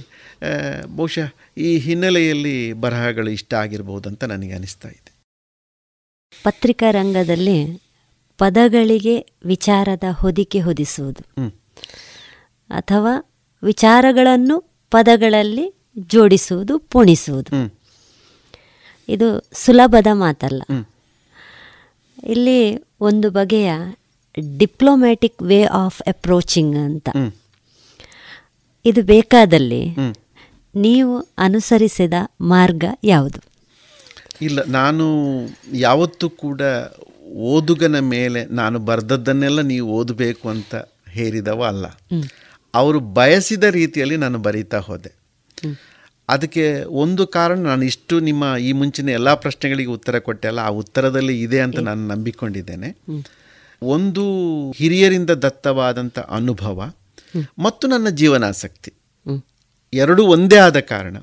ಬಹುಶಃ 0.96 1.28
ಈ 1.58 1.70
ಹಿನ್ನೆಲೆಯಲ್ಲಿ 1.78 2.72
ಬರಹಗಳು 2.72 3.30
ಇಷ್ಟ 3.30 3.54
ಆಗಿರ್ಬೋದು 3.54 4.08
ಅಂತ 4.08 4.24
ನನಗೆ 4.24 4.52
ಅನಿಸ್ತಾ 4.52 4.88
ಇದೆ. 4.88 5.10
ಪತ್ರಿಕಾ 6.44 6.90
ರಂಗದಲ್ಲಿ 6.90 7.58
ಪದಗಳಿಗೆ 8.38 9.14
ವಿಚಾರದ 9.44 10.06
ಹೊದಿಕೆ 10.12 10.60
ಹೊದಿಸುವುದು. 10.60 11.22
ಅಥವಾ 12.70 13.12
ವಿಚಾರಗಳನ್ನು 13.62 14.56
ಪದಗಳಲ್ಲಿ 14.90 15.66
ಜೋಡಿಸುವುದು 15.98 16.78
ಪುಣಿಸುವುದು. 16.78 17.52
ಇದು 19.08 19.28
ಸುಲಭದ 19.52 20.06
ಮಾತಲ್ಲ. 20.12 20.62
ಇಲ್ಲಿ 22.24 22.60
ಒಂದು 23.00 23.30
ಬಗೆಯ 23.30 23.70
ಡಿಪ್ಲೊಮ್ಯಾಟಿಕ್ 24.58 25.42
ವೇ 25.42 25.62
ಆಫ್ 25.64 26.02
ಅಪ್ರೋಚಿಂಗ್ 26.06 26.76
ಅಂತ. 26.76 27.08
ಇದು 28.84 29.02
ಬೇಕಾದಲ್ಲಿ 29.02 29.82
ನೀವು 30.74 31.34
ಅನುಸರಿಸಿದ 31.38 32.14
ಮಾರ್ಗ 32.40 32.84
ಯಾವುದು? 33.04 33.40
ಇಲ್ಲ 34.42 34.60
ನಾನು 34.68 35.04
ಯಾವತ್ತೂ 35.72 36.28
ಕೂಡ 36.28 36.60
ಓದುಗನ 37.32 37.98
ಮೇಲೆ 37.98 38.44
ನಾನು 38.44 38.78
ಬರೆದದ್ದನ್ನೆಲ್ಲ 38.78 39.60
ನೀವು 39.60 39.88
ಓದಬೇಕು 39.92 40.48
ಅಂತ 40.48 40.74
ಹೇರಿದವ 41.08 41.64
ಅಲ್ಲ. 41.64 41.86
ಅವರು 42.74 43.00
ಬಯಸಿದ 43.00 43.64
ರೀತಿಯಲ್ಲಿ 43.64 44.16
ನಾನು 44.16 44.38
ಬರೀತಾ 44.38 44.78
ಹೋದೆ. 44.78 45.10
ಅದಕ್ಕೆ 46.28 46.84
ಒಂದು 46.84 47.26
ಕಾರಣ 47.26 47.58
ನಾನು 47.58 47.84
ಇಷ್ಟು 47.84 48.20
ನಿಮ್ಮ 48.20 48.56
ಈ 48.60 48.72
ಮುಂಚಿನ 48.72 49.08
ಎಲ್ಲ 49.08 49.34
ಪ್ರಶ್ನೆಗಳಿಗೆ 49.34 49.90
ಉತ್ತರ 49.90 50.18
ಕೊಟ್ಟೆ 50.18 50.48
ಅಲ್ಲ 50.48 50.60
ಆ 50.60 50.68
ಉತ್ತರದಲ್ಲಿ 50.68 51.40
ಇದೆ 51.42 51.60
ಅಂತ 51.60 51.78
ನಾನು 51.78 52.08
ನಂಬಿಕೊಂಡಿದ್ದೇನೆ. 52.08 52.90
ಒಂದು 53.82 54.24
ಹಿರಿಯರಿಂದ 54.70 55.30
ದತ್ತವಾದಂಥ 55.30 56.18
ಅನುಭವ 56.18 56.92
ಮತ್ತು 57.58 57.86
ನನ್ನ 57.86 58.08
ಜೀವನಾಸಕ್ತಿ. 58.08 58.92
ಎರಡೂ 59.92 60.22
ಒಂದೇ 60.24 60.56
ಆದ 60.56 60.80
ಕಾರಣ. 60.80 61.16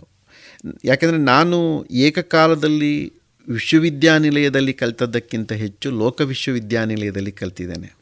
ಯಾಕೆಂದರೆ 0.86 1.18
ನಾನು 1.18 1.86
ಏಕಕಾಲದಲ್ಲಿ 1.92 3.14
ವಿಶ್ವವಿದ್ಯಾನಿಲಯದಲ್ಲಿ 3.50 4.74
ಕಲಿತದ್ದಕ್ಕಿಂತ 4.74 5.52
ಹೆಚ್ಚು 5.52 5.92
ಲೋಕ 5.92 6.22
ವಿಶ್ವವಿದ್ಯಾನಿಲಯದಲ್ಲಿ 6.22 7.32
ಕಲ್ತಿದ್ದೇನೆ. 7.32 7.96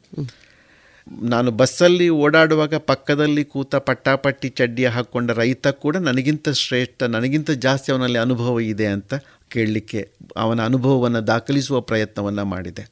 ನಾನು 1.22 1.52
ಬಸ್ಸಲ್ಲಿ 1.52 2.10
ಓಡಾಡುವಾಗ 2.10 2.76
ಪಕ್ಕದಲ್ಲಿ 2.76 3.46
ಕೂತ 3.46 3.76
ಪಟ್ಟಾಪಟ್ಟಿ 3.76 4.50
ಚಡ್ಡಿ 4.50 4.86
ಹಾಕ್ಕೊಂಡ 4.86 5.32
ರೈತ 5.32 5.68
ಕೂಡ 5.68 5.98
ನನಗಿಂತ 5.98 6.50
ಶ್ರೇಷ್ಠ 6.50 7.04
ನನಗಿಂತ 7.04 7.52
ಜಾಸ್ತಿ 7.52 7.92
ಅವನಲ್ಲಿ 7.92 8.18
ಅನುಭವ 8.18 8.60
ಇದೆ 8.60 8.86
ಅಂತ 8.86 9.14
ಕೇಳಲಿಕ್ಕೆ 9.50 10.12
ಅವನ 10.38 10.66
ಅನುಭವವನ್ನು 10.66 11.28
ದಾಖಲಿಸುವ 11.28 11.82
ಪ್ರಯತ್ನವನ್ನು 11.82 12.46
ಮಾಡಿದೆ. 12.46 12.90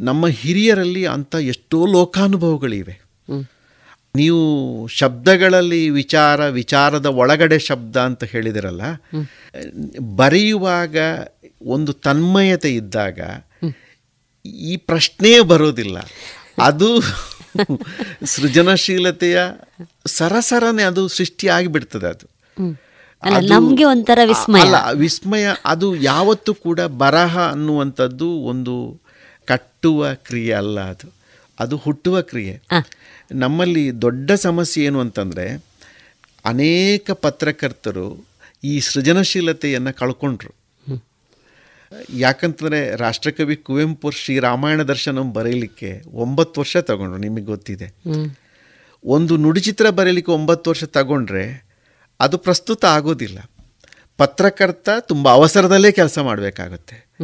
ನಮ್ಮ 0.00 0.26
ಹಿರಿಯರಲ್ಲಿ 0.26 1.06
ಅಂಥ 1.06 1.34
ಎಷ್ಟೋ 1.34 1.86
ಲೋಕಾನುಭವಗಳಿವೆ. 1.86 3.00
ನೀವು 4.16 4.86
ಶಬ್ದಗಳಲ್ಲಿ 4.86 5.90
ವಿಚಾರ 5.90 6.48
ವಿಚಾರದ 6.48 7.06
ಒಳಗಡೆ 7.06 7.58
ಶಬ್ದ 7.58 7.96
ಅಂತ 7.96 8.24
ಹೇಳಿದಿರಲ್ಲ 8.24 8.80
ಬರೆಯುವಾಗ 10.16 10.96
ಒಂದು 11.66 11.92
ತನ್ಮಯತೆ 11.92 12.74
ಇದ್ದಾಗ 12.74 13.20
ಈ 14.44 14.76
ಪ್ರಶ್ನೆಯೇ 14.76 15.40
ಬರೋದಿಲ್ಲ. 15.40 15.98
ಅದು 16.62 17.00
ಸೃಜನಶೀಲತೆಯ 18.24 19.42
ಸರಸರನೆ 20.06 20.82
ಅದು 20.82 21.08
ಸೃಷ್ಟಿಯಾಗಿಬಿಡ್ತದೆ 21.08 22.06
ಅದು- 22.06 22.28
ನಮ್ಗೆ 23.48 23.84
ಒಂಥರ 23.84 24.18
ವಿಸ್ಮಯ. 24.26 24.60
ಅಲ್ಲ 24.60 24.74
ವಿಸ್ಮಯ 24.92 25.46
ಅದು 25.64 25.96
ಯಾವತ್ತೂ 25.96 26.54
ಕೂಡ 26.54 26.80
ಬರಹ 26.80 27.50
ಅನ್ನುವಂಥದ್ದು 27.50 28.30
ಒಂದು 28.30 29.00
ಕಟ್ಟುವ 29.44 30.14
ಕ್ರಿಯೆ 30.14 30.52
ಅಲ್ಲ 30.52 30.80
ಅದು. 30.80 31.12
ಅದು 31.60 31.76
ಹುಟ್ಟುವ 31.76 32.22
ಕ್ರಿಯೆ. 32.22 32.62
ನಮ್ಮಲ್ಲಿ 33.32 34.02
ದೊಡ್ಡ 34.02 34.32
ಸಮಸ್ಯೆ 34.32 34.84
ಏನು 34.84 35.00
ಅಂತಂದರೆ 35.00 35.64
ಅನೇಕ 36.44 37.10
ಪತ್ರಕರ್ತರು 37.10 38.26
ಈ 38.64 38.80
ಸೃಜನಶೀಲತೆಯನ್ನು 38.80 39.96
ಕಳ್ಕೊಂಡ್ರು. 39.96 40.54
ಯಾಕಂತಂದರೆ 42.10 42.96
ರಾಷ್ಟ್ರಕವಿ 42.96 43.56
ಕುವೆಂಪು 43.56 44.10
ಶ್ರೀ 44.10 44.38
ರಾಮಾಯಣ 44.38 44.82
ದರ್ಶನ 44.82 45.18
ಬರೀಲಿಕ್ಕೆ 45.18 46.02
ಒಂಬತ್ತು 46.12 46.60
ವರ್ಷ 46.60 46.76
ತಗೊಂಡ್ರು 46.76 47.18
ನಿಮಗೆ 47.18 47.44
ಗೊತ್ತಿದೆ. 47.44 47.94
ಒಂದು 49.04 49.36
ನುಡಿಚಿತ್ರ 49.36 49.90
ಬರೀಲಿಕ್ಕೆ 49.90 50.32
ಒಂಬತ್ತು 50.32 50.70
ವರ್ಷ 50.70 50.84
ತಗೊಂಡ್ರೆ 50.84 51.66
ಅದು 52.20 52.38
ಪ್ರಸ್ತುತ 52.38 52.84
ಆಗೋದಿಲ್ಲ. 52.84 53.38
ಪತ್ರಕರ್ತ 54.16 54.88
ತುಂಬ 55.00 55.28
ಅವಸರದಲ್ಲೇ 55.28 55.92
ಕೆಲಸ 55.92 56.18
ಮಾಡಬೇಕಾಗತ್ತೆ. 56.18 57.14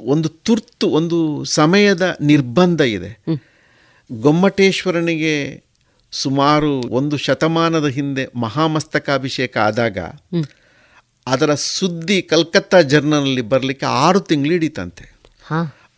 ಒಂದು 0.00 0.28
ತುರ್ತು 0.28 0.88
ಒಂದು 0.88 1.44
ಸಮಯದ 1.44 2.16
ನಿರ್ಬಂಧ 2.20 2.80
ಇದೆ. 2.80 3.22
ಗೊಮ್ಮಟೇಶ್ವರನಿಗೆ 4.12 5.64
ಸುಮಾರು 6.12 6.74
ಒಂದು 6.74 7.16
ಶತಮಾನದ 7.16 7.86
ಹಿಂದೆ 7.86 8.28
ಮಹಾಮಸ್ತಕಾಭಿಷೇಕ 8.34 9.58
ಆದಾಗ 9.58 9.98
ಅದರ 11.26 11.54
ಸುದ್ದಿ 11.54 12.22
ಕಲ್ಕತ್ತಾ 12.22 12.82
ಜರ್ನಲಲ್ಲಿ 12.82 13.40
ಬರಲಿಕ್ಕೆ 13.40 13.86
ಆರು 13.86 14.20
ತಿಂಗಳು 14.20 14.50
ಹಿಡಿತಂತೆ. 14.50 15.20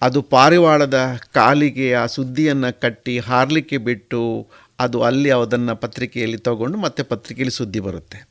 ಅದು 0.03 0.23
ಪಾರಿವಾಳದ 0.23 1.19
ಕಾಲಿಗೆ 1.35 1.95
ಆ 1.95 2.07
ಸುದ್ದಿಯನ್ನು 2.07 2.81
ಕಟ್ಟಿ 2.81 3.19
ಹಾರಲಿಕ್ಕೆ 3.19 3.79
ಬಿಟ್ಟು 3.79 4.51
ಅದು 4.79 5.03
ಅಲ್ಲಿ 5.03 5.31
ಅದನ್ನು 5.31 5.77
ಪತ್ರಿಕೆಯಲ್ಲಿ 5.77 6.39
ತಗೊಂಡು 6.39 6.79
ಮತ್ತೆ 6.79 7.03
ಪತ್ರಿಕೆಯಲ್ಲಿ 7.03 7.57
ಸುದ್ದಿ 7.57 7.81
ಬರುತ್ತೆ. 7.81 8.29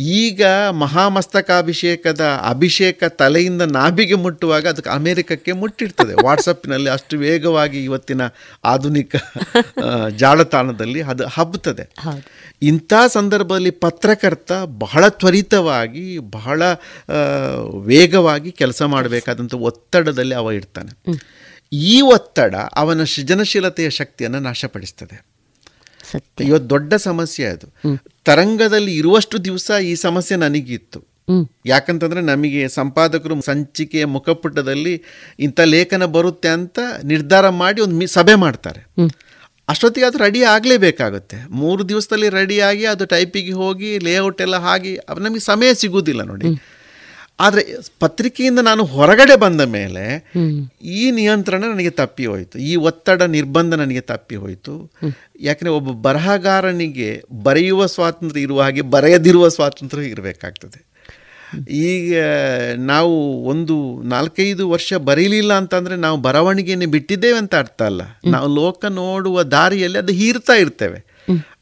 ಈಗ 0.00 0.44
ಮಹಾಮಸ್ತಕಾಭಿಷೇಕದ 0.70 2.20
ಅಭಿಷೇಕ 2.48 3.04
ತಲೆಯಿಂದ 3.04 3.62
ನಾಭಿಗೆ 3.62 4.14
ಮುಟ್ಟುವಾಗ 4.14 4.68
ಅದಕ್ಕೆ 4.68 4.90
ಅಮೇರಿಕಕ್ಕೆ 4.90 5.52
ಮುಟ್ಟಿರ್ತದೆ. 5.52 6.14
ವಾಟ್ಸಪ್ನಲ್ಲಿ 6.24 6.90
ಅಷ್ಟು 6.90 7.18
ವೇಗವಾಗಿ 7.18 7.84
ಇವತ್ತಿನ 7.84 8.20
ಆಧುನಿಕ 8.64 9.16
ಜಾಲತಾಣದಲ್ಲಿ 10.16 11.02
ಅದು 11.02 11.26
ಹಬ್ಬುತ್ತದೆ. 11.26 11.94
ಇಂಥ 12.62 12.92
ಸಂದರ್ಭದಲ್ಲಿ 13.06 13.70
ಪತ್ರಕರ್ತ 13.70 14.52
ಬಹಳ 14.66 15.08
ತ್ವರಿತವಾಗಿ 15.08 16.18
ಬಹಳ 16.18 16.62
ವೇಗವಾಗಿ 17.84 18.52
ಕೆಲಸ 18.52 18.82
ಮಾಡಬೇಕಾದಂಥ 18.82 19.54
ಒತ್ತಡದಲ್ಲಿ 19.54 20.34
ಅವ 20.34 20.50
ಇರ್ತಾನೆ. 20.52 21.18
ಈ 21.72 22.00
ಒತ್ತಡ 22.00 22.54
ಅವನ 22.54 23.04
ಸೃಜನಶೀಲತೆಯ 23.04 23.90
ಶಕ್ತಿಯನ್ನು 23.90 24.40
ನಾಶಪಡಿಸ್ತದೆ. 24.40 25.26
ಇವತ್ತು 26.40 26.70
ದೊಡ್ಡ 26.70 26.94
ಸಮಸ್ಯೆ 26.94 27.46
ಅದು. 27.46 27.66
ತರಂಗದಲ್ಲಿ 28.24 28.96
ಇರುವಷ್ಟು 28.96 29.44
ದಿವಸ 29.44 29.70
ಈ 29.82 29.94
ಸಮಸ್ಯೆ 29.94 30.36
ನನಗಿತ್ತು. 30.36 31.00
ಯಾಕಂತಂದ್ರೆ 31.66 32.20
ನಮಗೆ 32.20 32.68
ಸಂಪಾದಕರು 32.68 33.40
ಸಂಚಿಕೆಯ 33.40 34.04
ಮುಖಪುಟದಲ್ಲಿ 34.04 34.94
ಇಂಥ 35.38 35.60
ಲೇಖನ 35.74 36.04
ಬರುತ್ತೆ 36.16 36.48
ಅಂತ 36.48 36.78
ನಿರ್ಧಾರ 37.04 37.48
ಮಾಡಿ 37.62 37.80
ಒಂದು 37.80 38.06
ಸಭೆ 38.06 38.34
ಮಾಡ್ತಾರೆ. 38.34 38.80
ಅಷ್ಟೊತ್ತಿಗೆ 39.68 40.06
ಅದು 40.06 40.18
ರೆಡಿ 40.18 40.42
ಆಗಲೇಬೇಕಾಗುತ್ತೆ. 40.44 41.36
ಮೂರು 41.50 41.88
ದಿವಸದಲ್ಲಿ 41.88 42.28
ರೆಡಿಯಾಗಿ 42.28 42.84
ಅದು 42.84 43.04
ಟೈಪಿಗೆ 43.06 43.52
ಹೋಗಿ 43.52 43.98
ಲೇಔಟ್ 43.98 44.40
ಎಲ್ಲ 44.40 44.54
ಆಗಿ 44.74 44.92
ನಮಗೆ 45.18 45.42
ಸಮಯ 45.50 45.74
ಸಿಗುವುದಿಲ್ಲ 45.74 46.22
ನೋಡಿ. 46.22 46.48
ಆದರೆ 47.40 47.76
ಪತ್ರಿಕೆಯಿಂದ 48.00 48.58
ನಾನು 48.58 48.84
ಹೊರಗಡೆ 48.84 49.36
ಬಂದ 49.36 49.60
ಮೇಲೆ 49.60 50.32
ಈ 50.82 51.10
ನಿಯಂತ್ರಣ 51.10 51.64
ನನಗೆ 51.64 51.90
ತಪ್ಪಿ 51.90 52.26
ಹೋಯಿತು. 52.26 52.58
ಈ 52.58 52.76
ಒತ್ತಡ 52.76 53.22
ನಿರ್ಬಂಧ 53.22 53.74
ನನಗೆ 53.74 54.00
ತಪ್ಪಿ 54.00 54.36
ಹೋಯಿತು. 54.36 54.92
ಯಾಕಂದರೆ 55.40 55.74
ಒಬ್ಬ 55.74 56.08
ಬರಹಗಾರನಿಗೆ 56.08 57.22
ಬರೆಯುವ 57.32 57.86
ಸ್ವಾತಂತ್ರ್ಯ 57.86 58.42
ಇರುವ 58.42 58.62
ಹಾಗೆ 58.62 58.80
ಬರೆಯದಿರುವ 58.80 59.48
ಸ್ವಾತಂತ್ರ್ಯ 59.48 60.06
ಇರಬೇಕಾಗ್ತದೆ. 60.06 60.94
ಈಗ 61.70 62.18
ನಾವು 62.76 63.44
ಒಂದು 63.44 64.02
ನಾಲ್ಕೈದು 64.02 64.70
ವರ್ಷ 64.70 64.94
ಬರೀಲಿಲ್ಲ 64.94 65.52
ಅಂತಂದರೆ 65.52 65.96
ನಾವು 65.96 66.18
ಬರವಣಿಗೆಯನ್ನು 66.18 66.86
ಬಿಟ್ಟಿದ್ದೇವೆ 66.86 67.38
ಅಂತ 67.38 67.54
ಅರ್ಥ 67.54 67.82
ಅಲ್ಲ. 67.82 68.02
ನಾವು 68.26 68.54
ಲೋಕ 68.54 68.84
ನೋಡುವ 68.84 69.42
ದಾರಿಯಲ್ಲಿ 69.42 69.98
ಅದು 69.98 70.12
ಹೀರ್ತಾ 70.12 70.52
ಇರ್ತೇವೆ. 70.52 71.04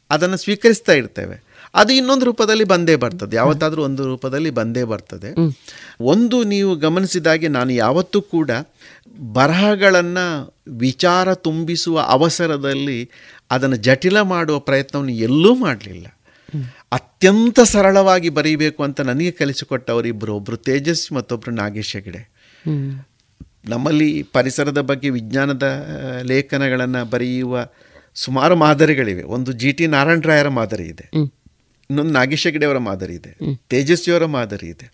ಅದನ್ನು 0.09 0.37
ಸ್ವೀಕರಿಸ್ತಾ 0.37 0.93
ಇರ್ತೇವೆ. 0.93 1.42
ಅದು 1.75 1.93
ಇನ್ನೊಂದು 1.93 2.25
ರೂಪದಲ್ಲಿ 2.25 2.63
ಬಂದೇ 2.63 2.95
ಬರ್ತದೆ. 2.95 3.35
ಯಾವತ್ತಾದರೂ 3.35 3.83
ಒಂದು 3.83 4.07
ರೂಪದಲ್ಲಿ 4.07 4.49
ಬಂದೇ 4.49 4.83
ಬರ್ತದೆ. 4.83 5.35
ಒಂದು 6.01 6.43
ನೀವು 6.43 6.75
ಗಮನಿಸಿದಾಗೆ 6.75 7.47
ನಾನು 7.47 7.73
ಯಾವತ್ತೂ 7.73 8.21
ಕೂಡ 8.21 8.51
ಬರಹಗಳನ್ನು 9.33 10.55
ವಿಚಾರ 10.67 11.33
ತುಂಬಿಸುವ 11.33 11.99
ಅವಸರದಲ್ಲಿ 11.99 13.09
ಅದನ್ನು 13.51 13.75
ಜಟಿಲ 13.75 14.21
ಮಾಡುವ 14.21 14.59
ಪ್ರಯತ್ನವನ್ನು 14.59 15.11
ಎಲ್ಲೂ 15.11 15.55
ಮಾಡಲಿಲ್ಲ. 15.55 16.07
ಅತ್ಯಂತ 16.91 17.59
ಸರಳವಾಗಿ 17.59 18.29
ಬರೀಬೇಕು 18.29 18.83
ಅಂತ 18.83 19.01
ನನಗೆ 19.01 19.31
ಕಲಿಸಿಕೊಟ್ಟವರು 19.31 20.07
ಇಬ್ಬರು 20.07 20.35
ಒಬ್ಬರು 20.35 20.57
ತೇಜಸ್ವಿ 20.57 21.15
ಮತ್ತೊಬ್ಬರು 21.15 21.51
ನಾಗೇಶ್ 21.55 21.95
ಹೆಗಡೆ. 21.95 22.21
ನಮ್ಮಲ್ಲಿ 23.65 24.23
ಪರಿಸರದ 24.23 24.81
ಬಗ್ಗೆ 24.81 25.09
ವಿಜ್ಞಾನದ 25.09 25.87
ಲೇಖನಗಳನ್ನು 26.23 27.05
ಬರೆಯುವ 27.05 27.65
ಸುಮಾರು 28.15 28.55
ಮಾದರಿಗಳಿವೆ. 28.55 29.23
ಒಂದು 29.23 29.51
ಜಿ 29.51 29.71
ಟಿ 29.71 29.87
ನಾರಾಯಣರಾಯರ 29.87 30.47
ಮಾದರಿ 30.47 30.83
ಇದೆ. 30.83 31.09
ಇನ್ನೊಂದು 31.89 32.13
ನಾಗೇಶ 32.13 32.47
ಹೆಗಡೆಯವರ 32.47 32.77
ಮಾದರಿ 32.77 33.13
ಇದೆ. 33.13 33.31
ತೇಜಸ್ವಿಯವರ 33.55 34.25
ಮಾದರಿ 34.25 34.67
ಇದೆ. 34.67 34.91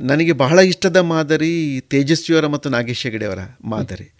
ನನಗೆ 0.00 0.32
ಬಹಳ 0.32 0.58
ಇಷ್ಟದ 0.58 0.96
ಮಾದರಿ 0.96 1.80
ತೇಜಸ್ವಿಯವರ 1.80 2.46
ಮತ್ತು 2.46 2.68
ನಾಗೇಶ್ 2.68 3.02
ಹೆಗಡೆಯವರ 3.02 3.38
ಮಾದರಿ. 3.64 4.12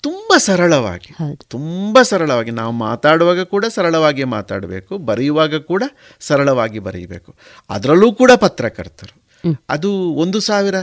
ತುಂಬ 0.00 0.36
ಸರಳವಾಗಿ 0.36 1.14
ತುಂಬ 1.48 2.02
ಸರಳವಾಗಿ 2.02 2.50
ನಾವು 2.50 2.72
ಮಾತಾಡುವಾಗ 2.72 3.42
ಕೂಡ 3.42 3.64
ಸರಳವಾಗಿ 3.68 4.24
ಮಾತಾಡಬೇಕು 4.24 4.98
ಬರೆಯುವಾಗ 4.98 5.54
ಕೂಡ 5.54 5.82
ಸರಳವಾಗಿ 6.20 6.78
ಬರೆಯಬೇಕು. 6.78 7.34
ಅದರಲ್ಲೂ 7.70 8.12
ಕೂಡ 8.12 8.30
ಪತ್ರಕರ್ತರು. 8.32 9.22
ಅದು 9.68 9.92
ಒಂದು 9.92 10.40
ಸಾವಿರ 10.40 10.74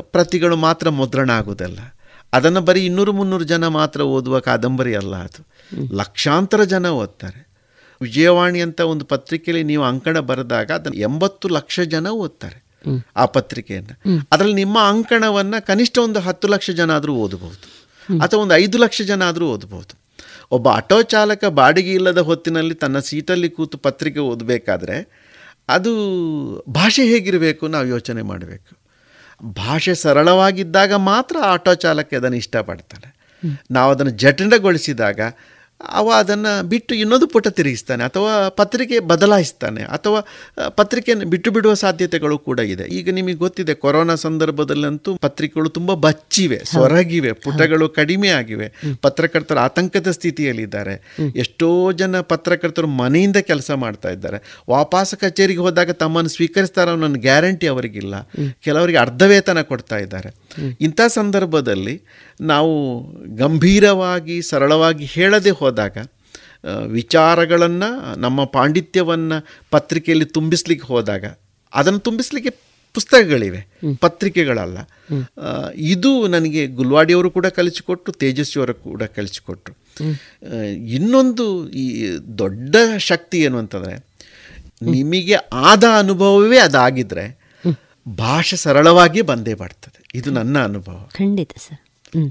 ಪ್ರತಿಗಳು 0.00 0.56
ಮಾತ್ರ 0.56 0.88
ಮುದ್ರಣ 0.88 1.30
ಆಗುವುದಲ್ಲ 1.30 1.78
ಅದನ್ನು 2.32 2.60
ಬರೀ 2.60 2.84
ಇನ್ನೂರು 2.84 3.12
ಮುನ್ನೂರು 3.12 3.44
ಜನ 3.44 3.66
ಮಾತ್ರ 3.66 4.00
ಓದುವ 4.00 4.38
ಕಾದಂಬರಿ 4.38 4.94
ಅಲ್ಲ 4.94 5.16
ಅದು. 5.16 5.46
ಲಕ್ಷಾಂತರ 5.96 6.64
ಜನ 6.64 6.86
ಓದ್ತಾರೆ. 6.86 7.45
ವಿಜಯವಾಣಿ 8.02 8.60
ಅಂತ 8.60 8.80
ಒಂದು 8.80 9.04
ಪತ್ರಿಕೆಯಲ್ಲಿ 9.04 9.64
ನೀವು 9.64 9.84
ಅಂಕಣ 9.84 10.18
ಬರೆದಾಗ 10.18 10.70
ಅದನ್ನ 10.70 10.98
ಎಂಬತ್ತು 10.98 11.48
ಲಕ್ಷ 11.48 11.80
ಜನ 11.80 12.06
ಓದ್ತಾರೆ 12.06 12.66
ಆ 13.16 13.24
ಪತ್ರಿಕೆಯನ್ನು. 13.24 14.24
ಅದರಲ್ಲಿ 14.32 14.54
ನಿಮ್ಮ 14.54 14.78
ಅಂಕಣವನ್ನು 14.80 15.66
ಕನಿಷ್ಠ 15.66 15.98
ಒಂದು 15.98 16.20
ಹತ್ತು 16.20 16.48
ಲಕ್ಷ 16.48 16.70
ಜನ 16.70 16.96
ಆದರೂ 16.96 17.14
ಓದಬಹುದು. 17.14 17.86
ಅಥವಾ 18.20 18.40
ಒಂದು 18.40 18.54
ಐದು 18.54 18.78
ಲಕ್ಷ 18.78 19.02
ಜನ 19.02 19.28
ಆದರೂ 19.28 19.46
ಓದಬಹುದು. 19.46 19.98
ಒಬ್ಬ 20.50 20.68
ಆಟೋ 20.68 21.02
ಚಾಲಕ 21.02 21.44
ಬಾಡಿಗೆ 21.44 21.92
ಇಲ್ಲದ 21.92 22.18
ಹೊತ್ತಿನಲ್ಲಿ 22.18 22.74
ತನ್ನ 22.74 22.98
ಸೀಟಲ್ಲಿ 22.98 23.50
ಕೂತು 23.50 23.78
ಪತ್ರಿಕೆ 23.78 24.18
ಓದಬೇಕಾದ್ರೆ 24.18 25.26
ಅದು 25.68 25.92
ಭಾಷೆ 26.68 27.04
ಹೇಗಿರಬೇಕು 27.04 27.68
ನಾವು 27.68 27.86
ಯೋಚನೆ 27.86 28.22
ಮಾಡಬೇಕು. 28.22 28.76
ಭಾಷೆ 29.44 29.94
ಸರಳವಾಗಿದ್ದಾಗ 29.94 30.94
ಮಾತ್ರ 30.94 31.36
ಆಟೋ 31.42 31.74
ಚಾಲಕ 31.74 32.14
ಅದನ್ನು 32.14 32.36
ಇಷ್ಟಪಡ್ತಾನೆ. 32.36 33.16
ನಾವು 33.70 33.90
ಅದನ್ನು 33.92 34.12
ಜಟಿಲಗೊಳಿಸಿದಾಗ 34.12 35.20
ಅವ 35.80 36.12
ಅದನ್ನು 36.18 36.68
ಬಿಟ್ಟು 36.68 36.94
ಇನ್ನೊಂದು 36.94 37.26
ಪುಟ 37.26 37.48
ತಿರುಗಿಸ್ತಾನೆ 37.48 38.04
ಅಥವಾ 38.04 38.48
ಪತ್ರಿಕೆ 38.48 38.98
ಬದಲಾಯಿಸ್ತಾನೆ 38.98 39.82
ಅಥವಾ 39.82 40.20
ಪತ್ರಿಕೆಯನ್ನು 40.68 41.26
ಬಿಟ್ಟು 41.26 41.50
ಬಿಡುವ 41.50 41.74
ಸಾಧ್ಯತೆಗಳು 41.74 42.38
ಕೂಡ 42.38 42.58
ಇದೆ. 42.58 42.84
ಈಗ 42.84 43.10
ನಿಮಗೆ 43.10 43.34
ಗೊತ್ತಿದೆ 43.34 43.74
ಕೊರೋನಾ 43.74 44.14
ಸಂದರ್ಭದಲ್ಲಂತೂ 44.14 45.14
ಪತ್ರಿಕೆಗಳು 45.14 45.68
ತುಂಬ 45.68 45.94
ಬಚ್ಚಿವೆ 45.94 46.58
ಸೊರಗಿವೆ 46.64 47.32
ಪುಟಗಳು 47.32 47.88
ಕಡಿಮೆ 47.88 48.28
ಆಗಿವೆ. 48.28 48.96
ಪತ್ರಕರ್ತರು 49.02 49.58
ಆತಂಕದ 49.58 50.10
ಸ್ಥಿತಿಯಲ್ಲಿದ್ದಾರೆ. 50.10 51.16
ಎಷ್ಟೋ 51.36 51.92
ಜನ 51.92 52.20
ಪತ್ರಕರ್ತರು 52.20 52.86
ಮನೆಯಿಂದ 52.86 53.36
ಕೆಲಸ 53.36 53.70
ಮಾಡ್ತಾ 53.70 54.10
ಇದ್ದಾರೆ. 54.10 54.62
ವಾಪಸ್ 54.70 55.14
ಕಚೇರಿಗೆ 55.14 55.60
ಹೋದಾಗ 55.60 55.90
ತಮ್ಮನ್ನು 55.90 56.28
ಸ್ವೀಕರಿಸ್ತಾರ 56.28 56.90
ಅನ್ನೋ 56.90 57.08
ಗ್ಯಾರಂಟಿ 57.08 57.66
ಅವರಿಗಿಲ್ಲ. 57.66 58.14
ಕೆಲವರಿಗೆ 58.64 58.98
ಅರ್ಧ 58.98 59.22
ವೇತನ 59.22 59.60
ಕೊಡ್ತಾ 59.62 59.98
ಇದ್ದಾರೆ. 59.98 60.34
ಇಂಥ 60.80 61.00
ಸಂದರ್ಭದಲ್ಲಿ 61.06 62.02
ನಾವು 62.40 63.02
ಗಂಭೀರವಾಗಿ 63.36 64.42
ಸರಳವಾಗಿ 64.42 65.04
ಹೇಳದೆ 65.04 65.50
ಹೋದಾಗ 65.50 65.96
ವಿಚಾರಗಳನ್ನು 66.86 68.14
ನಮ್ಮ 68.18 68.44
ಪಾಂಡಿತ್ಯವನ್ನು 68.44 69.46
ಪತ್ರಿಕೆಯಲ್ಲಿ 69.70 70.24
ತುಂಬಿಸ್ಲಿಕ್ಕೆ 70.24 70.86
ಹೋದಾಗ 70.86 71.24
ಅದನ್ನು 71.74 71.98
ತುಂಬಿಸ್ಲಿಕ್ಕೆ 71.98 72.50
ಪುಸ್ತಕಗಳಿವೆ 72.94 73.66
ಪತ್ರಿಕೆಗಳಲ್ಲ. 74.00 74.78
ಇದು 75.74 76.26
ನನಗೆ 76.26 76.66
ಗುಲ್ವಾಡಿಯವರು 76.66 77.30
ಕೂಡ 77.30 77.46
ಕಲಿಸಿಕೊಟ್ಟು 77.46 78.12
ತೇಜಸ್ವಿಯವರು 78.12 78.74
ಕೂಡ 78.74 79.02
ಕಲಿಸಿಕೊಟ್ರು. 79.02 79.74
ಇನ್ನೊಂದು 80.74 81.70
ಈ 81.70 82.08
ದೊಡ್ಡ 82.38 82.76
ಶಕ್ತಿ 82.98 83.38
ಏನು 83.38 83.58
ಅಂತಂದರೆ 83.58 84.06
ನಿಮಗೆ 84.82 85.34
ಆದ 85.52 85.84
ಅನುಭವವೇ 85.98 86.58
ಅದಾಗಿದ್ದರೆ 86.58 87.46
ಭಾಷೆ 88.08 88.56
ಸರಳವಾಗಿ 88.56 89.22
ಬಂದೇ 89.22 89.54
ಬರ್ತದೆ. 89.54 90.04
ಇದು 90.14 90.30
ನನ್ನ 90.30 90.64
ಅನುಭವ. 90.64 91.08
ಖಂಡಿತ 91.12 91.52
ಸರ್. 91.56 91.85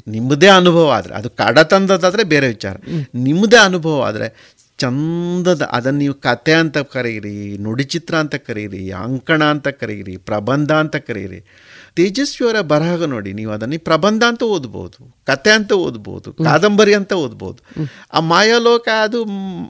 ನಿಮ್ಮದೇ 0.07 0.48
ಅನುಭವ 0.48 0.91
ಆದರೆ, 0.91 1.14
ಅದು 1.14 1.30
ಕಡ 1.30 1.60
ತಂದದಾದರೆ 1.60 2.24
ಬೇರೆ 2.24 2.48
ವಿಚಾರ. 2.48 2.76
ನಿಮ್ಮದೇ 3.16 3.56
ಅನುಭವ 3.56 4.03
ಆದರೆ 4.03 4.56
ಚಂದದ, 4.80 5.62
ಅದನ್ನು 5.62 5.99
ನೀವು 5.99 6.14
ಕತೆ 6.14 6.53
ಅಂತ 6.53 6.78
ಕರೀರಿ 6.78 7.57
ನುಡಿಚಿತ್ರ 7.57 8.16
ಅಂತ 8.16 8.36
ಕರೀರಿ, 8.36 8.91
ಅಂಕಣ 8.91 9.44
ಅಂತ 9.44 9.68
ಕರೀರಿ, 9.68 10.18
ಪ್ರಬಂಧ 10.18 10.72
ಅಂತ 10.72 10.95
ಕರೀರಿ. 10.95 11.40
ತೇಜಸ್ವಿಯವರ 11.95 12.62
ಬರಹ 12.62 13.06
ನೋಡಿ, 13.06 13.34
ನೀವು 13.34 13.52
ಅದನ್ನು 13.52 13.80
ಪ್ರಬಂಧ 13.80 14.24
ಅಂತ 14.24 14.44
ಓದ್ಬೋದು, 14.44 15.16
ಕತೆ 15.26 15.52
ಅಂತ 15.52 15.72
ಓದ್ಬೋದು, 15.72 16.34
ಕಾದಂಬರಿ 16.34 16.94
ಅಂತ 16.94 17.14
ಓದ್ಬೋದು. 17.14 17.88
ಆ 18.14 18.20
ಮಾಯಾಲೋಕ 18.20 18.88
ಅದು 19.02 19.22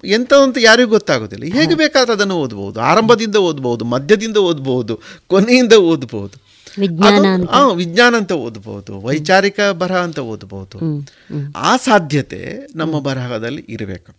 ಎಂತ 0.06 0.34
ಅಂತ 0.34 0.58
ಯಾರಿಗೂ 0.62 0.90
ಗೊತ್ತಾಗೋದಿಲ್ಲ. 0.90 1.54
ಹೇಗೆ 1.54 1.76
ಬೇಕಾದ್ರೆ 1.76 2.14
ಅದನ್ನು 2.14 2.36
ಓದ್ಬೋದು. 2.36 2.80
ಆರಂಭದಿಂದ 2.80 3.36
ಓದ್ಬೋದು, 3.36 3.86
ಮಧ್ಯದಿಂದ 3.86 4.38
ಓದ್ಬೋದು, 4.38 5.00
ಕೊನೆಯಿಂದ 5.28 5.74
ಓದ್ಬೋದು. 5.74 6.45
ವಿಜ್ಞಾನ 6.80 7.26
ಅಂತ. 7.26 7.50
ಆ, 7.50 7.68
ವಿಜ್ಞಾನ 7.68 8.16
ಅಂತ 8.16 8.32
ಓದಬಹುದು 8.32 9.02
ವೈಚಾರಿಕ 9.02 9.60
ಬರಹ 9.62 9.98
ಅಂತ 9.98 10.20
ಓದಬಹುದು 10.20 11.06
ಆ 11.56 11.78
ಸಾಧ್ಯತೆ 11.78 12.60
ನಮ್ಮ 12.76 13.00
ಬರಹದಲ್ಲಿ 13.00 13.66
ಇರಬೇಕು. 13.70 14.14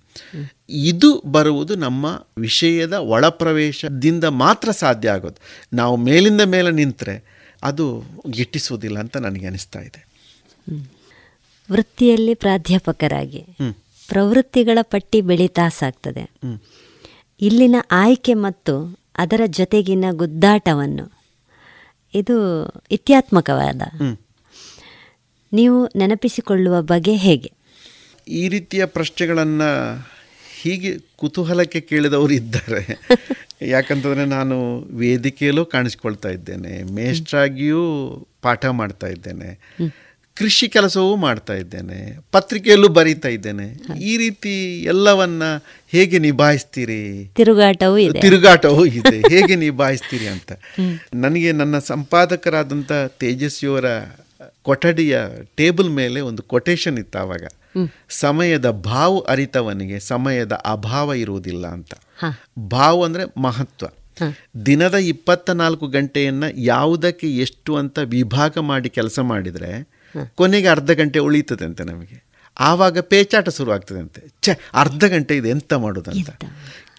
ಇದು 0.68 1.22
ಬರುವುದು 1.26 1.74
ನಮ್ಮ 1.74 2.26
ವಿಷಯದ 2.38 2.92
ಒಳಪ್ರವೇಶದಿಂದ 2.92 4.24
ಮಾತ್ರ 4.24 4.70
ಸಾಧ್ಯ 4.70 5.10
ಆಗೋದು. 5.10 5.40
ನಾವು 5.72 5.96
ಮೇಲಿಂದ 5.96 6.40
ಮೇಲೆ 6.40 6.70
ನಿಂತರೆ 6.70 7.24
ಅದು 7.62 8.02
ಗಿಟ್ಟಿಸುವುದಿಲ್ಲ 8.30 8.98
ಅಂತ 8.98 9.16
ನನಗೆ 9.16 9.46
ಅನಿಸ್ತಾ 9.46 9.80
ಇದೆ. 9.80 10.06
ವೃತ್ತಿಯಲ್ಲಿ 11.72 12.34
ಪ್ರಾಧ್ಯಾಪಕರಾಗಿ. 12.34 13.44
ಪ್ರವೃತ್ತಿಗಳ 14.08 14.78
ಪಟ್ಟಿ 14.82 15.20
ಬೆಳೀತಾ 15.20 15.68
ಸಾಗ್ತದೆ. 15.68 16.22
ಹ್ಮ್. 16.22 16.58
ಇಲ್ಲಿನ 17.40 17.76
ಆಯ್ಕೆ 17.90 18.34
ಮತ್ತು 18.34 18.98
ಅದರ 19.18 19.40
ಜೊತೆಗಿನ 19.46 20.04
ಗುದ್ದಾಟವನ್ನು 20.10 21.15
ಇದು 22.16 22.36
ಇತ್ಯಾತ್ಮಕವಾದ. 22.90 23.82
ನೀವು 25.52 25.86
ನೆನಪಿಸಿಕೊಳ್ಳುವ 25.96 26.82
ಬಗೆ 26.82 27.16
ಹೇಗೆ? 27.16 27.52
ಈ 28.28 28.48
ರೀತಿಯ 28.48 28.86
ಪ್ರಶ್ನೆಗಳನ್ನು 28.86 29.70
ಹೀಗೆ 30.62 30.98
ಕುತೂಹಲಕ್ಕೆ 31.16 31.80
ಕೇಳಿದವರು 31.80 32.32
ಇದ್ದಾರೆ. 32.32 32.82
ಯಾಕಂತಂದರೆ 33.62 34.24
ನಾನು 34.24 34.56
ವೇದಿಕೆಯಲ್ಲೂ 34.96 35.64
ಕಾಣಿಸ್ಕೊಳ್ತಾ 35.64 36.28
ಇದ್ದೇನೆ. 36.28 36.92
ಮೇಷ್ಟ್ರಾಗಿಯೂ 36.92 37.82
ಪಾಠ 38.42 38.66
ಮಾಡ್ತಾ 38.66 39.06
ಇದ್ದೇನೆ. 39.06 39.50
ಕೃಷಿ 40.36 40.68
ಕೆಲಸವೂ 40.68 41.16
ಮಾಡ್ತಾ 41.16 41.52
ಇದ್ದೇನೆ 41.52 42.18
ಪತ್ರಿಕೆಯಲ್ಲೂ 42.32 42.88
ಬರೀತಾ 42.88 43.28
ಇದ್ದೇನೆ. 43.28 43.76
ಈ 44.00 44.16
ರೀತಿ 44.16 44.82
ಎಲ್ಲವನ್ನ 44.82 45.42
ಹೇಗೆ 45.88 46.18
ನಿಭಾಯಿಸ್ತೀರಿ? 46.18 47.32
ತಿರುಗಾಟವೂ 47.34 47.98
ಇದೆ. 47.98 48.20
ತಿರುಗಾಟವೂ 48.20 48.84
ಇದೆ. 48.84 49.20
ಹೇಗೆ 49.34 49.56
ನಿಭಾಯಿಸ್ತೀರಿ 49.56 50.26
ಅಂತ. 50.26 50.52
ನನಗೆ 51.14 51.52
ನನ್ನ 51.52 51.78
ಸಂಪಾದಕರಾದಂಥ 51.78 52.92
ತೇಜಸ್ವಿಯವರ 52.92 53.84
ಕೊಠಡಿಯ 54.62 55.18
ಟೇಬಲ್ 55.56 55.90
ಮೇಲೆ 55.90 56.20
ಒಂದು 56.20 56.42
ಕೊಟೇಶನ್ 56.42 56.98
ಇತ್ತು 56.98 57.18
ಆವಾಗ. 57.18 57.44
ಸಮಯದ 58.08 58.70
ಭಾವು 58.70 59.20
ಅರಿತವನಿಗೆ 59.20 60.00
ಸಮಯದ 60.00 60.52
ಅಭಾವ 60.52 61.12
ಇರುವುದಿಲ್ಲ 61.14 61.66
ಅಂತ. 61.66 61.94
ಭಾವ 62.58 63.04
ಅಂದರೆ 63.04 63.40
ಮಹತ್ವ. 63.40 63.86
ದಿನದ 64.66 64.94
ಇಪ್ಪತ್ತ 64.94 65.50
ನಾಲ್ಕು 65.50 65.86
ಗಂಟೆಯನ್ನು 65.86 66.60
ಯಾವುದಕ್ಕೆ 66.60 67.26
ಎಷ್ಟು 67.36 67.76
ಅಂತ 67.76 67.98
ವಿಭಾಗ 67.98 68.58
ಮಾಡಿ 68.58 68.90
ಕೆಲಸ 68.90 69.18
ಮಾಡಿದರೆ 69.18 69.95
ಕೊನೆಗೆ 70.24 70.68
ಅರ್ಧ 70.68 70.90
ಗಂಟೆ 70.90 71.18
ಉಳೀತದಂತೆ 71.18 71.64
ಅಂತೆ 71.64 71.84
ನಮಗೆ. 71.84 72.26
ಆವಾಗ 72.60 72.98
ಪೇಚಾಟ 72.98 73.48
ಶುರುವಾಗ್ತದಂತೆ. 73.48 74.20
ಅಂತೆ 74.20 74.36
ಛೆ 74.42 74.70
ಅರ್ಧ 74.74 75.04
ಗಂಟೆ 75.04 75.36
ಇದೆ 75.36 75.48
ಎಂತ 75.48 75.72
ಮಾಡೋದಂತ. 75.72 76.30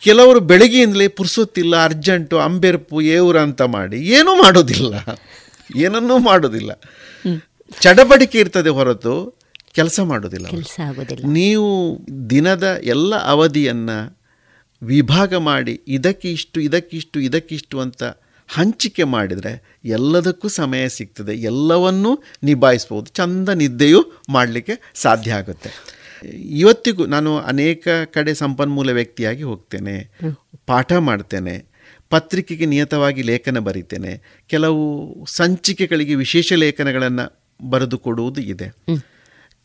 ಕೆಲವರು 0.01 0.39
ಬೆಳಗ್ಗೆಯಿಂದಲೇ 0.39 1.07
ಪುರ್ಸೊತ್ತಿಲ್ಲ 1.07 1.83
ಅರ್ಜೆಂಟು 1.83 2.39
ಅಂಬೆರ್ಪು 2.39 3.01
ಏವ್ರ 3.01 3.39
ಅಂತ 3.39 3.61
ಮಾಡಿ 3.61 3.97
ಏನೂ 3.97 4.35
ಮಾಡೋದಿಲ್ಲ. 4.35 4.93
ಏನನ್ನೂ 5.75 6.17
ಮಾಡೋದಿಲ್ಲ. 6.17 6.71
ಚಡಬಡಿಕೆ 7.81 8.39
ಇರ್ತದೆ 8.39 8.69
ಹೊರತು 8.69 9.39
ಕೆಲಸ 9.71 9.99
ಮಾಡೋದಿಲ್ಲ 9.99 10.45
ನೀವು 11.25 11.99
ದಿನದ 12.29 12.79
ಎಲ್ಲ 12.83 13.15
ಅವಧಿಯನ್ನು 13.15 14.17
ವಿಭಾಗ 14.83 15.35
ಮಾಡಿ 15.35 15.81
ಇದಕ್ಕೆ 15.87 16.31
ಇಷ್ಟು 16.31 16.61
ಇದಕ್ಕಿಷ್ಟು 16.61 17.19
ಇದಕ್ಕಿಷ್ಟು 17.19 17.79
ಅಂತ 17.79 18.03
ಹಂಚಿಕೆ 18.47 19.03
ಮಾಡಿದರೆ 19.03 19.77
ಎಲ್ಲದಕ್ಕೂ 19.85 20.47
ಸಮಯ 20.47 20.89
ಸಿಗ್ತದೆ. 20.89 21.33
ಎಲ್ಲವನ್ನೂ 21.33 22.23
ನಿಭಾಯಿಸ್ಬೋದು. 22.43 23.05
ಚಂದ 23.05 23.49
ನಿದ್ದೆಯೂ 23.49 24.03
ಮಾಡಲಿಕ್ಕೆ 24.29 24.91
ಸಾಧ್ಯ 24.95 25.33
ಆಗುತ್ತೆ. 25.33 25.69
ಇವತ್ತಿಗೂ 26.35 27.05
ನಾನು 27.05 27.37
ಅನೇಕ 27.37 27.87
ಕಡೆ 28.05 28.33
ಸಂಪನ್ಮೂಲ 28.33 28.91
ವ್ಯಕ್ತಿಯಾಗಿ 28.91 29.43
ಹೋಗ್ತೇನೆ. 29.43 30.09
ಪಾಠ 30.65 30.93
ಮಾಡ್ತೇನೆ. 30.93 31.65
ಪತ್ರಿಕೆಗೆ 32.09 32.65
ನಿಯತವಾಗಿ 32.65 33.21
ಲೇಖನ 33.21 33.59
ಬರೀತೇನೆ. 33.59 34.41
ಕೆಲವು 34.47 35.15
ಸಂಚಿಕೆಗಳಿಗೆ 35.27 36.15
ವಿಶೇಷ 36.15 36.53
ಲೇಖನಗಳನ್ನು 36.53 37.49
ಬರೆದು 37.69 37.97
ಕೊಡುವುದು 37.97 38.41
ಇದೆ. 38.41 38.73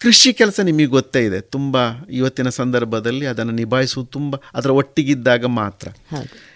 ಕೃಷಿ 0.03 0.33
ಕೆಲಸ 0.33 0.61
ನಿಮಗೆ 0.61 0.85
ಗೊತ್ತೇ 0.85 1.25
ಇದೆ. 1.25 1.41
ತುಂಬ 1.41 1.77
ಇವತ್ತಿನ 2.11 2.49
ಸಂದರ್ಭದಲ್ಲಿ 2.49 3.27
ಅದನ್ನು 3.27 3.53
ನಿಭಾಯಿಸುವುದು 3.53 4.11
ತುಂಬ 4.13 4.37
ಅದರ 4.55 4.71
ಒಟ್ಟಿಗಿದ್ದಾಗ 4.71 5.45
ಮಾತ್ರ. 5.45 5.89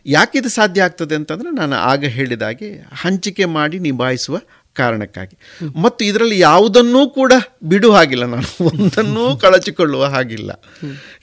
ಯಾಕಿದು 0.06 0.48
ಸಾಧ್ಯ 0.48 0.82
ಆಗ್ತದೆ 0.82 1.14
ಅಂತಂದರೆ 1.14 1.50
ನಾನು 1.50 1.76
ಆಗ 1.76 2.04
ಹೇಳಿದಾಗೆ 2.04 2.72
ಹಂಚಿಕೆ 2.92 3.44
ಮಾಡಿ 3.44 3.78
ನಿಭಾಯಿಸುವ 3.78 4.40
ಕಾರಣಕ್ಕಾಗಿ. 4.72 5.38
ಮತ್ತು 5.82 6.04
ಇದರಲ್ಲಿ 6.04 6.38
ಯಾವುದನ್ನೂ 6.38 7.10
ಕೂಡ 7.10 7.32
ಬಿಡು 7.62 7.92
ಹಾಗಿಲ್ಲ 7.92 8.24
ನಾನು. 8.24 8.64
ಒಂದನ್ನೂ 8.66 9.36
ಕಳಚಿಕೊಳ್ಳುವ 9.36 10.04
ಹಾಗಿಲ್ಲ. 10.04 10.50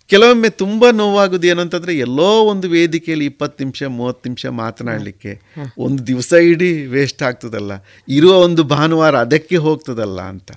ಕೆಲವೊಮ್ಮೆ 0.08 0.50
ತುಂಬ 0.50 0.90
ನೋವಾಗುವುದು 0.90 1.48
ಏನಂತಂದ್ರೆ 1.48 1.98
ಎಲ್ಲೋ 1.98 2.44
ಒಂದು 2.44 2.70
ವೇದಿಕೆಯಲ್ಲಿ 2.70 3.26
ಇಪ್ಪತ್ತು 3.26 3.64
ನಿಮಿಷ 3.64 3.84
ಮೂವತ್ತು 3.84 4.30
ನಿಮಿಷ 4.30 4.46
ಮಾತನಾಡಲಿಕ್ಕೆ 4.46 5.42
ಒಂದು 5.78 6.08
ದಿವಸ 6.08 6.34
ಇಡೀ 6.34 6.86
ವೇಸ್ಟ್ 6.86 7.24
ಆಗ್ತದಲ್ಲ. 7.24 7.72
ಇರುವ 8.10 8.32
ಒಂದು 8.32 8.64
ಭಾನುವಾರ 8.64 9.18
ಅದಕ್ಕೆ 9.18 9.58
ಹೋಗ್ತದಲ್ಲ 9.58 10.22
ಅಂತ. 10.22 10.52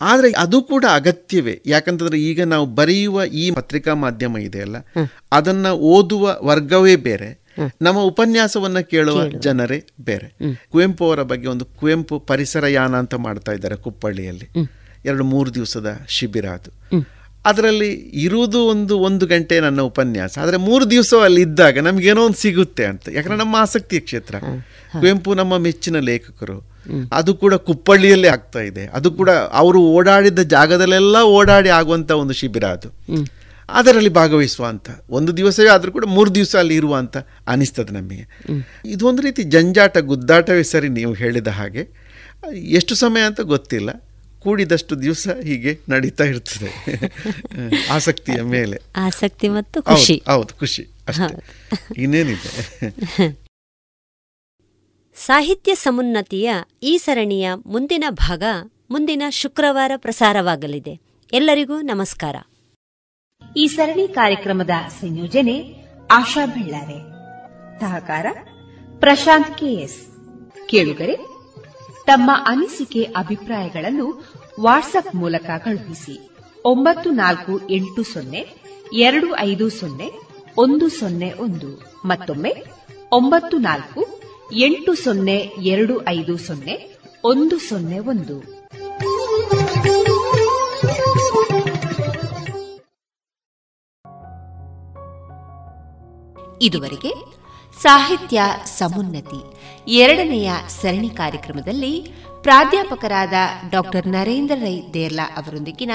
ಆದರೆ 0.00 0.32
ಅದು 0.32 0.62
ಕೂಡ 0.62 0.84
ಅಗತ್ಯವೇ. 0.92 1.62
ಯಾಕಂತಂದ್ರೆ 1.66 2.18
ಈಗ 2.20 2.44
ನಾವು 2.44 2.66
ಬರೆಯುವ 2.66 3.24
ಈ 3.24 3.50
ಪತ್ರಿಕಾ 3.50 3.94
ಮಾಧ್ಯಮ 3.94 4.38
ಇದೆಯಲ್ಲ 4.38 4.76
ಅದನ್ನ 5.32 5.66
ಓದುವ 5.66 6.38
ವರ್ಗವೇ 6.42 6.96
ಬೇರೆ 6.96 7.46
ನಮ್ಮ 7.82 7.98
ಉಪನ್ಯಾಸವನ್ನು 7.98 8.88
ಕೇಳುವ 8.90 9.28
ಜನರೇ 9.28 9.84
ಬೇರೆ. 10.00 10.28
ಕುವೆಂಪು 10.70 11.04
ಅವರ 11.06 11.22
ಬಗ್ಗೆ 11.22 11.48
ಒಂದು 11.48 11.64
ಕುವೆಂಪು 11.64 12.18
ಪರಿಸರ 12.18 12.66
ಯಾನ 12.66 12.96
ಅಂತ 12.96 13.14
ಮಾಡ್ತಾ 13.14 13.52
ಇದ್ದಾರೆ 13.52 13.76
ಕುಪ್ಪಳ್ಳಿಯಲ್ಲಿ. 13.76 14.48
ಎರಡು 15.04 15.24
ಮೂರು 15.24 15.54
ದಿವಸದ 15.54 16.00
ಶಿಬಿರ 16.08 16.46
ಅದು. 16.46 16.70
ಅದರಲ್ಲಿ 17.46 17.92
ಇರುವುದು 17.94 18.60
ಒಂದು 18.60 18.98
ಒಂದು 18.98 19.26
ಗಂಟೆ 19.26 19.60
ನನ್ನ 19.60 19.80
ಉಪನ್ಯಾಸ. 19.80 20.38
ಆದರೆ 20.38 20.56
ಮೂರು 20.56 20.90
ದಿವಸ 20.90 21.14
ಅಲ್ಲಿ 21.24 21.40
ಇದ್ದಾಗ 21.40 21.78
ನಮಗೇನೋ 21.78 22.24
ಒಂದು 22.24 22.36
ಸಿಗುತ್ತೆ 22.36 22.84
ಅಂತ. 22.84 23.08
ಯಾಕಂದ್ರೆ 23.08 23.38
ನಮ್ಮ 23.38 23.56
ಆಸಕ್ತಿಯ 23.56 24.00
ಕ್ಷೇತ್ರ. 24.00 24.34
ಕುವೆಂಪು 24.92 25.34
ನಮ್ಮ 25.34 25.58
ಮೆಚ್ಚಿನ 25.58 25.98
ಲೇಖಕರು. 25.98 26.75
ಅದು 27.12 27.34
ಕೂಡ 27.34 27.54
ಕುಪ್ಪಳ್ಳಿಯಲ್ಲೇ 27.54 28.28
ಆಗ್ತಾ 28.28 28.58
ಇದೆ. 28.60 28.86
ಅದು 28.86 29.10
ಕೂಡ 29.10 29.30
ಅವರು 29.30 29.80
ಓಡಾಡಿದ 29.80 30.38
ಜಾಗದಲ್ಲೆಲ್ಲ 30.38 31.22
ಓಡಾಡಿ 31.22 31.68
ಆಗುವಂತ 31.68 32.10
ಒಂದು 32.10 32.34
ಶಿಬಿರ 32.34 32.64
ಅದು. 32.64 32.88
ಅದರಲ್ಲಿ 33.68 34.08
ಭಾಗವಹಿಸುವ 34.08 34.66
ಅಂತ. 34.66 34.90
ಒಂದು 35.10 35.36
ದಿವಸವೇ 35.36 35.68
ಆದರೂ 35.68 35.92
ಕೂಡ 35.92 36.04
ಮೂರು 36.04 36.34
ದಿವಸ 36.34 36.56
ಅಲ್ಲಿ 36.56 36.74
ಇರುವ 36.74 36.96
ಅಂತ 36.96 37.16
ಅನಿಸ್ತದೆ 37.48 37.92
ನಮಗೆ. 37.92 38.26
ಇದು 38.84 39.08
ಒಂದು 39.08 39.22
ರೀತಿ 39.22 39.42
ಜಂಜಾಟ 39.42 39.98
ಗುದ್ದಾಟವೇ 39.98 40.62
ಸರಿ 40.62 40.88
ನೀವು 40.88 41.12
ಹೇಳಿದ 41.12 41.48
ಹಾಗೆ. 41.48 42.06
ಎಷ್ಟು 42.54 42.94
ಸಮಯ 42.94 43.20
ಅಂತ 43.20 43.40
ಗೊತ್ತಿಲ್ಲ. 43.40 43.90
ಕೂಡಿದಷ್ಟು 44.38 45.02
ದಿವಸ 45.02 45.28
ಹೀಗೆ 45.42 45.78
ನಡೀತಾ 45.88 46.24
ಇರ್ತದೆ. 46.24 46.72
ಆಸಕ್ತಿಯ 47.90 48.42
ಮೇಲೆ. 48.42 48.80
ಆಸಕ್ತಿ 48.96 49.48
ಮತ್ತು 49.48 49.82
ಖುಷಿ. 49.82 50.22
ಹೌದು 50.26 50.58
ಖುಷಿ 50.58 50.86
ಅಷ್ಟೇ. 51.08 51.44
ಇನ್ನೇನಿದೆ? 51.96 53.36
ಸಾಹಿತ್ಯ 55.16 55.74
ಸಮುನ್ನತಿಯ 55.74 56.54
ಈ 56.82 56.96
ಸರಣಿಯ 56.96 57.50
ಮುಂದಿನ 57.66 58.04
ಭಾಗ 58.10 58.42
ಮುಂದಿನ 58.90 59.22
ಶುಕ್ರವಾರ 59.30 59.92
ಪ್ರಸಾರವಾಗಲಿದೆ. 59.96 61.00
ಎಲ್ಲರಿಗೂ 61.32 61.80
ನಮಸ್ಕಾರ. 61.80 62.36
ಈ 63.56 63.66
ಸರಣಿ 63.66 64.08
ಕಾರ್ಯಕ್ರಮದ 64.08 64.70
ಸಂಯೋಜನೆ 65.00 65.74
ಆಶಾ 66.10 66.46
ಬೆಳ್ಳಾರೆ. 66.46 66.98
ಸಹಕಾರ 67.80 68.26
ಪ್ರಶಾಂತ್ 68.98 69.58
ಕೆಎಸ್. 69.58 70.06
ಕೇಳುಗರೆ, 70.68 71.16
ತಮ್ಮ 72.06 72.30
ಅನಿಸಿಕೆ 72.46 73.02
ಅಭಿಪ್ರಾಯಗಳನ್ನು 73.02 74.24
ವಾಟ್ಸ್ಆಪ್ 74.60 75.14
ಮೂಲಕ 75.14 75.50
ಕಳುಹಿಸಿ 75.64 76.30
ಒಂಬತ್ತು 76.64 77.10
ನಾಲ್ಕು 77.10 77.70
ಎಂಟು 77.70 78.02
ಸೊನ್ನೆ 78.02 78.46
ಎರಡು 78.92 79.36
ಐದು 79.38 79.68
ಸೊನ್ನೆ 79.68 80.10
ಒಂದು 80.56 80.88
ಸೊನ್ನೆ 80.88 81.32
ಒಂದು. 81.32 81.92
ಮತ್ತೊಮ್ಮೆ 82.04 82.54
ಒಂಬತ್ತು 83.12 83.58
ನಾಲ್ಕು 83.58 84.16
ಎಂಟು 84.52 84.94
ಸೊನ್ನೆ 84.94 85.36
ಎರಡು 85.62 86.08
ಐದು 86.08 86.38
ಸೊನ್ನೆ 86.38 87.00
ಒಂದು 87.24 87.58
ಸೊನ್ನೆ 87.58 87.98
ಒಂದು. 87.98 88.56
ಇದುವರೆಗೆ 96.58 97.14
ಸಾಹಿತ್ಯ 97.82 98.42
ಸಮುನ್ನತಿ 98.64 99.56
ಎರಡನೆಯ 99.88 100.52
ಸರಣಿ 100.68 101.10
ಕಾರ್ಯಕ್ರಮದಲ್ಲಿ 101.10 102.12
ಪ್ರಾಧ್ಯಾಪಕರಾದ 102.42 103.32
ಡಾಕ್ಟರ್ 103.70 104.06
ನರೇಂದ್ರ 104.06 104.54
ರೈ 104.60 104.82
ದೇರ್ಲಾ 104.94 105.36
ಅವರೊಂದಿಗಿನ 105.36 105.90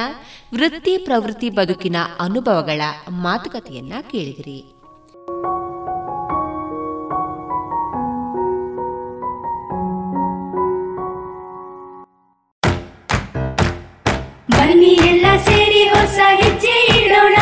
ವೃತ್ತಿ 0.53 0.98
ಪ್ರವೃತ್ತಿ 0.98 1.49
ಬದುಕಿನ 1.49 1.95
ಅನುಭವಗಳ 2.19 2.82
ಮಾತುಕತೆಯನ್ನ 3.10 3.94
ಕೇಳಿದಿರಿ. 4.11 4.80
ಹೊಸ 15.93 16.19
ಹೆಜ್ಜೆ 16.41 16.76
ಇಡೋಣ. 16.99 17.38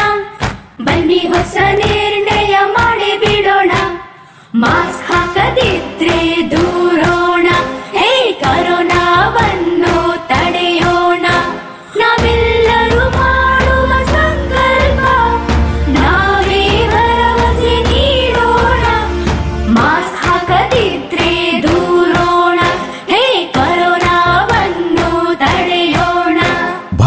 ಬನ್ನಿ 0.85 1.19
ಹೊಸ 1.33 1.57
ನಿರ್ಣಯ 1.79 2.55
ಮಾಡಿ 2.77 3.11
ಬಿಡೋಣ. 3.23 3.71
ಮಾಸ್ಕ್ 4.55 5.05
ಹಾಕದಿದ್ರೆ 5.11 5.88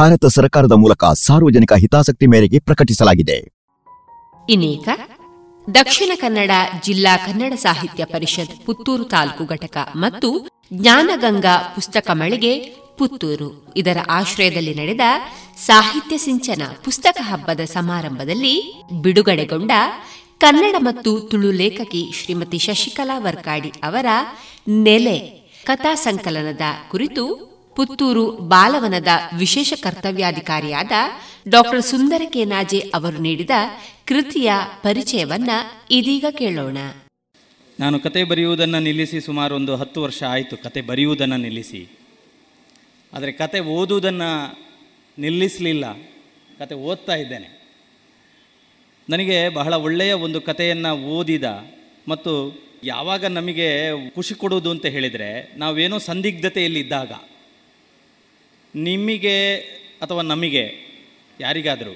ಭಾರತ 0.02 0.26
ಸರ್ಕಾರದ 0.26 0.72
ಮೂಲಕ 0.72 1.04
ಸಾರ್ವಜನಿಕ 1.04 1.72
ಹಿತಾಸಕ್ತಿ 1.72 2.26
ಮೇರೆಗೆ 2.26 2.58
ಪ್ರಕಟಿಸಲಾಗಿದೆ. 2.58 3.36
ಇನ್ನೀಗ 4.48 4.88
ದಕ್ಷಿಣ 5.74 6.12
ಕನ್ನಡ 6.14 6.50
ಜಿಲ್ಲಾ 6.84 7.16
ಕನ್ನಡ 7.16 7.52
ಸಾಹಿತ್ಯ 7.54 8.04
ಪರಿಷತ್ 8.04 8.66
ಪುತ್ತೂರು 8.66 9.04
ತಾಲೂಕು 9.04 9.44
ಘಟಕ 9.44 9.76
ಮತ್ತು 9.94 10.48
ಜ್ಞಾನಗಂಗಾ 10.72 11.72
ಪುಸ್ತಕ 11.74 12.10
ಮಳಿಗೆ 12.12 12.52
ಪುತ್ತೂರು. 12.98 13.72
ಇದರ 13.76 13.98
ಆಶ್ರಯದಲ್ಲಿ 14.08 14.74
ನಡೆದ 14.74 15.00
ಸಾಹಿತ್ಯ 15.66 16.16
ಸಿಂಚನ 16.16 16.62
ಪುಸ್ತಕ 16.84 17.18
ಹಬ್ಬದ 17.20 17.60
ಸಮಾರಂಭದಲ್ಲಿ 17.64 18.84
ಬಿಡುಗಡೆಗೊಂಡ 19.02 19.72
ಕನ್ನಡ 20.38 20.74
ಮತ್ತು 20.78 21.20
ತುಳು 21.20 21.50
ಲೇಖಕಿ 21.52 22.12
ಶ್ರೀಮತಿ 22.14 22.58
ಶಶಿಕಲಾ 22.58 23.18
ವರ್ಕಾಡಿ 23.18 23.68
ಅವರ 23.68 24.06
ನೆಲೆ 24.68 25.18
ಕಥಾ 25.64 25.94
ಸಂಕಲನದ 25.94 26.60
ಕುರಿತು 26.90 27.51
ಪುತ್ತೂರು 27.76 28.30
ಬಾಲವನದ 28.30 29.08
ವಿಶೇಷ 29.38 29.72
ಕರ್ತವ್ಯಾಧಿಕಾರಿಯಾದ 29.82 30.92
ಡಾಕ್ಟರ್ 31.48 31.82
ಸುಂದರ 31.82 32.22
ಕೆನಾಜೆ 32.24 32.78
ಅವರು 32.78 33.18
ನೀಡಿದ 33.18 33.50
ಕೃತಿಯ 34.04 34.52
ಪರಿಚಯವನ್ನ 34.82 35.50
ಇದೀಗ 35.90 36.24
ಕೇಳೋಣ. 36.30 36.78
ನಾನು 37.80 38.00
ಕತೆ 38.00 38.24
ಬರೆಯುವುದನ್ನು 38.24 38.80
ನಿಲ್ಲಿಸಿ 38.80 39.20
ಸುಮಾರು 39.20 39.54
ಒಂದು 39.54 39.76
ಹತ್ತು 39.76 40.02
ವರ್ಷ 40.02 40.22
ಆಯಿತು 40.22 40.56
ಕತೆ 40.56 40.80
ಬರೆಯುವುದನ್ನು 40.80 41.36
ನಿಲ್ಲಿಸಿ. 41.36 41.98
ಆದರೆ 43.12 43.32
ಕತೆ 43.32 43.60
ಓದುವುದನ್ನು 43.60 44.58
ನಿಲ್ಲಿಸಲಿಲ್ಲ. 45.18 45.92
ಕತೆ 46.58 46.74
ಓದ್ತಾ 46.74 47.14
ಇದ್ದೇನೆ. 47.14 47.62
ನನಗೆ 49.10 49.48
ಬಹಳ 49.48 49.74
ಒಳ್ಳೆಯ 49.74 50.12
ಒಂದು 50.12 50.40
ಕಥೆಯನ್ನು 50.40 50.96
ಓದಿದ 50.96 51.44
ಮತ್ತು 52.08 52.62
ಯಾವಾಗ 52.84 53.24
ನಮಗೆ 53.24 53.92
ಖುಷಿ 54.10 54.34
ಕೊಡುವುದು 54.34 54.70
ಅಂತ 54.70 54.86
ಹೇಳಿದರೆ 54.86 55.58
ನಾವೇನೋ 55.58 55.98
ಸಂದಿಗ್ಧತೆಯಲ್ಲಿದ್ದಾಗ 55.98 57.12
ನಿಮಗೆ 58.74 59.36
ಅಥವಾ 60.02 60.22
ನಮಗೆ, 60.22 60.64
ಯಾರಿಗಾದರೂ 61.40 61.94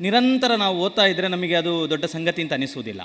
ನಿರಂತರ 0.00 0.54
ನಾವು 0.54 0.80
ಓದ್ತಾ 0.80 1.04
ಇದ್ದರೆ 1.06 1.28
ನಮಗೆ 1.28 1.54
ಅದು 1.54 1.90
ದೊಡ್ಡ 1.90 2.04
ಸಂಗತಿ 2.04 2.42
ಅಂತ 2.42 2.52
ಅನಿಸುವುದಿಲ್ಲ. 2.52 3.02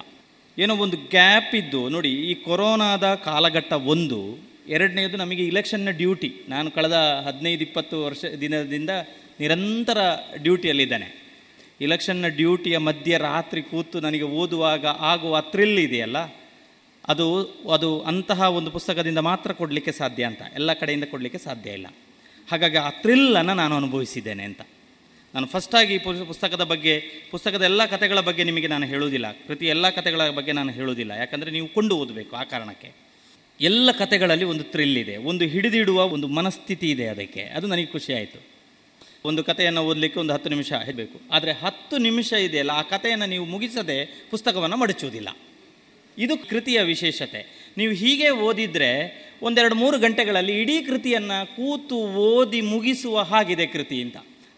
ಏನೋ 0.57 0.75
ಒಂದು 0.75 0.97
ಗ್ಯಾಪ್ 0.97 1.55
ಇದ್ದು, 1.55 1.89
ನೋಡಿ 1.89 2.11
ಈ 2.31 2.33
ಕೊರೋನಾದ 2.33 3.13
ಕಾಲಘಟ್ಟ 3.13 3.73
ಒಂದು, 3.73 4.19
ಎರಡನೇದು 4.67 5.17
ನಮಗೆ 5.17 5.43
ಇಲೆಕ್ಷನ್ನ 5.45 5.91
ಡ್ಯೂಟಿ 5.91 6.29
ನಾನು 6.49 6.71
ಕಳೆದ 6.71 7.23
ಹದಿನೈದು, 7.25 7.61
ಇಪ್ಪತ್ತು 7.61 8.05
ವರ್ಷ 8.05 8.25
ದಿನದಿಂದ 8.25 8.89
ನಿರಂತರ 9.39 9.97
ಡ್ಯೂಟಿಯಲ್ಲಿದ್ದೇನೆ 10.37 11.23
ಇಲೆಕ್ಷನ್ನ 11.81 12.27
ಡ್ಯೂಟಿಯ 12.27 12.77
ಮಧ್ಯೆ 12.77 13.17
ರಾತ್ರಿ 13.17 13.61
ಕೂತು 13.61 13.99
ನನಗೆ 13.99 14.23
ಓದುವಾಗ 14.23 14.85
ಆಗುವ 14.85 15.41
ಥ್ರಿಲ್ 15.41 15.79
ಇದೆಯಲ್ಲ, 15.79 16.17
ಅದು 17.07 17.27
ಅದು 17.71 18.01
ಅಂತಹ 18.01 18.41
ಒಂದು 18.41 18.71
ಪುಸ್ತಕದಿಂದ 18.71 19.17
ಮಾತ್ರ 19.17 19.51
ಕೊಡಲಿಕ್ಕೆ 19.51 19.91
ಸಾಧ್ಯ 19.91 20.23
ಅಂತ. 20.23 20.41
ಎಲ್ಲ 20.55 20.73
ಕಡೆಯಿಂದ 20.73 21.03
ಕೊಡಲಿಕ್ಕೆ 21.03 21.37
ಸಾಧ್ಯ 21.37 21.71
ಇಲ್ಲ. 21.71 21.87
ಹಾಗಾಗಿ 22.53 22.77
ಆ 22.77 22.89
ಥ್ರಿಲ್ಲನ್ನು 22.89 23.53
ನಾನು 23.53 23.75
ಅನುಭವಿಸಿದ್ದೇನೆ 23.75 24.43
ಅಂತ. 24.43 24.61
ನಾನು 25.35 25.47
ಫಸ್ಟಾಗಿ 25.47 25.97
ಪುಸ್ತಕದ 25.97 26.61
ಬಗ್ಗೆ, 26.61 26.99
ಪುಸ್ತಕದ 27.31 27.61
ಎಲ್ಲ 27.61 27.85
ಕಥೆಗಳ 27.85 28.19
ಬಗ್ಗೆ 28.19 28.43
ನಿಮಗೆ 28.43 28.67
ನಾನು 28.67 28.85
ಹೇಳುವುದಿಲ್ಲ. 28.85 29.31
ಕೃತಿ 29.31 29.67
ಎಲ್ಲ 29.67 29.89
ಕಥೆಗಳ 29.89 30.29
ಬಗ್ಗೆ 30.29 30.51
ನಾನು 30.51 30.71
ಹೇಳುವುದಿಲ್ಲ. 30.73 31.11
ಯಾಕಂದರೆ 31.11 31.51
ನೀವು 31.51 31.67
ಕೊಂಡು 31.67 31.97
ಓದಬೇಕು 31.97 32.35
ಆ 32.35 32.43
ಕಾರಣಕ್ಕೆ. 32.43 32.91
ಎಲ್ಲ 33.61 33.91
ಕಥೆಗಳಲ್ಲಿ 33.91 34.45
ಒಂದು 34.45 34.63
ಥ್ರಿಲ್ 34.63 34.97
ಇದೆ. 34.97 35.17
ಒಂದು 35.17 35.45
ಹಿಡಿದಿಡುವ 35.45 36.09
ಒಂದು 36.09 36.27
ಮನಸ್ಥಿತಿ 36.27 36.91
ಇದೆ 36.91 37.07
ಅದಕ್ಕೆ. 37.07 37.41
ಅದು 37.41 37.67
ನನಗೆ 37.67 37.85
ಖುಷಿ 37.85 38.13
ಆಯಿತು. 38.13 38.43
ಒಂದು 39.25 39.43
ಕಥೆಯನ್ನು 39.43 39.81
ಓದಲಿಕ್ಕೆ 39.81 40.19
ಒಂದು 40.19 40.33
ಹತ್ತು 40.33 40.49
ನಿಮಿಷ 40.49 40.73
ಹೇಳಬೇಕು 40.73 41.21
ಆದರೆ 41.31 41.51
ಹತ್ತು 41.51 41.97
ನಿಮಿಷ 41.97 42.33
ಇದೆಯಲ್ಲ, 42.33 42.71
ಆ 42.71 42.81
ಕಥೆಯನ್ನು 42.81 43.25
ನೀವು 43.25 43.45
ಮುಗಿಸದೆ 43.45 44.27
ಪುಸ್ತಕವನ್ನು 44.29 44.77
ಮಡಚುವುದಿಲ್ಲ. 44.77 45.37
ಇದು 46.17 46.37
ಕೃತಿಯ 46.37 46.81
ವಿಶೇಷತೆ. 46.81 47.73
ನೀವು 47.77 47.93
ಹೀಗೆ 47.93 48.29
ಓದಿದರೆ 48.29 49.23
ಒಂದೆರಡು 49.43 49.75
ಮೂರು 49.75 49.99
ಗಂಟೆಗಳಲ್ಲಿ 49.99 50.61
ಇಡೀ 50.61 50.81
ಕೃತಿಯನ್ನು 50.81 51.55
ಕೂತು 51.55 51.95
ಓದಿ 51.95 52.61
ಮುಗಿಸುವ 52.61 53.19
ಹಾಗಿದೆ 53.19 53.65
ಕೃತಿ 53.65 54.01
ಅಂತ. 54.01 54.17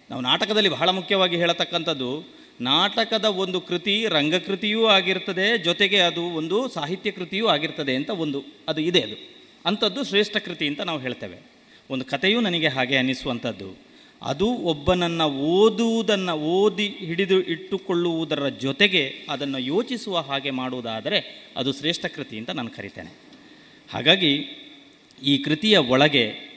ನಾವು 0.10 0.22
ನಾಟಕದಲ್ಲಿ 0.22 0.70
ಬಹಳ 0.70 0.90
ಮುಖ್ಯವಾಗಿ 0.90 1.36
ಹೇಳತಕ್ಕಂಥದ್ದು, 1.36 2.30
ನಾಟಕದ 2.62 3.26
ಒಂದು 3.26 3.62
ಕೃತಿ 3.62 4.06
ರಂಗಕೃತಿಯೂ 4.08 4.86
ಆಗಿರ್ತದೆ, 4.86 5.58
ಜೊತೆಗೆ 5.58 6.00
ಅದು 6.00 6.22
ಒಂದು 6.22 6.70
ಸಾಹಿತ್ಯ 6.70 7.12
ಕೃತಿಯೂ 7.12 7.48
ಆಗಿರ್ತದೆ 7.48 7.96
ಅಂತ 7.96 8.10
ಒಂದು, 8.10 8.44
ಅದು 8.68 8.82
ಇದೆ 8.82 9.02
ಅದು. 9.02 9.36
ಅಂಥದ್ದು 9.66 10.04
ಶ್ರೇಷ್ಠ 10.04 10.38
ಕೃತಿ 10.38 10.68
ಅಂತ 10.68 10.82
ನಾವು 10.82 11.00
ಹೇಳ್ತೇವೆ. 11.00 11.52
ಒಂದು 11.90 12.06
ಕಥೆಯೂ 12.06 12.42
ನನಗೆ 12.42 12.68
ಹಾಗೆ 12.68 12.98
ಅನ್ನಿಸುವಂಥದ್ದು 12.98 13.86
ಅದು 14.24 14.48
ಒಬ್ಬನನ್ನು 14.48 15.24
ಓದುವುದನ್ನು 15.32 16.34
ಓದಿ 16.34 16.88
ಹಿಡಿದು 16.88 17.42
ಇಟ್ಟುಕೊಳ್ಳುವುದರ 17.42 18.50
ಜೊತೆಗೆ 18.50 19.14
ಅದನ್ನು 19.30 19.60
ಯೋಚಿಸುವ 19.60 20.18
ಹಾಗೆ 20.18 20.50
ಮಾಡುವುದಾದರೆ 20.50 21.48
ಅದು 21.58 21.74
ಶ್ರೇಷ್ಠ 21.74 22.06
ಕೃತಿ 22.06 22.38
ಅಂತ 22.38 22.50
ನಾನು 22.50 22.70
ಕರಿತೇನೆ. 22.70 23.14
ಹಾಗಾಗಿ 23.94 24.62
ಈ 25.24 25.38
ಕೃತಿಯ 25.38 25.78
ಒಳಗೆ 25.78 26.56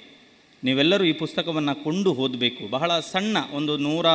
ನೀವೆಲ್ಲರೂ 0.64 1.04
ಈ 1.04 1.12
ಪುಸ್ತಕವನ್ನು 1.12 1.84
ಕೊಂಡು 1.84 2.14
ಓದಬೇಕು. 2.14 2.68
ಬಹಳ 2.68 3.00
ಸಣ್ಣ 3.00 3.36
ಒಂದು 3.52 3.76
ನೂರ 3.76 4.06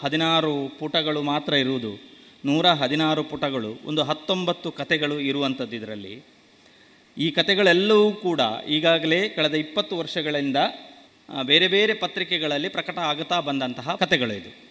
ಹದಿನಾರು 0.00 0.68
ಪುಟಗಳು 0.78 1.22
ಮಾತ್ರ 1.22 1.52
ಇರುವುದು. 1.52 2.10
ನೂರ 2.44 2.66
ಹದಿನಾರು 2.66 3.24
ಪುಟಗಳು, 3.24 3.78
ಒಂದು 3.84 4.02
ಹತ್ತೊಂಬತ್ತು 4.02 4.72
ಕತೆಗಳು 4.72 5.20
ಇರುವಂಥದ್ದು 5.20 5.76
ಇದರಲ್ಲಿ. 5.76 6.24
ಈ 7.18 7.30
ಕತೆಗಳೆಲ್ಲವೂ 7.30 8.12
ಕೂಡ 8.12 8.40
ಈಗಾಗಲೇ 8.68 9.28
ಕಳೆದ 9.28 9.54
ಇಪ್ಪತ್ತು 9.54 9.98
ವರ್ಷಗಳಿಂದ 9.98 10.56
ಬೇರೆ 11.42 11.68
ಬೇರೆ 11.68 11.94
ಪತ್ರಿಕೆಗಳಲ್ಲಿ 11.94 12.68
ಪ್ರಕಟ 12.68 12.98
ಆಗುತ್ತಾ 12.98 13.40
ಬಂದಂತಹ 13.40 13.94
ಕತೆಗಳು 13.94 14.32
ಇದು. 14.32 14.70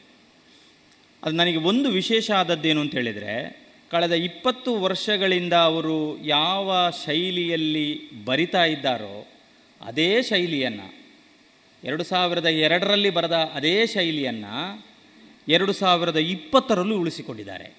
ಅದು 1.23 1.35
ನನಗೆ 1.35 1.57
ಒಂದು 1.57 1.89
ವಿಶೇಷ 1.89 2.31
ಆದದ್ದೇನು 2.31 2.81
ಅಂತ 2.81 2.91
ಹೇಳಿದರೆ 2.91 3.68
ಕಳೆದ 3.91 4.11
ಇಪ್ಪತ್ತು 4.11 4.75
ವರ್ಷಗಳಿಂದ 4.75 5.53
ಅವರು 5.53 6.25
ಯಾವ 6.25 6.89
ಶೈಲಿಯಲ್ಲಿ 7.05 8.01
ಬರಿತಾ 8.25 8.65
ಇದ್ದಾರೋ 8.65 9.27
ಅದೇ 9.81 10.21
ಶೈಲಿಯನ್ನು, 10.21 10.93
ಎರಡು 11.83 12.03
ಸಾವಿರದ 12.03 12.45
ಎರಡರಲ್ಲಿ 12.45 13.09
ಬರೆದ 13.09 13.31
ಅದೇ 13.31 13.85
ಶೈಲಿಯನ್ನು 13.85 14.85
ಎರಡು 15.47 15.73
ಸಾವಿರದ 15.73 16.17
ಇಪ್ಪತ್ತರಲ್ಲೂ 16.17 16.97
ಉಳಿಸಿಕೊಂಡಿದ್ದಾರೆ. 16.97 17.75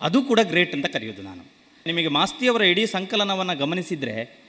ಅದು 0.00 0.22
ಕೂಡ 0.22 0.40
ಗ್ರೇಟ್ 0.42 0.74
ಅಂತ 0.74 0.86
ಕರೆಯೋದು 0.86 1.22
ನಾನು. 1.22 1.44
ನಿಮಗೆ 1.86 2.08
ಮಾಸ್ತಿಯವರ 2.08 2.62
ಇಡೀ 2.62 2.86
ಸಂಕಲನವನ್ನು 2.86 3.58
ಗಮನಿಸಿದರೆ, 3.58 4.46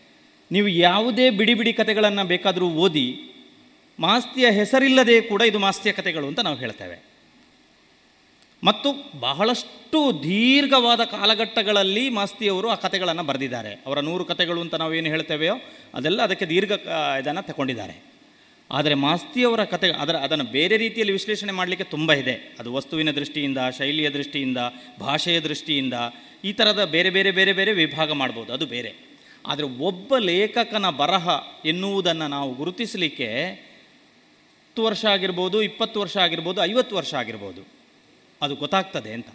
ನೀವು 0.51 0.67
ಯಾವುದೇ 0.67 1.29
ಬಿಡಿ 1.29 1.53
ಬಿಡಿ 1.53 1.73
ಕಥೆಗಳನ್ನು 1.73 2.27
ಬೇಕಾದರೂ 2.27 2.69
ಓದಿ, 2.69 3.07
ಮಾಸ್ತಿಯ 3.99 4.51
ಹೆಸರಿಲ್ಲದೆ 4.51 5.21
ಕೂಡ 5.21 5.41
ಇದು 5.41 5.59
ಮಾಸ್ತಿಯ 5.59 5.91
ಕಥೆಗಳು 5.91 6.27
ಅಂತ 6.27 6.39
ನಾವು 6.39 6.57
ಹೇಳ್ತೇವೆ. 6.57 7.06
ಮತ್ತು 8.63 9.19
ಬಹಳಷ್ಟು 9.19 10.23
ದೀರ್ಘವಾದ 10.23 11.03
ಕಾಲಘಟ್ಟಗಳಲ್ಲಿ 11.03 12.09
ಮಾಸ್ತಿಯವರು 12.09 12.69
ಆ 12.69 12.75
ಕಥೆಗಳನ್ನು 12.75 13.23
ಬರೆದಿದ್ದಾರೆ. 13.23 13.84
ಅವರ 13.85 13.99
ನೂರು 13.99 14.25
ಕಥೆಗಳು 14.25 14.61
ಅಂತ 14.61 14.75
ನಾವೇನು 14.75 15.07
ಹೇಳ್ತೇವೆಯೋ 15.07 15.55
ಅದೆಲ್ಲ 15.93 16.21
ಅದಕ್ಕೆ 16.21 16.45
ದೀರ್ಘ 16.45 16.71
ಇದನ್ನು 17.19 17.47
ತಗೊಂಡಿದ್ದಾರೆ 17.47 18.17
ಆದರೆ 18.71 18.93
ಮಾಸ್ತಿಯವರ 18.93 19.63
ಕತೆ 19.63 19.89
ಅದರ, 19.89 20.15
ಅದನ್ನು 20.15 20.45
ಬೇರೆ 20.45 20.77
ರೀತಿಯಲ್ಲಿ 20.77 21.13
ವಿಶ್ಲೇಷಣೆ 21.13 21.51
ಮಾಡಲಿಕ್ಕೆ 21.51 21.84
ತುಂಬ 21.84 22.13
ಇದೆ. 22.13 22.55
ಅದು 22.59 22.73
ವಸ್ತುವಿನ 22.73 23.11
ದೃಷ್ಟಿಯಿಂದ, 23.11 23.57
ಶೈಲಿಯ 23.77 24.09
ದೃಷ್ಟಿಯಿಂದ, 24.09 24.57
ಭಾಷೆಯ 24.99 25.39
ದೃಷ್ಟಿಯಿಂದ 25.39 25.93
ಈ 26.43 26.53
ಥರದ 26.53 26.85
ಬೇರೆ 26.85 27.09
ಬೇರೆ 27.09 27.31
ಬೇರೆ 27.31 27.53
ಬೇರೆ 27.53 27.71
ವಿಭಾಗ 27.71 28.11
ಮಾಡ್ಬೋದು. 28.11 28.53
ಅದು 28.53 28.65
ಬೇರೆ. 28.65 28.93
ಆದರೆ 29.45 29.65
ಒಬ್ಬ 29.65 30.17
ಲೇಖಕನ 30.17 30.89
ಬರಹ 30.89 31.29
ಎನ್ನುವುದನ್ನು 31.65 32.27
ನಾವು 32.27 32.53
ಗುರುತಿಸಲಿಕ್ಕೆ 32.53 33.29
ಹತ್ತು 34.77 34.84
ವರ್ಷ 34.84 35.05
ಆಗಿರ್ಬೋದು, 35.05 35.61
ಇಪ್ಪತ್ತು 35.61 35.99
ವರ್ಷ 35.99 36.17
ಆಗಿರ್ಬೋದು, 36.17 36.63
ಐವತ್ತು 36.63 36.95
ವರ್ಷ 36.95 37.13
ಆಗಿರ್ಬೋದು. 37.13 37.77
ಅದು 38.41 38.55
ಗೊತ್ತಾಗ್ತದೆ 38.55 39.14
ಅಂತ. 39.14 39.27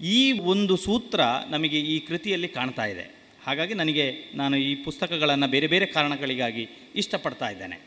ಈ 0.00 0.32
ಒಂದು 0.32 0.76
ಸೂತ್ರ 0.76 1.20
ನಮಗೆ 1.50 1.80
ಈ 1.80 1.98
ಕೃತಿಯಲ್ಲಿ 1.98 2.48
ಕಾಣ್ತಾ 2.48 2.84
ಇದೆ. 2.84 3.14
ಹಾಗಾಗಿ 3.46 3.74
ನನಗೆ 3.74 4.12
ನಾನು 4.34 4.56
ಈ 4.56 4.74
ಪುಸ್ತಕಗಳನ್ನು 4.74 5.46
ಬೇರೆ 5.46 5.66
ಬೇರೆ 5.66 5.86
ಕಾರಣಗಳಿಗಾಗಿ 5.86 6.68
ಇಷ್ಟಪಡ್ತಾ 6.96 7.48
ಇದ್ದೇನೆ. 7.48 7.80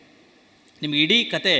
ನಿಮಗೆ 0.81 1.03
ಇಡೀ 1.03 1.23
ಕತೆ 1.23 1.55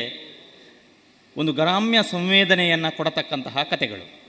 ಒಂದು 1.37 1.53
ಗ್ರಾಮ್ಯ 1.53 1.99
ಸಂವೇದನೆಯನ್ನು 2.11 2.97
ಕೊಡತಕ್ಕಂತಹ 2.97 3.63
ಕತೆಗಳು. 3.63 4.21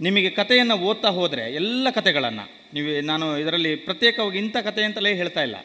ನಿಮಗೆ 0.00 0.30
ಕಥೆಯನ್ನು 0.30 0.78
ಓದ್ತಾ 0.78 1.08
ಹೋದರೆ 1.08 1.54
ಎಲ್ಲ 1.54 1.90
ಕಥೆಗಳನ್ನು 1.90 2.50
ನೀವು 2.74 3.04
ನಾನು 3.04 3.38
ಇದರಲ್ಲಿ 3.38 3.76
ಪ್ರತ್ಯೇಕವಾಗಿ 3.76 4.38
ಇಂಥ 4.38 4.56
ಕಥೆ 4.56 4.84
ಅಂತಲೇ 4.84 5.14
ಹೇಳ್ತಾ 5.14 5.42
ಇಲ್ಲ. 5.42 5.56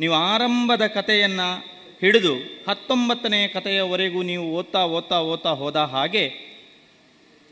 ನೀವು 0.00 0.14
ಆರಂಭದ 0.14 0.86
ಕಥೆಯನ್ನು 0.86 1.76
ಹಿಡಿದು 2.00 2.34
ಹತ್ತೊಂಬತ್ತನೇ 2.68 3.48
ಕಥೆಯವರೆಗೂ 3.48 4.22
ನೀವು 4.22 4.50
ಓದ್ತಾ 4.52 4.84
ಓದ್ತಾ 4.84 5.20
ಓದ್ತಾ 5.20 5.50
ಹೋದ 5.50 5.76
ಹಾಗೆ 5.76 6.55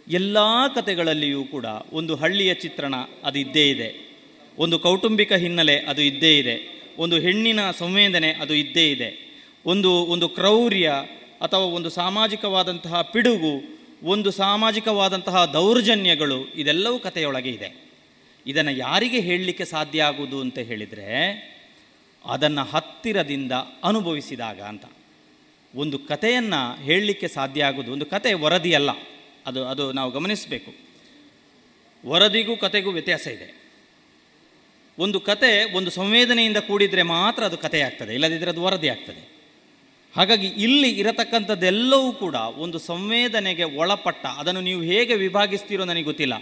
ಎಲ್ಲ 0.08 0.38
ಕಥೆಗಳಲ್ಲಿಯೂ 0.74 1.44
ಕೂಡ 1.44 1.64
ಒಂದು 1.92 2.14
ಹಳ್ಳಿಯ 2.14 2.54
ಚಿತ್ರಣ 2.54 2.94
ಅದು 3.24 3.38
ಇದ್ದೇ 3.38 3.70
ಇದೆ. 3.70 4.18
ಒಂದು 4.58 4.78
ಕೌಟುಂಬಿಕ 4.78 5.32
ಹಿನ್ನೆಲೆ 5.32 5.78
ಅದು 5.78 6.02
ಇದ್ದೇ 6.02 6.38
ಇದೆ. 6.38 6.82
ಒಂದು 6.98 7.20
ಹೆಣ್ಣಿನ 7.20 7.70
ಸಂವೇದನೆ 7.70 8.32
ಅದು 8.32 8.54
ಇದ್ದೇ 8.54 8.90
ಇದೆ. 8.90 9.40
ಒಂದು 9.66 9.92
ಒಂದು 9.92 10.28
ಕ್ರೌರ್ಯ 10.28 10.92
ಅಥವಾ 11.40 11.60
ಒಂದು 11.60 11.90
ಸಾಮಾಜಿಕವಾದಂತಹ 11.90 13.02
ಪಿಡುಗು, 13.02 13.78
ಒಂದು 14.02 14.30
ಸಾಮಾಜಿಕವಾದಂತಹ 14.30 15.44
ದೌರ್ಜನ್ಯಗಳು 15.44 16.48
ಇದೆಲ್ಲವೂ 16.54 16.98
ಕಥೆಯೊಳಗೆ 16.98 17.50
ಇದೆ. 17.50 17.84
ಇದನ್ನು 18.46 18.70
ಯಾರಿಗೆ 18.70 19.20
ಹೇಳಲಿಕ್ಕೆ 19.20 19.64
ಸಾಧ್ಯ 19.64 20.02
ಆಗುವುದು 20.02 20.40
ಅಂತ 20.40 20.58
ಹೇಳಿದರೆ, 20.58 21.54
ಅದನ್ನು 22.24 22.64
ಹತ್ತಿರದಿಂದ 22.64 23.52
ಅನುಭವಿಸಿದಾಗ 23.84 24.60
ಅಂತ. 24.60 24.84
ಒಂದು 25.74 25.98
ಕಥೆಯನ್ನು 25.98 26.82
ಹೇಳಲಿಕ್ಕೆ 26.82 27.28
ಸಾಧ್ಯ 27.28 27.64
ಆಗೋದು 27.64 27.92
ಒಂದು 27.92 28.06
ಕತೆ 28.06 28.32
ವರದಿ 28.32 28.72
ಅಲ್ಲ 28.72 28.90
ಅದು 29.46 29.68
ಅದು 29.68 29.92
ನಾವು 29.92 30.10
ಗಮನಿಸಬೇಕು. 30.10 30.72
ವರದಿಗೂ 32.08 32.56
ಕತೆಗೂ 32.56 32.90
ವ್ಯತ್ಯಾಸ 32.90 33.26
ಇದೆ. 33.26 33.64
ಒಂದು 34.98 35.20
ಕತೆ 35.20 35.76
ಒಂದು 35.76 35.90
ಸಂವೇದನೆಯಿಂದ 35.90 36.56
ಕೂಡಿದರೆ 36.56 37.02
ಮಾತ್ರ 37.02 37.44
ಅದು 37.44 37.56
ಕತೆ 37.56 37.80
ಆಗ್ತದೆ 37.80 38.14
ಇಲ್ಲದಿದ್ದರೆ 38.14 38.50
ಅದು 38.50 38.62
ವರದಿ 38.62 38.88
ಆಗ್ತದೆ. 38.88 39.34
ಹಾಗಾಗಿ 40.16 40.46
ಇಲ್ಲಿ 40.46 40.90
ಇರತಕ್ಕಂಥದ್ದೆಲ್ಲವೂ 40.90 42.12
ಕೂಡ 42.12 42.34
ಒಂದು 42.34 42.78
ಸಂವೇದನೆಗೆ 42.78 43.64
ಒಳಪಟ್ಟ, 43.64 44.26
ಅದನ್ನು 44.26 44.60
ನೀವು 44.60 44.82
ಹೇಗೆ 44.82 45.14
ವಿಭಾಗಿಸ್ತೀರೋ 45.14 45.84
ನನಗೆ 45.84 46.02
ಗೊತ್ತಿಲ್ಲ. 46.02 46.34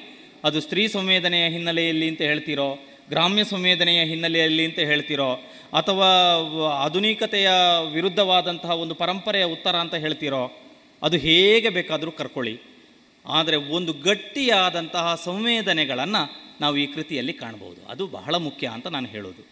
ಅದು 0.44 0.60
ಸ್ತ್ರೀ 0.60 0.88
ಸಂವೇದನೆಯ 0.88 1.48
ಹಿನ್ನೆಲೆಯಲ್ಲಿ 1.48 2.08
ಅಂತ 2.08 2.20
ಹೇಳ್ತೀರೋ, 2.20 2.78
ಗ್ರಾಮ್ಯ 3.08 3.44
ಸಂವೇದನೆಯ 3.44 4.04
ಹಿನ್ನೆಲೆಯಲ್ಲಿ 4.04 4.64
ಅಂತ 4.64 4.78
ಹೇಳ್ತೀರೋ, 4.78 5.34
ಅಥವಾ 5.78 6.08
ಆಧುನಿಕತೆಯ 6.68 7.50
ವಿರುದ್ಧವಾದಂತಹ 7.92 8.70
ಒಂದು 8.70 8.94
ಪರಂಪರೆಯ 8.94 9.44
ಉತ್ತರ 9.44 9.76
ಅಂತ 9.76 9.94
ಹೇಳ್ತೀರೋ, 9.94 10.60
ಅದು 11.02 11.16
ಹೇಗೆ 11.16 11.68
ಬೇಕಾದರೂ 11.68 12.10
ಕರ್ಕೊಳ್ಳಿ. 12.10 12.71
ಆದರೆ 13.26 13.56
ಒಂದು 13.56 13.92
ಗಟ್ಟಿಯಾದಂತಹ 13.92 15.20
ಸಂವೇದನೆಗಳನ್ನು 15.24 16.52
ನಾವು 16.60 16.76
ಈ 16.76 16.86
ಕೃತಿಯಲ್ಲಿ 16.86 17.32
ಕಾಣಬಹುದು. 17.32 17.90
ಅದು 17.90 18.06
ಬಹಳ 18.06 18.34
ಮುಖ್ಯ 18.34 18.66
ಅಂತ 18.68 18.86
ನಾನು 18.86 19.06
ಹೇಳೋದು. 19.06 19.46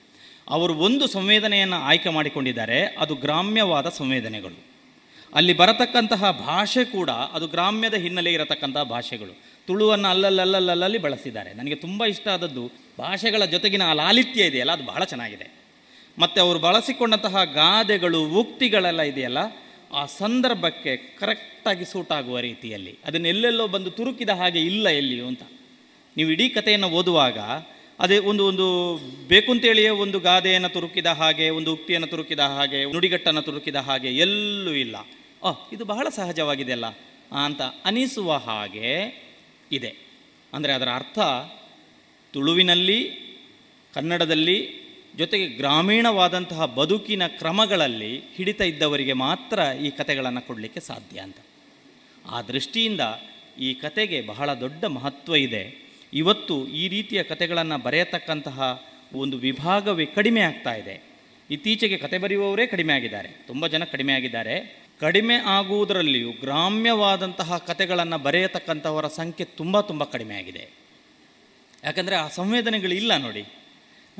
ಅವರು 0.48 0.74
ಒಂದು 0.74 1.06
ಸಂವೇದನೆಯನ್ನು 1.06 1.76
ಆಯ್ಕೆ 1.76 2.08
ಮಾಡಿಕೊಂಡಿದ್ದಾರೆ, 2.08 2.84
ಅದು 2.84 3.14
ಗ್ರಾಮ್ಯವಾದ 3.14 3.88
ಸಂವೇದನೆಗಳು. 3.88 4.70
ಅಲ್ಲಿ 5.34 5.52
ಬರತಕ್ಕಂತಹ 5.52 6.30
ಭಾಷೆ 6.30 6.84
ಕೂಡ 6.84 7.10
ಅದು 7.10 7.46
ಗ್ರಾಮ್ಯದ 7.46 7.94
ಹಿನ್ನೆಲೆ 7.94 8.32
ಇರತಕ್ಕಂತಹ 8.32 8.82
ಭಾಷೆಗಳು. 8.82 9.38
ತುಳುವನ್ನು 9.66 10.08
ಅಲ್ಲಲ್ಲಲ್ಲಲ್ಲಲ್ಲಿ 10.08 10.98
ಬಳಸಿದ್ದಾರೆ. 10.98 11.54
ನನಗೆ 11.54 11.74
ತುಂಬ 11.74 12.04
ಇಷ್ಟ 12.04 12.28
ಆದದ್ದು 12.28 12.72
ಭಾಷೆಗಳ 12.98 13.44
ಜೊತೆಗಿನ 13.44 13.82
ಆ 13.82 13.92
ಲಾಲಿತ್ಯ 13.92 14.44
ಇದೆಯಲ್ಲ, 14.44 14.72
ಅದು 14.72 14.84
ಬಹಳ 14.84 15.04
ಚೆನ್ನಾಗಿದೆ. 15.04 15.60
ಮತ್ತು 16.18 16.40
ಅವರು 16.40 16.58
ಬಳಸಿಕೊಂಡಂತಹ 16.58 17.44
ಗಾದೆಗಳು, 17.44 18.24
ಉಕ್ತಿಗಳೆಲ್ಲ 18.24 19.02
ಇದೆಯಲ್ಲ 19.02 19.38
ಆ 19.92 20.06
ಸಂದರ್ಭಕ್ಕೆ 20.06 20.96
ಕರೆಕ್ಟಾಗಿ 20.96 21.84
ಸೂಟ್ 21.84 22.12
ಆಗುವ 22.12 22.40
ರೀತಿಯಲ್ಲಿ. 22.40 22.98
ಅದನ್ನು 23.04 23.28
ಎಲ್ಲೆಲ್ಲೋ 23.28 23.68
ಬಂದು 23.68 23.90
ತುರುಕಿದ 23.90 24.28
ಹಾಗೆ 24.28 24.60
ಇಲ್ಲ 24.60 24.88
ಎಲ್ಲಿಯೂ 24.88 25.26
ಅಂತ. 25.26 25.42
ನೀವು 26.16 26.30
ಇಡೀ 26.30 26.48
ಕಥೆಯನ್ನು 26.48 26.88
ಓದುವಾಗ 26.88 27.38
ಅದೇ 28.00 28.18
ಒಂದು 28.18 28.46
ಒಂದು 28.46 28.96
ಬೇಕು 29.28 29.52
ಅಂತೇಳಿಯೇ 29.52 29.88
ಒಂದು 29.88 30.20
ಗಾದೆಯನ್ನು 30.20 30.68
ತುರುಕಿದ 30.68 31.06
ಹಾಗೆ, 31.06 31.50
ಒಂದು 31.50 31.72
ಉಕ್ತಿಯನ್ನು 31.72 32.08
ತುರುಕಿದ 32.08 32.38
ಹಾಗೆ, 32.38 32.84
ನುಡಿಗಟ್ಟನ್ನು 32.84 33.42
ತುರುಕಿದ 33.42 33.76
ಹಾಗೆ 33.76 34.16
ಎಲ್ಲೂ 34.16 34.70
ಇಲ್ಲ. 34.70 34.96
ಓ 35.42 35.50
ಇದು 35.72 35.84
ಬಹಳ 35.84 36.08
ಸಹಜವಾಗಿದೆ 36.08 36.72
ಅಲ್ಲ 36.72 36.86
ಅಂತ 37.44 37.60
ಅನಿಸುವ 37.84 38.32
ಹಾಗೆ 38.32 39.20
ಇದೆ. 39.72 39.96
ಅಂದರೆ 40.52 40.72
ಅದರ 40.72 40.88
ಅರ್ಥ 40.94 41.18
ತುಳುವಿನಲ್ಲಿ, 42.32 43.10
ಕನ್ನಡದಲ್ಲಿ 43.94 44.79
ಜೊತೆಗೆ 45.18 45.46
ಗ್ರಾಮೀಣವಾದಂತಹ 45.46 46.64
ಬದುಕಿನ 46.64 47.26
ಕ್ರಮಗಳಲ್ಲಿ 47.26 48.22
ಹಿಡಿತ 48.34 48.60
ಇದ್ದವರಿಗೆ 48.60 49.12
ಮಾತ್ರ 49.12 49.58
ಈ 49.82 49.90
ಕತೆಗಳನ್ನು 49.90 50.46
ಕೊಡಲಿಕ್ಕೆ 50.46 50.80
ಸಾಧ್ಯ 50.80 51.20
ಅಂತ. 51.20 51.36
ಆ 52.30 52.42
ದೃಷ್ಟಿಯಿಂದ 52.42 53.00
ಈ 53.60 53.74
ಕತೆಗೆ 53.74 54.20
ಬಹಳ 54.20 54.54
ದೊಡ್ಡ 54.54 54.84
ಮಹತ್ವ 54.84 55.36
ಇದೆ. 55.36 55.90
ಇವತ್ತು 56.12 56.68
ಈ 56.68 56.88
ರೀತಿಯ 56.88 57.22
ಕತೆಗಳನ್ನು 57.22 57.78
ಬರೆಯತಕ್ಕಂತಹ 57.78 58.82
ಒಂದು 59.14 59.38
ವಿಭಾಗವೇ 59.38 60.06
ಕಡಿಮೆ 60.06 60.40
ಆಗ್ತಾ 60.40 60.74
ಇದೆ. 60.74 61.02
ಇತ್ತೀಚೆಗೆ 61.50 61.98
ಕತೆ 61.98 62.18
ಬರೆಯುವವರೇ 62.18 62.66
ಕಡಿಮೆ 62.66 62.92
ಆಗಿದ್ದಾರೆ. 62.92 63.28
ತುಂಬ 63.28 63.66
ಜನ 63.66 63.84
ಕಡಿಮೆ 63.84 64.12
ಆಗಿದ್ದಾರೆ. 64.12 64.80
ಕಡಿಮೆ 65.00 65.34
ಆಗುವುದರಲ್ಲಿಯೂ 65.34 66.32
ಗ್ರಾಮ್ಯವಾದಂತಹ 66.32 67.56
ಕತೆಗಳನ್ನು 67.56 68.18
ಬರೆಯತಕ್ಕಂಥವರ 68.18 69.08
ಸಂಖ್ಯೆ 69.08 69.44
ತುಂಬ 69.44 69.80
ತುಂಬ 69.80 70.04
ಕಡಿಮೆ 70.04 70.34
ಆಗಿದೆ. 70.34 70.70
ಯಾಕಂದರೆ 71.84 72.16
ಆ 72.16 72.28
ಸಂವೇದನೆಗಳು 72.28 72.94
ಇಲ್ಲ 72.94 73.16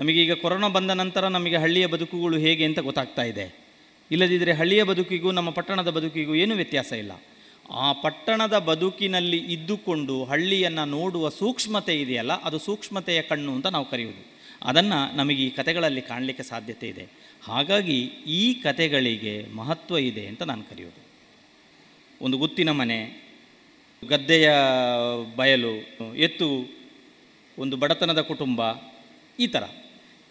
ನೋಡಿ 0.01 0.13
ನಮಗೀಗ 0.13 0.33
ಕೊರೋನಾ 0.33 0.69
ಬಂದ 0.69 0.91
ನಂತರ 0.91 1.29
ನಮಗೆ 1.29 1.57
ಹಳ್ಳಿಯ 1.57 1.87
ಬದುಕುಗಳು 1.87 2.37
ಹೇಗೆ 2.37 2.65
ಅಂತ 2.65 2.79
ಗೊತ್ತಾಗ್ತಾ 2.79 3.23
ಇದೆ. 3.23 3.45
ಇಲ್ಲದಿದ್ದರೆ 4.11 4.53
ಹಳ್ಳಿಯ 4.53 4.83
ಬದುಕಿಗೂ 4.83 5.31
ನಮ್ಮ 5.31 5.51
ಪಟ್ಟಣದ 5.51 5.91
ಬದುಕಿಗೂ 5.91 6.35
ಏನೂ 6.35 6.55
ವ್ಯತ್ಯಾಸ 6.55 6.93
ಇಲ್ಲ. 6.93 7.13
ಆ 7.71 7.93
ಪಟ್ಟಣದ 7.93 8.59
ಬದುಕಿನಲ್ಲಿ 8.59 9.41
ಇದ್ದುಕೊಂಡು 9.55 10.25
ಹಳ್ಳಿಯನ್ನು 10.25 10.85
ನೋಡುವ 10.85 11.29
ಸೂಕ್ಷ್ಮತೆ 11.29 12.01
ಇದೆಯಲ್ಲ, 12.01 12.33
ಅದು 12.43 12.59
ಸೂಕ್ಷ್ಮತೆಯ 12.59 13.23
ಕಣ್ಣು 13.23 13.53
ಅಂತ 13.53 13.67
ನಾವು 13.67 13.91
ಕರೆಯುವುದು. 13.91 14.23
ಅದನ್ನು 14.63 15.17
ನಮಗೆ 15.17 15.43
ಈ 15.47 15.51
ಕತೆಗಳಲ್ಲಿ 15.51 16.03
ಕಾಣಲಿಕ್ಕೆ 16.03 16.43
ಸಾಧ್ಯತೆ 16.43 16.89
ಇದೆ. 16.89 17.05
ಹಾಗಾಗಿ 17.45 17.99
ಈ 18.41 18.55
ಕತೆಗಳಿಗೆ 18.55 19.35
ಮಹತ್ವ 19.55 19.99
ಇದೆ 19.99 20.27
ಅಂತ 20.27 20.43
ನಾನು 20.43 20.65
ಕರೆಯೋದು 20.71 21.03
ಒಂದು 22.25 22.39
ಗುತ್ತಿನ 22.39 22.71
ಮನೆ, 22.71 22.99
ಗದ್ದೆಯ 24.09 24.49
ಬಯಲು, 25.37 25.75
ಎತ್ತು, 26.17 26.49
ಒಂದು 27.59 27.77
ಬಡತನದ 27.77 28.21
ಕುಟುಂಬ, 28.21 28.61
ಈ 29.39 29.47
ಥರ 29.47 29.65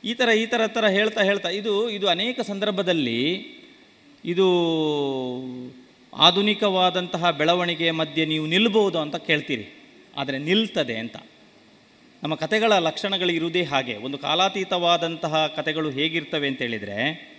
ಈ 0.04 0.14
ಥರ 0.14 0.30
ಈ 0.30 0.46
ಥರ 0.46 0.68
ಥರ 0.68 0.88
ಹೇಳ್ತಾ 0.88 1.22
ಹೇಳ್ತಾ, 1.24 1.50
ಇದು 1.50 1.90
ಇದು 1.90 2.08
ಅನೇಕ 2.08 2.40
ಸಂದರ್ಭದಲ್ಲಿ 2.40 3.20
ಇದು 4.26 4.48
ಆಧುನಿಕವಾದಂತಹ 6.14 7.32
ಬೆಳವಣಿಗೆಯ 7.32 7.92
ಮಧ್ಯೆ 7.92 8.26
ನೀವು 8.26 8.46
ನಿಲ್ಬೋದು 8.46 9.00
ಅಂತ 9.00 9.16
ಕೇಳ್ತೀರಿ. 9.16 9.74
ಆದರೆ 10.18 10.38
ನಿಲ್ತದೆ 10.38 10.98
ಅಂತ. 10.98 11.18
ನಮ್ಮ 12.24 12.36
ಕತೆಗಳ 12.36 12.74
ಲಕ್ಷಣಗಳು 12.74 13.30
ಇರುವುದೇ 13.30 13.64
ಹಾಗೆ. 13.64 13.96
ಒಂದು 13.96 14.18
ಕಾಲಾತೀತವಾದಂತಹ 14.18 15.48
ಕತೆಗಳು 15.48 15.90
ಹೇಗಿರ್ತವೆ 15.90 16.48
ಅಂತೇಳಿದರೆ 16.48 17.30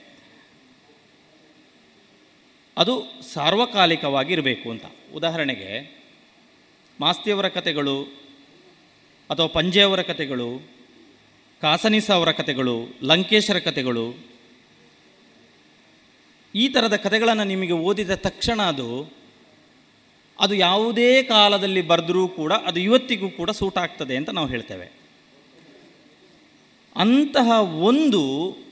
ಅದು 2.76 3.02
ಸಾರ್ವಕಾಲಿಕವಾಗಿರಬೇಕು 3.34 4.70
ಅಂತ. 4.70 4.84
ಉದಾಹರಣೆಗೆ, 5.14 6.00
ಮಾಸ್ತಿಯವರ 7.00 7.48
ಕತೆಗಳು 7.48 8.04
ಅಥವಾ 9.30 9.46
ಪಂಜೆಯವರ 9.46 10.02
ಕತೆಗಳು 10.02 10.79
ಕಾಸನಿಸ 11.62 12.10
ಅವರ 12.10 12.30
ಕತೆಗಳು, 12.32 12.88
ಲಂಕೇಶರ 13.02 13.58
ಕಥೆಗಳು 13.58 14.14
ಈ 16.54 16.68
ಥರದ 16.68 16.96
ಕಥೆಗಳನ್ನು 16.96 17.44
ನಿಮಗೆ 17.44 17.72
ಓದಿದ 17.72 18.14
ತಕ್ಷಣ 18.14 18.62
ಅದು 18.62 19.20
ಅದು 20.40 20.54
ಯಾವುದೇ 20.54 21.22
ಕಾಲದಲ್ಲಿ 21.22 21.82
ಬರೆದರೂ 21.82 22.28
ಕೂಡ, 22.28 22.52
ಅದು 22.52 22.80
ಇವತ್ತಿಗೂ 22.80 23.28
ಕೂಡ 23.30 23.50
ಸೂಟ್ 23.50 23.78
ಆಗ್ತದೆ 23.78 24.16
ಅಂತ 24.16 24.30
ನಾವು 24.30 24.48
ಹೇಳ್ತೇವೆ. 24.48 24.92
ಅಂತಹ 26.96 27.50
ಒಂದು 27.60 28.22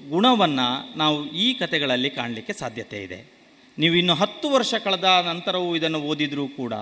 ಗುಣವನ್ನು 0.09 0.99
ನಾವು 0.99 1.31
ಈ 1.31 1.55
ಕತೆಗಳಲ್ಲಿ 1.55 2.11
ಕಾಣಲಿಕ್ಕೆ 2.11 2.53
ಸಾಧ್ಯತೆ 2.53 3.03
ಇದೆ. 3.03 3.33
ನೀವು 3.79 3.95
ಇನ್ನು 3.95 4.15
ಹತ್ತು 4.15 4.49
ವರ್ಷ 4.51 4.75
ಕಳೆದ 4.75 5.05
ನಂತರವೂ 5.05 5.77
ಇದನ್ನು 5.77 6.01
ಓದಿದರೂ 6.01 6.49
ಕೂಡ, 6.49 6.75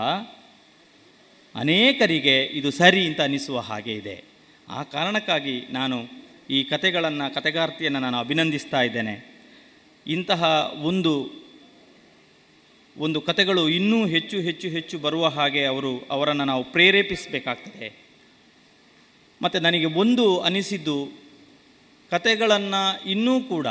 ಅನೇಕರಿಗೆ 1.54 2.44
ಇದು 2.44 2.70
ಸರಿ 2.70 3.06
ಅಂತ 3.06 3.20
ಅನಿಸುವ 3.20 3.58
ಹಾಗೆ 3.58 3.92
ಇದೆ. 3.92 4.35
ಆ 4.68 4.82
ಕಾರಣಕ್ಕಾಗಿ 4.82 5.66
ನಾನು 5.70 6.04
ಈ 6.50 6.64
ಕತೆಗಳನ್ನು 6.64 7.34
ಕತೆಗಾರ್ತಿಯನ್ನು 7.34 7.98
ನಾನು 7.98 8.18
ಅಭಿನಂದಿಸ್ತಾ 8.18 8.82
ಇದ್ದೇನೆ. 8.82 9.36
ಇಂತಹ 10.06 10.72
ಒಂದು 10.82 11.30
ಒಂದು 12.98 13.20
ಕತೆಗಳು 13.20 13.68
ಇನ್ನೂ 13.68 14.06
ಹೆಚ್ಚು 14.06 14.36
ಹೆಚ್ಚು 14.36 14.68
ಹೆಚ್ಚು 14.68 14.98
ಬರುವ 14.98 15.26
ಹಾಗೆ 15.26 15.64
ಅವರು 15.64 15.98
ಅವರನ್ನು 16.10 16.44
ನಾವು 16.44 16.64
ಪ್ರೇರೇಪಿಸಬೇಕಾಗ್ತದೆ. 16.64 18.06
ಮತ್ತು 19.42 19.58
ನನಗೆ 19.58 19.84
ಒಂದು 19.84 20.40
ಅನಿಸಿದ್ದು 20.40 21.08
ಕತೆಗಳನ್ನು 22.10 23.10
ಇನ್ನೂ 23.10 23.40
ಕೂಡ 23.40 23.66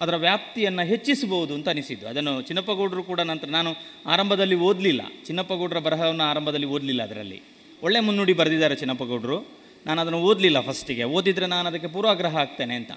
ಅದರ 0.00 0.16
ವ್ಯಾಪ್ತಿಯನ್ನು 0.16 0.86
ಹೆಚ್ಚಿಸಬಹುದು 0.86 1.54
ಅಂತ 1.54 1.68
ಅನಿಸಿದ್ದು. 1.68 2.08
ಅದನ್ನು 2.08 2.42
ಚಿನ್ನಪ್ಪಗೌಡರು 2.42 3.02
ಕೂಡ 3.02 3.20
ನಂತರ, 3.20 3.48
ನಾನು 3.48 3.74
ಆರಂಭದಲ್ಲಿ 4.06 4.54
ಓದಲಿಲ್ಲ. 4.54 5.00
ಚಿನ್ನಪ್ಪಗೌಡರ 5.26 5.78
ಬರಹವನ್ನು 5.78 6.24
ಆರಂಭದಲ್ಲಿ 6.24 6.66
ಓದಲಿಲ್ಲ 6.66 7.02
ಅದರಲ್ಲಿ. 7.02 7.42
ಒಳ್ಳೆ 7.82 8.00
ಮುನ್ನುಡಿ 8.00 8.32
ಬರೆದಿದ್ದಾರೆ 8.32 8.76
ಚಿನ್ನಪ್ಪಗೌಡರು. 8.76 9.65
ನಾನು 9.86 10.00
ಅದನ್ನು 10.00 10.18
ಓದಲಿಲ್ಲ 10.18 10.60
ಫಸ್ಟಿಗೆ. 10.60 11.04
ಓದಿದರೆ 11.04 11.46
ನಾನು 11.46 11.68
ಅದಕ್ಕೆ 11.68 11.88
ಪೂರ್ವಾಗ್ರಹ 11.88 12.36
ಆಗ್ತೇನೆ 12.36 12.74
ಅಂತ. 12.74 12.92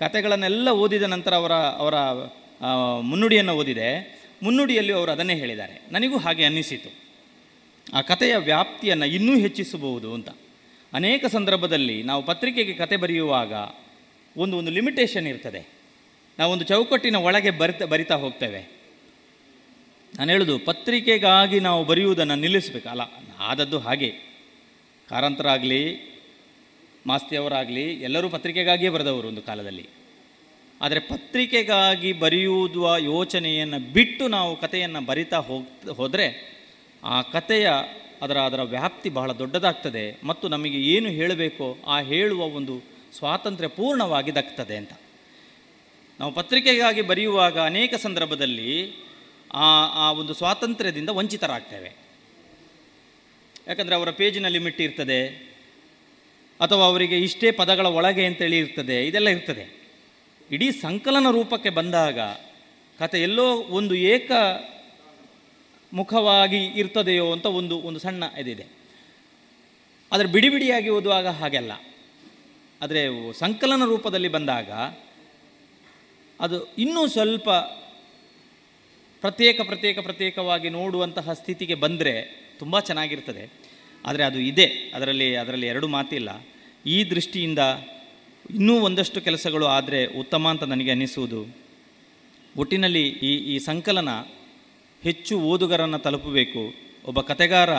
ಕತೆಗಳನ್ನೆಲ್ಲ 0.00 0.68
ಓದಿದ 0.68 1.02
ನಂತರ 1.02 1.34
ಅವರ 1.34 1.52
ಅವರ 1.52 1.94
ಮುನ್ನುಡಿಯನ್ನು 3.00 3.52
ಓದಿದೆ. 3.52 4.20
ಮುನ್ನುಡಿಯಲ್ಲಿ 4.42 4.92
ಅವರು 4.92 5.12
ಅದನ್ನೇ 5.12 5.34
ಹೇಳಿದ್ದಾರೆ. 5.34 5.82
ನನಗೂ 5.90 6.18
ಹಾಗೆ 6.18 6.44
ಅನ್ನಿಸಿತು. 6.44 7.04
ಆ 7.94 8.00
ಕಥೆಯ 8.00 8.36
ವ್ಯಾಪ್ತಿಯನ್ನು 8.36 9.06
ಇನ್ನೂ 9.06 9.38
ಹೆಚ್ಚಿಸಬಹುದು 9.38 10.14
ಅಂತ. 10.14 10.28
ಅನೇಕ 10.92 11.24
ಸಂದರ್ಭದಲ್ಲಿ 11.24 12.02
ನಾವು 12.02 12.22
ಪತ್ರಿಕೆಗೆ 12.22 12.74
ಕತೆ 12.74 12.96
ಬರೆಯುವಾಗ 12.96 13.52
ಒಂದು 14.36 14.56
ಒಂದು 14.56 14.70
ಲಿಮಿಟೇಷನ್ 14.70 15.26
ಇರ್ತದೆ. 15.26 15.68
ನಾವೊಂದು 16.38 16.64
ಚೌಕಟ್ಟಿನ 16.64 17.16
ಒಳಗೆ 17.16 17.50
ಬರಿತಾ 17.50 17.84
ಬರಿತಾ 17.84 18.14
ಹೋಗ್ತೇವೆ. 18.14 18.84
ನಾನು 20.18 20.30
ಹೇಳೋದು, 20.30 20.58
ಪತ್ರಿಕೆಗಾಗಿ 20.58 21.60
ನಾವು 21.60 21.84
ಬರೆಯುವುದನ್ನು 21.84 22.36
ನಿಲ್ಲಿಸಬೇಕು. 22.36 22.88
ಅಲ್ಲ, 22.88 23.00
ಆದದ್ದು 23.38 23.78
ಹಾಗೆ. 23.78 24.10
ಕಾರಂತರಾಗಲಿ 25.08 26.13
ಮಾಸ್ತಿಯವರಾಗಲಿ 27.06 27.82
ಎಲ್ಲರೂ 27.82 28.28
ಪತ್ರಿಕೆಗಾಗಿಯೇ 28.28 28.90
ಬರೆದವರು 28.90 29.28
ಒಂದು 29.28 29.42
ಕಾಲದಲ್ಲಿ. 29.42 29.88
ಆದರೆ 30.80 31.00
ಪತ್ರಿಕೆಗಾಗಿ 31.00 32.12
ಬರೆಯುವುದು 32.12 32.98
ಯೋಚನೆಯನ್ನು 32.98 33.92
ಬಿಟ್ಟು 33.92 34.28
ನಾವು 34.28 34.60
ಕಥೆಯನ್ನು 34.60 35.06
ಬರಿತಾ 35.06 35.36
ಹೋಗ್ 35.36 35.88
ಹೋದರೆ 35.88 36.54
ಆ 37.04 37.22
ಕಥೆಯ 37.22 37.70
ಅದರ 38.22 38.38
ಅದರ 38.38 38.62
ವ್ಯಾಪ್ತಿ 38.62 39.10
ಬಹಳ 39.10 39.32
ದೊಡ್ಡದಾಗ್ತದೆ 39.32 40.20
ಮತ್ತು 40.24 40.48
ನಮಗೆ 40.48 40.80
ಏನು 40.80 41.08
ಹೇಳಬೇಕೋ 41.08 41.78
ಆ 41.86 42.00
ಹೇಳುವ 42.00 42.44
ಒಂದು 42.44 42.82
ಸ್ವಾತಂತ್ರ್ಯ 43.18 43.68
ಪೂರ್ಣವಾಗಿ 43.68 44.34
ದಕ್ತದೆ 44.34 44.76
ಅಂತ. 44.76 44.90
ನಾವು 46.20 46.32
ಪತ್ರಿಕೆಗಾಗಿ 46.32 47.02
ಬರೆಯುವಾಗ 47.02 47.58
ಅನೇಕ 47.58 47.94
ಸಂದರ್ಭದಲ್ಲಿ 47.94 48.92
ಆ 49.54 49.84
ಆ 49.86 50.12
ಒಂದು 50.12 50.34
ಸ್ವಾತಂತ್ರ್ಯದಿಂದ 50.34 51.08
ವಂಚಿತರಾಗ್ತೇವೆ. 51.08 51.92
ಯಾಕಂದರೆ 53.68 53.94
ಅವರ 53.94 54.10
ಪೇಜಿನ 54.10 54.48
ಲಿಮಿಟ್ 54.48 54.80
ಇರ್ತದೆ. 54.80 55.53
ಅಥವಾ 56.60 56.84
ಅವರಿಗೆ 56.84 57.18
ಇಷ್ಟೇ 57.18 57.50
ಪದಗಳ 57.50 57.86
ಒಳಗೆ 57.86 58.26
ಅಂತೇಳಿ 58.26 58.58
ಇರ್ತದೆ, 58.58 59.06
ಇದೆಲ್ಲ 59.06 59.28
ಇರ್ತದೆ. 59.28 59.64
ಇಡೀ 60.50 60.70
ಸಂಕಲನ 60.70 61.30
ರೂಪಕ್ಕೆ 61.30 61.70
ಬಂದಾಗ 61.70 62.18
ಕತೆ 62.98 63.22
ಎಲ್ಲೋ 63.22 63.54
ಒಂದು 63.54 63.94
ಏಕ 63.94 64.30
ಮುಖವಾಗಿ 65.92 66.64
ಇರ್ತದೆಯೋ 66.64 67.32
ಅಂತ 67.32 67.46
ಒಂದು 67.46 67.78
ಒಂದು 67.78 67.98
ಸಣ್ಣ 67.98 68.24
ಇದಿದೆ. 68.38 68.66
ಆದರೆ 70.12 70.28
ಬಿಡಿ 70.28 70.48
ಬಿಡಿಯಾಗಿ 70.48 70.88
ಓದುವಾಗ 70.88 71.26
ಹಾಗೆಲ್ಲ. 71.26 71.72
ಆದರೆ 72.82 73.32
ಸಂಕಲನ 73.38 73.84
ರೂಪದಲ್ಲಿ 73.84 74.28
ಬಂದಾಗ 74.28 74.70
ಅದು 76.40 76.74
ಇನ್ನೂ 76.74 77.06
ಸ್ವಲ್ಪ 77.06 77.50
ಪ್ರತ್ಯೇಕ 79.20 79.60
ಪ್ರತ್ಯೇಕ, 79.60 79.98
ಪ್ರತ್ಯೇಕವಾಗಿ 79.98 80.68
ನೋಡುವಂತಹ 80.68 81.32
ಸ್ಥಿತಿಗೆ 81.32 81.74
ಬಂದರೆ 81.74 82.22
ತುಂಬ 82.58 82.80
ಚೆನ್ನಾಗಿರ್ತದೆ. 82.80 83.73
ಆದರೆ 84.06 84.24
ಅದು 84.24 84.40
ಇದೆ. 84.40 84.92
ಅದರಲ್ಲಿ 84.94 85.36
ಅದರಲ್ಲಿ 85.36 85.66
ಎರಡು 85.66 85.88
ಮಾತಿಲ್ಲ. 85.88 86.46
ಈ 86.86 87.04
ದೃಷ್ಟಿಯಿಂದ 87.04 87.58
ಇನ್ನೂ 88.50 88.80
ಒಂದಷ್ಟು 88.80 89.20
ಕೆಲಸಗಳು 89.20 89.66
ಆದರೆ 89.66 90.06
ಉತ್ತಮ 90.06 90.48
ಅಂತ 90.48 90.62
ನನಗೆ 90.62 90.90
ಅನ್ನಿಸುವುದು. 90.90 91.46
ಒಟ್ಟಿನಲ್ಲಿ 92.56 93.08
ಈ 93.08 93.54
ಈ 93.54 93.58
ಸಂಕಲನ 93.58 94.08
ಹೆಚ್ಚು 95.02 95.40
ಓದುಗರನ್ನು 95.40 95.98
ತಲುಪಬೇಕು. 95.98 96.74
ಒಬ್ಬ 97.06 97.20
ಕತೆಗಾರ 97.20 97.74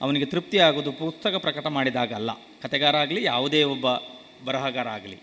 ಅವನಿಗೆ 0.00 0.24
ತೃಪ್ತಿ 0.24 0.58
ಆಗೋದು 0.58 0.92
ಪುಸ್ತಕ 0.92 1.34
ಪ್ರಕಟ 1.34 1.66
ಮಾಡಿದಾಗ 1.66 2.12
ಅಲ್ಲ. 2.12 2.30
ಕತೆಗಾರ 2.62 2.96
ಆಗಲಿ, 2.96 3.24
ಯಾವುದೇ 3.24 3.64
ಒಬ್ಬ 3.64 3.86
ಬರಹಗಾರ 4.44 4.88
ಆಗಲಿ. 4.88 5.16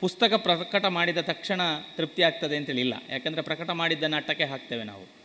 ಪುಸ್ತಕ 0.00 0.32
ಪ್ರಕಟ 0.32 0.86
ಮಾಡಿದ 0.86 1.18
ತಕ್ಷಣ 1.18 1.60
ತೃಪ್ತಿ 1.96 2.22
ಆಗ್ತದೆ 2.22 2.56
ಅಂತೇಳಿ 2.56 2.80
ಇಲ್ಲ 2.80 2.94
ಯಾಕಂದರೆ 3.10 3.42
ಪ್ರಕಟ 3.42 3.70
ಮಾಡಿದ್ದನ್ನು 3.70 4.16
ಅಟ್ಟಕ್ಕೆ 4.16 4.44
ಹಾಕ್ತೇವೆ 4.44 4.84
ನಾವು. 4.84 5.23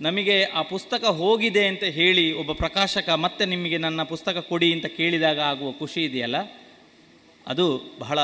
ನಮಗೆ 0.00 0.44
ಆ 0.44 0.62
ಪುಸ್ತಕ 0.62 1.04
ಹೋಗಿದೆ 1.04 1.66
ಅಂತ 1.66 1.84
ಹೇಳಿ 1.84 2.32
ಒಬ್ಬ 2.32 2.52
ಪ್ರಕಾಶಕ 2.52 3.08
ಮತ್ತೆ 3.10 3.44
ನಿಮಗೆ 3.44 3.78
ನನ್ನ 3.78 4.02
ಪುಸ್ತಕ 4.02 4.38
ಕೊಡಿ 4.38 4.72
ಅಂತ 4.72 4.86
ಕೇಳಿದಾಗ 4.86 5.40
ಆಗುವ 5.40 5.72
ಖುಷಿ 5.72 6.00
ಇದೆಯಲ್ಲ? 6.04 6.36
ಅದು 7.46 7.96
ಬಹಳ 7.98 8.18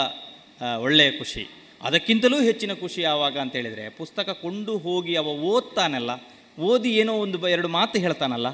ಒಳ್ಳೆಯ 0.80 1.10
ಖುಷಿ. 1.10 1.48
ಅದಕ್ಕಿಂತಲೂ 1.82 2.40
ಹೆಚ್ಚಿನ 2.42 2.74
ಖುಷಿ 2.74 3.02
ಯಾವಾಗ 3.02 3.38
ಅಂತ 3.38 3.56
ಹೇಳಿದರೆ, 3.56 3.88
ಪುಸ್ತಕ 3.88 4.30
ಕೊಂಡು 4.30 4.78
ಹೋಗಿ 4.78 5.14
ಅವ 5.14 5.26
ಓದ್ತಾನಲ್ಲ, 5.26 6.10
ಓದಿ 6.58 6.90
ಏನೋ 6.96 7.14
ಒಂದು 7.14 7.48
ಎರಡು 7.48 7.68
ಮಾತು 7.68 7.98
ಹೇಳ್ತಾನಲ್ಲ, 7.98 8.46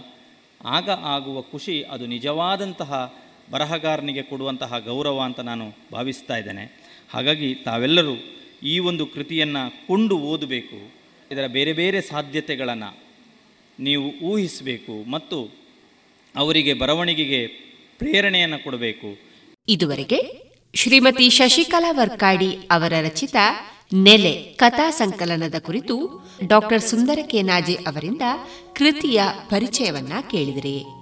ಆಗ 0.64 0.90
ಆಗುವ 0.90 1.40
ಖುಷಿ 1.40 1.82
ಅದು 1.82 2.06
ನಿಜವಾದಂತಹ 2.06 3.14
ಬರಹಗಾರನಿಗೆ 3.50 4.22
ಕೊಡುವಂತಹ 4.22 4.78
ಗೌರವ 4.78 5.20
ಅಂತ 5.20 5.40
ನಾನು 5.40 5.68
ಭಾವಿಸ್ತಾ 5.92 6.36
ಇದ್ದೇನೆ. 6.36 6.64
ಹಾಗಾಗಿ 7.10 7.54
ತಾವೆಲ್ಲರೂ 7.54 8.14
ಈ 8.62 8.78
ಒಂದು 8.78 9.06
ಕೃತಿಯನ್ನು 9.06 9.86
ಕೊಂಡು 9.86 10.18
ಓದಬೇಕು. 10.18 10.78
ಇದರ 11.32 11.46
ಬೇರೆ 11.46 11.72
ಬೇರೆ 11.72 12.00
ಸಾಧ್ಯತೆಗಳನ್ನು 12.00 13.11
ನೀವು 13.80 14.32
ಊಹಿಸಬೇಕು 14.32 15.10
ಮತ್ತು 15.10 15.62
ಅವರಿಗೆ 16.36 16.74
ಬರವಣಿಗೆಗೆ 16.74 17.46
ಪ್ರೇರಣೆಯನ್ನು 17.98 18.64
ಕೊಡಬೇಕು. 18.64 19.18
ಇದುವರೆಗೆ 19.68 20.42
ಶ್ರೀಮತಿ 20.74 21.28
ಶಶಿಕಲಾ 21.28 21.92
ವರ್ಕಾಡಿ 21.92 22.52
ಅವರ 22.70 22.92
ರಚಿತ 23.00 23.36
ನೆಲೆ 23.94 24.32
ಕಥಾ 24.32 24.90
ಸಂಕಲನದ 24.90 25.54
ಕುರಿತು 25.58 26.24
ಡಾಕ್ಟರ್ 26.46 26.82
ಸುಂದರ 26.82 27.18
ಕೆನಾಜೆ 27.22 27.74
ಅವರಿಂದ 27.74 28.22
ಕೃತಿಯ 28.72 29.22
ಪರಿಚಯವನ್ನ 29.50 30.12
ಕೇಳಿದಿರಿ. 30.30 31.01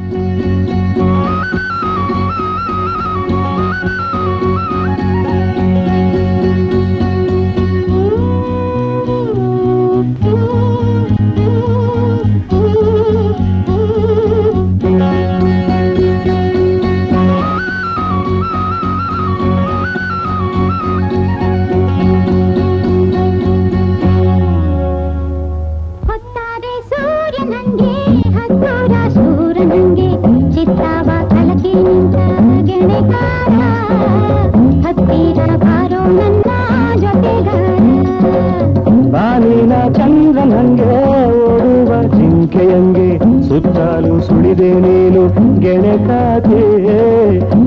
ಸುಳಿದೆ 44.21 44.73
ನೀನು 44.73 45.23
ಗೆಳೆಗಾತಿ 45.59 46.61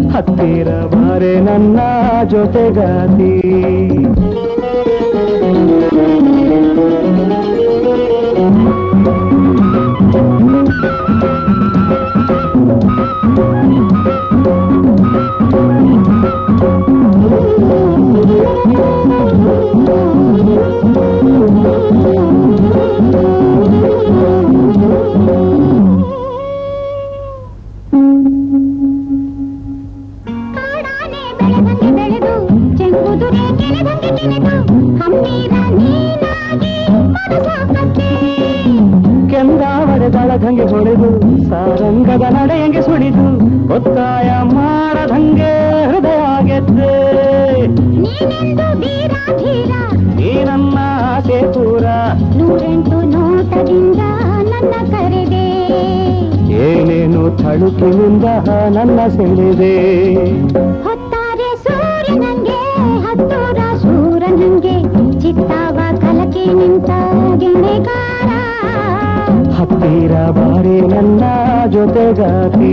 ಹತ್ತಿರ 0.09 0.69
ಬಾರೆ 0.69 1.41
ನನ್ನ 1.41 1.79
ಜೊತೆಗಾತಿ. 2.31 3.33
ಕಾಡಾನೆ 25.25 25.94
ಕೆಳೆದು 33.21 34.55
ಹಮ್ಮೀರ 35.01 35.55
ನೀನಾಗಿ 35.77 36.77
ಕೆಂದಾವರೆದಳದಂಗೆ 39.31 40.63
ಹೊಡೆದು 40.63 41.11
ಸಾರಂಗದ 41.49 42.25
ನಡೆಯಂಗೆ 42.37 42.83
ಸುಳಿದು 42.83 43.27
ಒತ್ತಾಯ 43.75 44.31
ಮಾಡದಂಗೆ 44.55 45.53
ಹೃದಯ 45.91 46.25
ಗೆದ್ದೆ 46.45 46.93
ನೀನನ್ನ 50.15 50.79
ಆಸೆ 50.79 51.53
ಪೂರ. 51.53 51.85
ನೂರೆಂಟು 52.37 52.99
ನೋಟದಿಂದ 53.13 54.01
ನನ್ನ 54.43 54.75
ಕರೆದೆ. 54.91 55.47
ಏನೇನು 56.67 57.23
ತಳುಕಿನಿಂದ 57.39 58.25
ನನ್ನ 58.77 59.01
ಸೆಳೆದೆ. 59.09 59.75
ಸೂರನಂಗೆ 64.35 64.77
ಚಿತ್ತಾವ 65.21 65.79
ಕಲಕೆ 66.01 66.45
ನಿಂತ 66.55 66.91
ಗಿಣೆಗಾರ. 67.41 68.31
ಹತ್ತಿರ 69.57 70.13
ಬಾರಿ 70.31 70.79
ನನ್ನ 70.93 71.23
ಜೊತೆಗಾತಿ. 71.75 72.73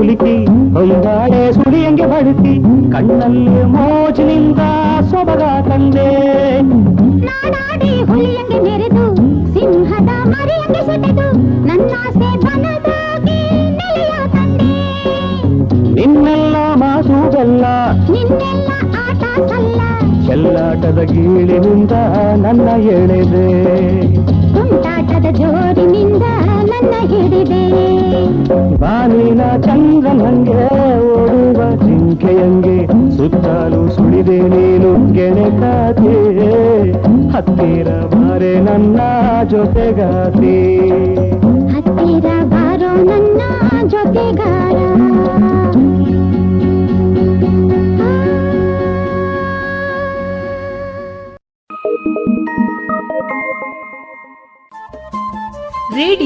ಕುಲಿತಿ 0.00 0.34
ಹೊಂದಾಳೆ 0.74 1.40
ಸುಳಿಯಂಗೆ 1.52 2.04
ಬಡಿಸಿ 2.06 2.52
ಕಣ್ಣಲ್ಲಿ 2.92 3.64
ಮೋಜಿನಿಂದ 3.72 4.60
ಸೊಬಗ 5.10 5.42
ತಂದೆ. 5.68 6.06
ಹುಲಿಯಂಗೆ 8.10 8.58
ನೆರೆದು 8.66 9.04
ಸಿಂಹದ 9.54 10.10
ಮರಿಯಂಗೆ 10.32 10.82
ಸೆಟೆದು 10.86 11.26
ನನ್ನಾಸೆ 11.66 12.30
ಬನದಾಗಿ 12.44 13.38
ನೆಲೆಯ 13.78 14.14
ತಂದೆ. 14.34 14.72
ನಿನ್ನೆಲ್ಲ 15.98 16.56
ನಿನ್ನೆಲ್ಲ 18.14 18.70
ಆಟ 19.04 19.22
ಸಲ್ಲ. 19.50 19.80
ಎಲ್ಲಾಟದ 20.32 21.02
ಗೀಳಿನಿಂದ 21.12 21.92
ನನ್ನ 22.46 22.68
ಎಳೆದೆ. 22.96 23.46
ಕುಂಟಾಟದ 24.54 25.26
ಜೋರಿನಿಂದ 25.40 26.24
ನನ್ನ 26.82 26.94
ಹಿಡಿದೆ. 27.10 27.62
ಬಾನಿನ 28.80 29.42
ಚಂದ್ರನಂಗೆ 29.64 30.56
ಓಡುವ 31.14 31.58
ಜಿಂಕೆಯಂಗೆ 31.82 32.76
ಸುತ್ತಲೂ 33.16 33.80
ಸುಳಿದೆ 33.88 34.38
ನೀನು 34.52 34.90
ಗೆಣಕಾತೆ 35.12 36.14
ಹತ್ತಿರ 37.34 37.88
ಬಾರೆ 38.12 38.54
ನನ್ನ 38.60 38.98
ಜೊತೆಗಾತಿ 39.52 40.56
ಹತ್ತಿರ 41.74 42.26
ಬಾರೋ 42.52 42.92
ನನ್ನ 43.10 43.40
ಜೊತೆಗಾರ 43.86 44.78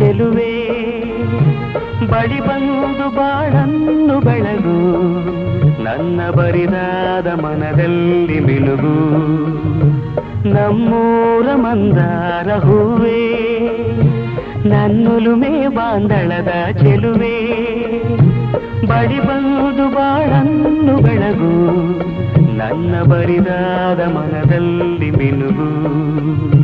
ಚೆಲುವೆ. 0.00 0.70
ಬಳಿ 2.06 2.40
ಬಂದು 2.40 3.16
ಬಾಳನ್ನು 3.16 4.20
ಬೆಳಗು. 4.20 5.02
ನನ್ನ 5.82 6.20
ಬರಿದಾದ 6.30 7.26
ಮನದಲ್ಲಿ 7.26 8.40
ಮಿನುಗು. 8.40 9.10
ನಮ್ಮೂರ 10.48 11.46
ಮಂದಾರ 11.54 12.54
ಹೂವೇ. 12.54 13.36
ನನ್ನೊಲುಮೆ 14.64 15.68
ಬಾಂದಳದ 15.68 16.72
ಚೆಲುವೆ. 16.72 17.46
ಬಳಿ 18.86 19.20
ಬಂದು 19.20 19.94
ಬಾಳನ್ನು 19.94 20.96
ಬೆಳಗು. 20.96 21.66
ನನ್ನ 22.58 23.02
ಬರಿದಾದ 23.02 24.00
ಮನದಲ್ಲಿ 24.00 25.10
ಮಿನುಗು. 25.10 26.59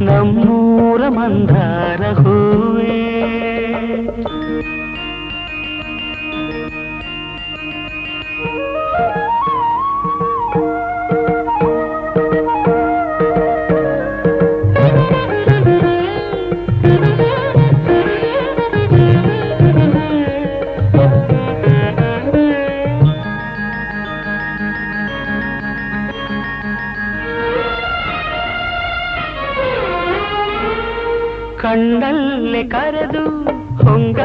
ನಮ್ಮೂರ 0.00 1.02
ಮಂದಾರ 1.08 2.02
ಹೂವೇ 2.12 2.96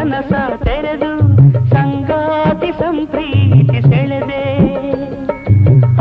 ಹೊಂಗನಸ 0.03 0.35
ತೆರೆದು 0.63 1.09
ಸಂಗಾತಿ 1.71 2.69
ಸಂಪ್ರೀತಿ 2.79 3.79
ಸೆಳೆದೆ 3.81 4.39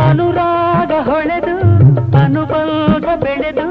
ಅನುರಾಗ 0.05 0.93
ಹೊಳೆದು 1.09 1.57
ಅನುಬಂಧ 2.19 3.07
ಬೆಳೆದು 3.25 3.67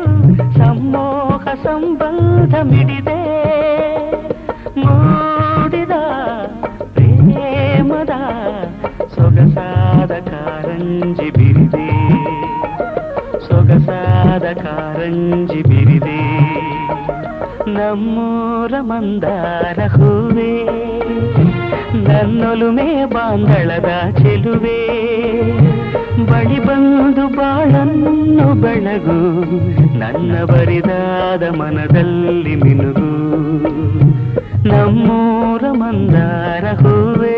ಸಮ್ಮೋಹ 0.58 1.46
ಸಂಬಂಧ 1.64 2.54
ಮಿಡಿದೆ 2.64 3.18
ಮೂಡಿದ 4.78 5.96
ಪ್ರೇಮದ 6.96 8.16
ಸೊಗಸಾದ 9.16 10.12
ಕಾರಂಜಿ 10.30 11.30
ಬಿರಿದೆ 11.38 11.88
ಸೊಗಸಾದ 13.48 14.46
ಕಾರಂಜಿ 14.62 15.62
ಬಿರಿದೆ 15.64 16.19
ನಮ್ಮೂರ 17.80 18.74
ಮಂದಾರ 18.82 19.80
ಹೂವೇ 19.94 20.54
ನನ್ನೊಲುಮೆ 22.08 22.88
ಬಾಂಧಳದ 23.06 23.92
ಚೆಲುವೆ 24.18 24.80
ಬಳಿ 26.30 26.60
ಬಂದು 26.60 27.26
ಬಾಳನ್ನು 27.38 28.14
ಬೆಳಗು 28.62 29.18
ನನ್ನ 30.00 30.34
ಬರಿದಾದ 30.46 31.44
ಮನದಲ್ಲಿ 31.56 32.56
ಮಿನುಗು 32.56 33.12
ನಮ್ಮೂರ 34.66 35.64
ಮಂದಾರ 35.78 36.66
ಹೂವೇ 36.82 37.38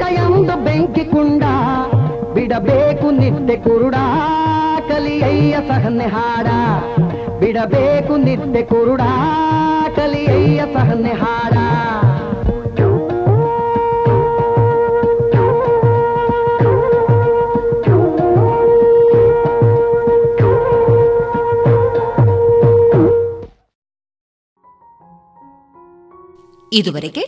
ಎಂದು 0.00 0.64
ಬೆಂಕಿ 0.64 1.04
ಕುಂಡ, 1.04 1.42
ಬಿಡಬೇಕು 2.34 3.10
ನಿತ್ಯ 3.10 3.56
ಕುರುಡ, 3.56 3.94
ಕಲಿಯಯ್ಯ 4.88 5.56
ಸಹನೆ 5.68 6.06
ಹಾಡ. 6.06 6.46
ಬಿಡಬೇಕು 7.40 8.16
ನಿತ್ಯ 8.16 8.62
ಕುರುಡ, 8.62 9.00
ಕಲಿಯಯ್ಯ 9.96 10.64
ಸಹನೆ 10.74 11.12
ಹಾಡ. 11.12 11.54
ಇದುವರೆಗೆ 26.72 27.27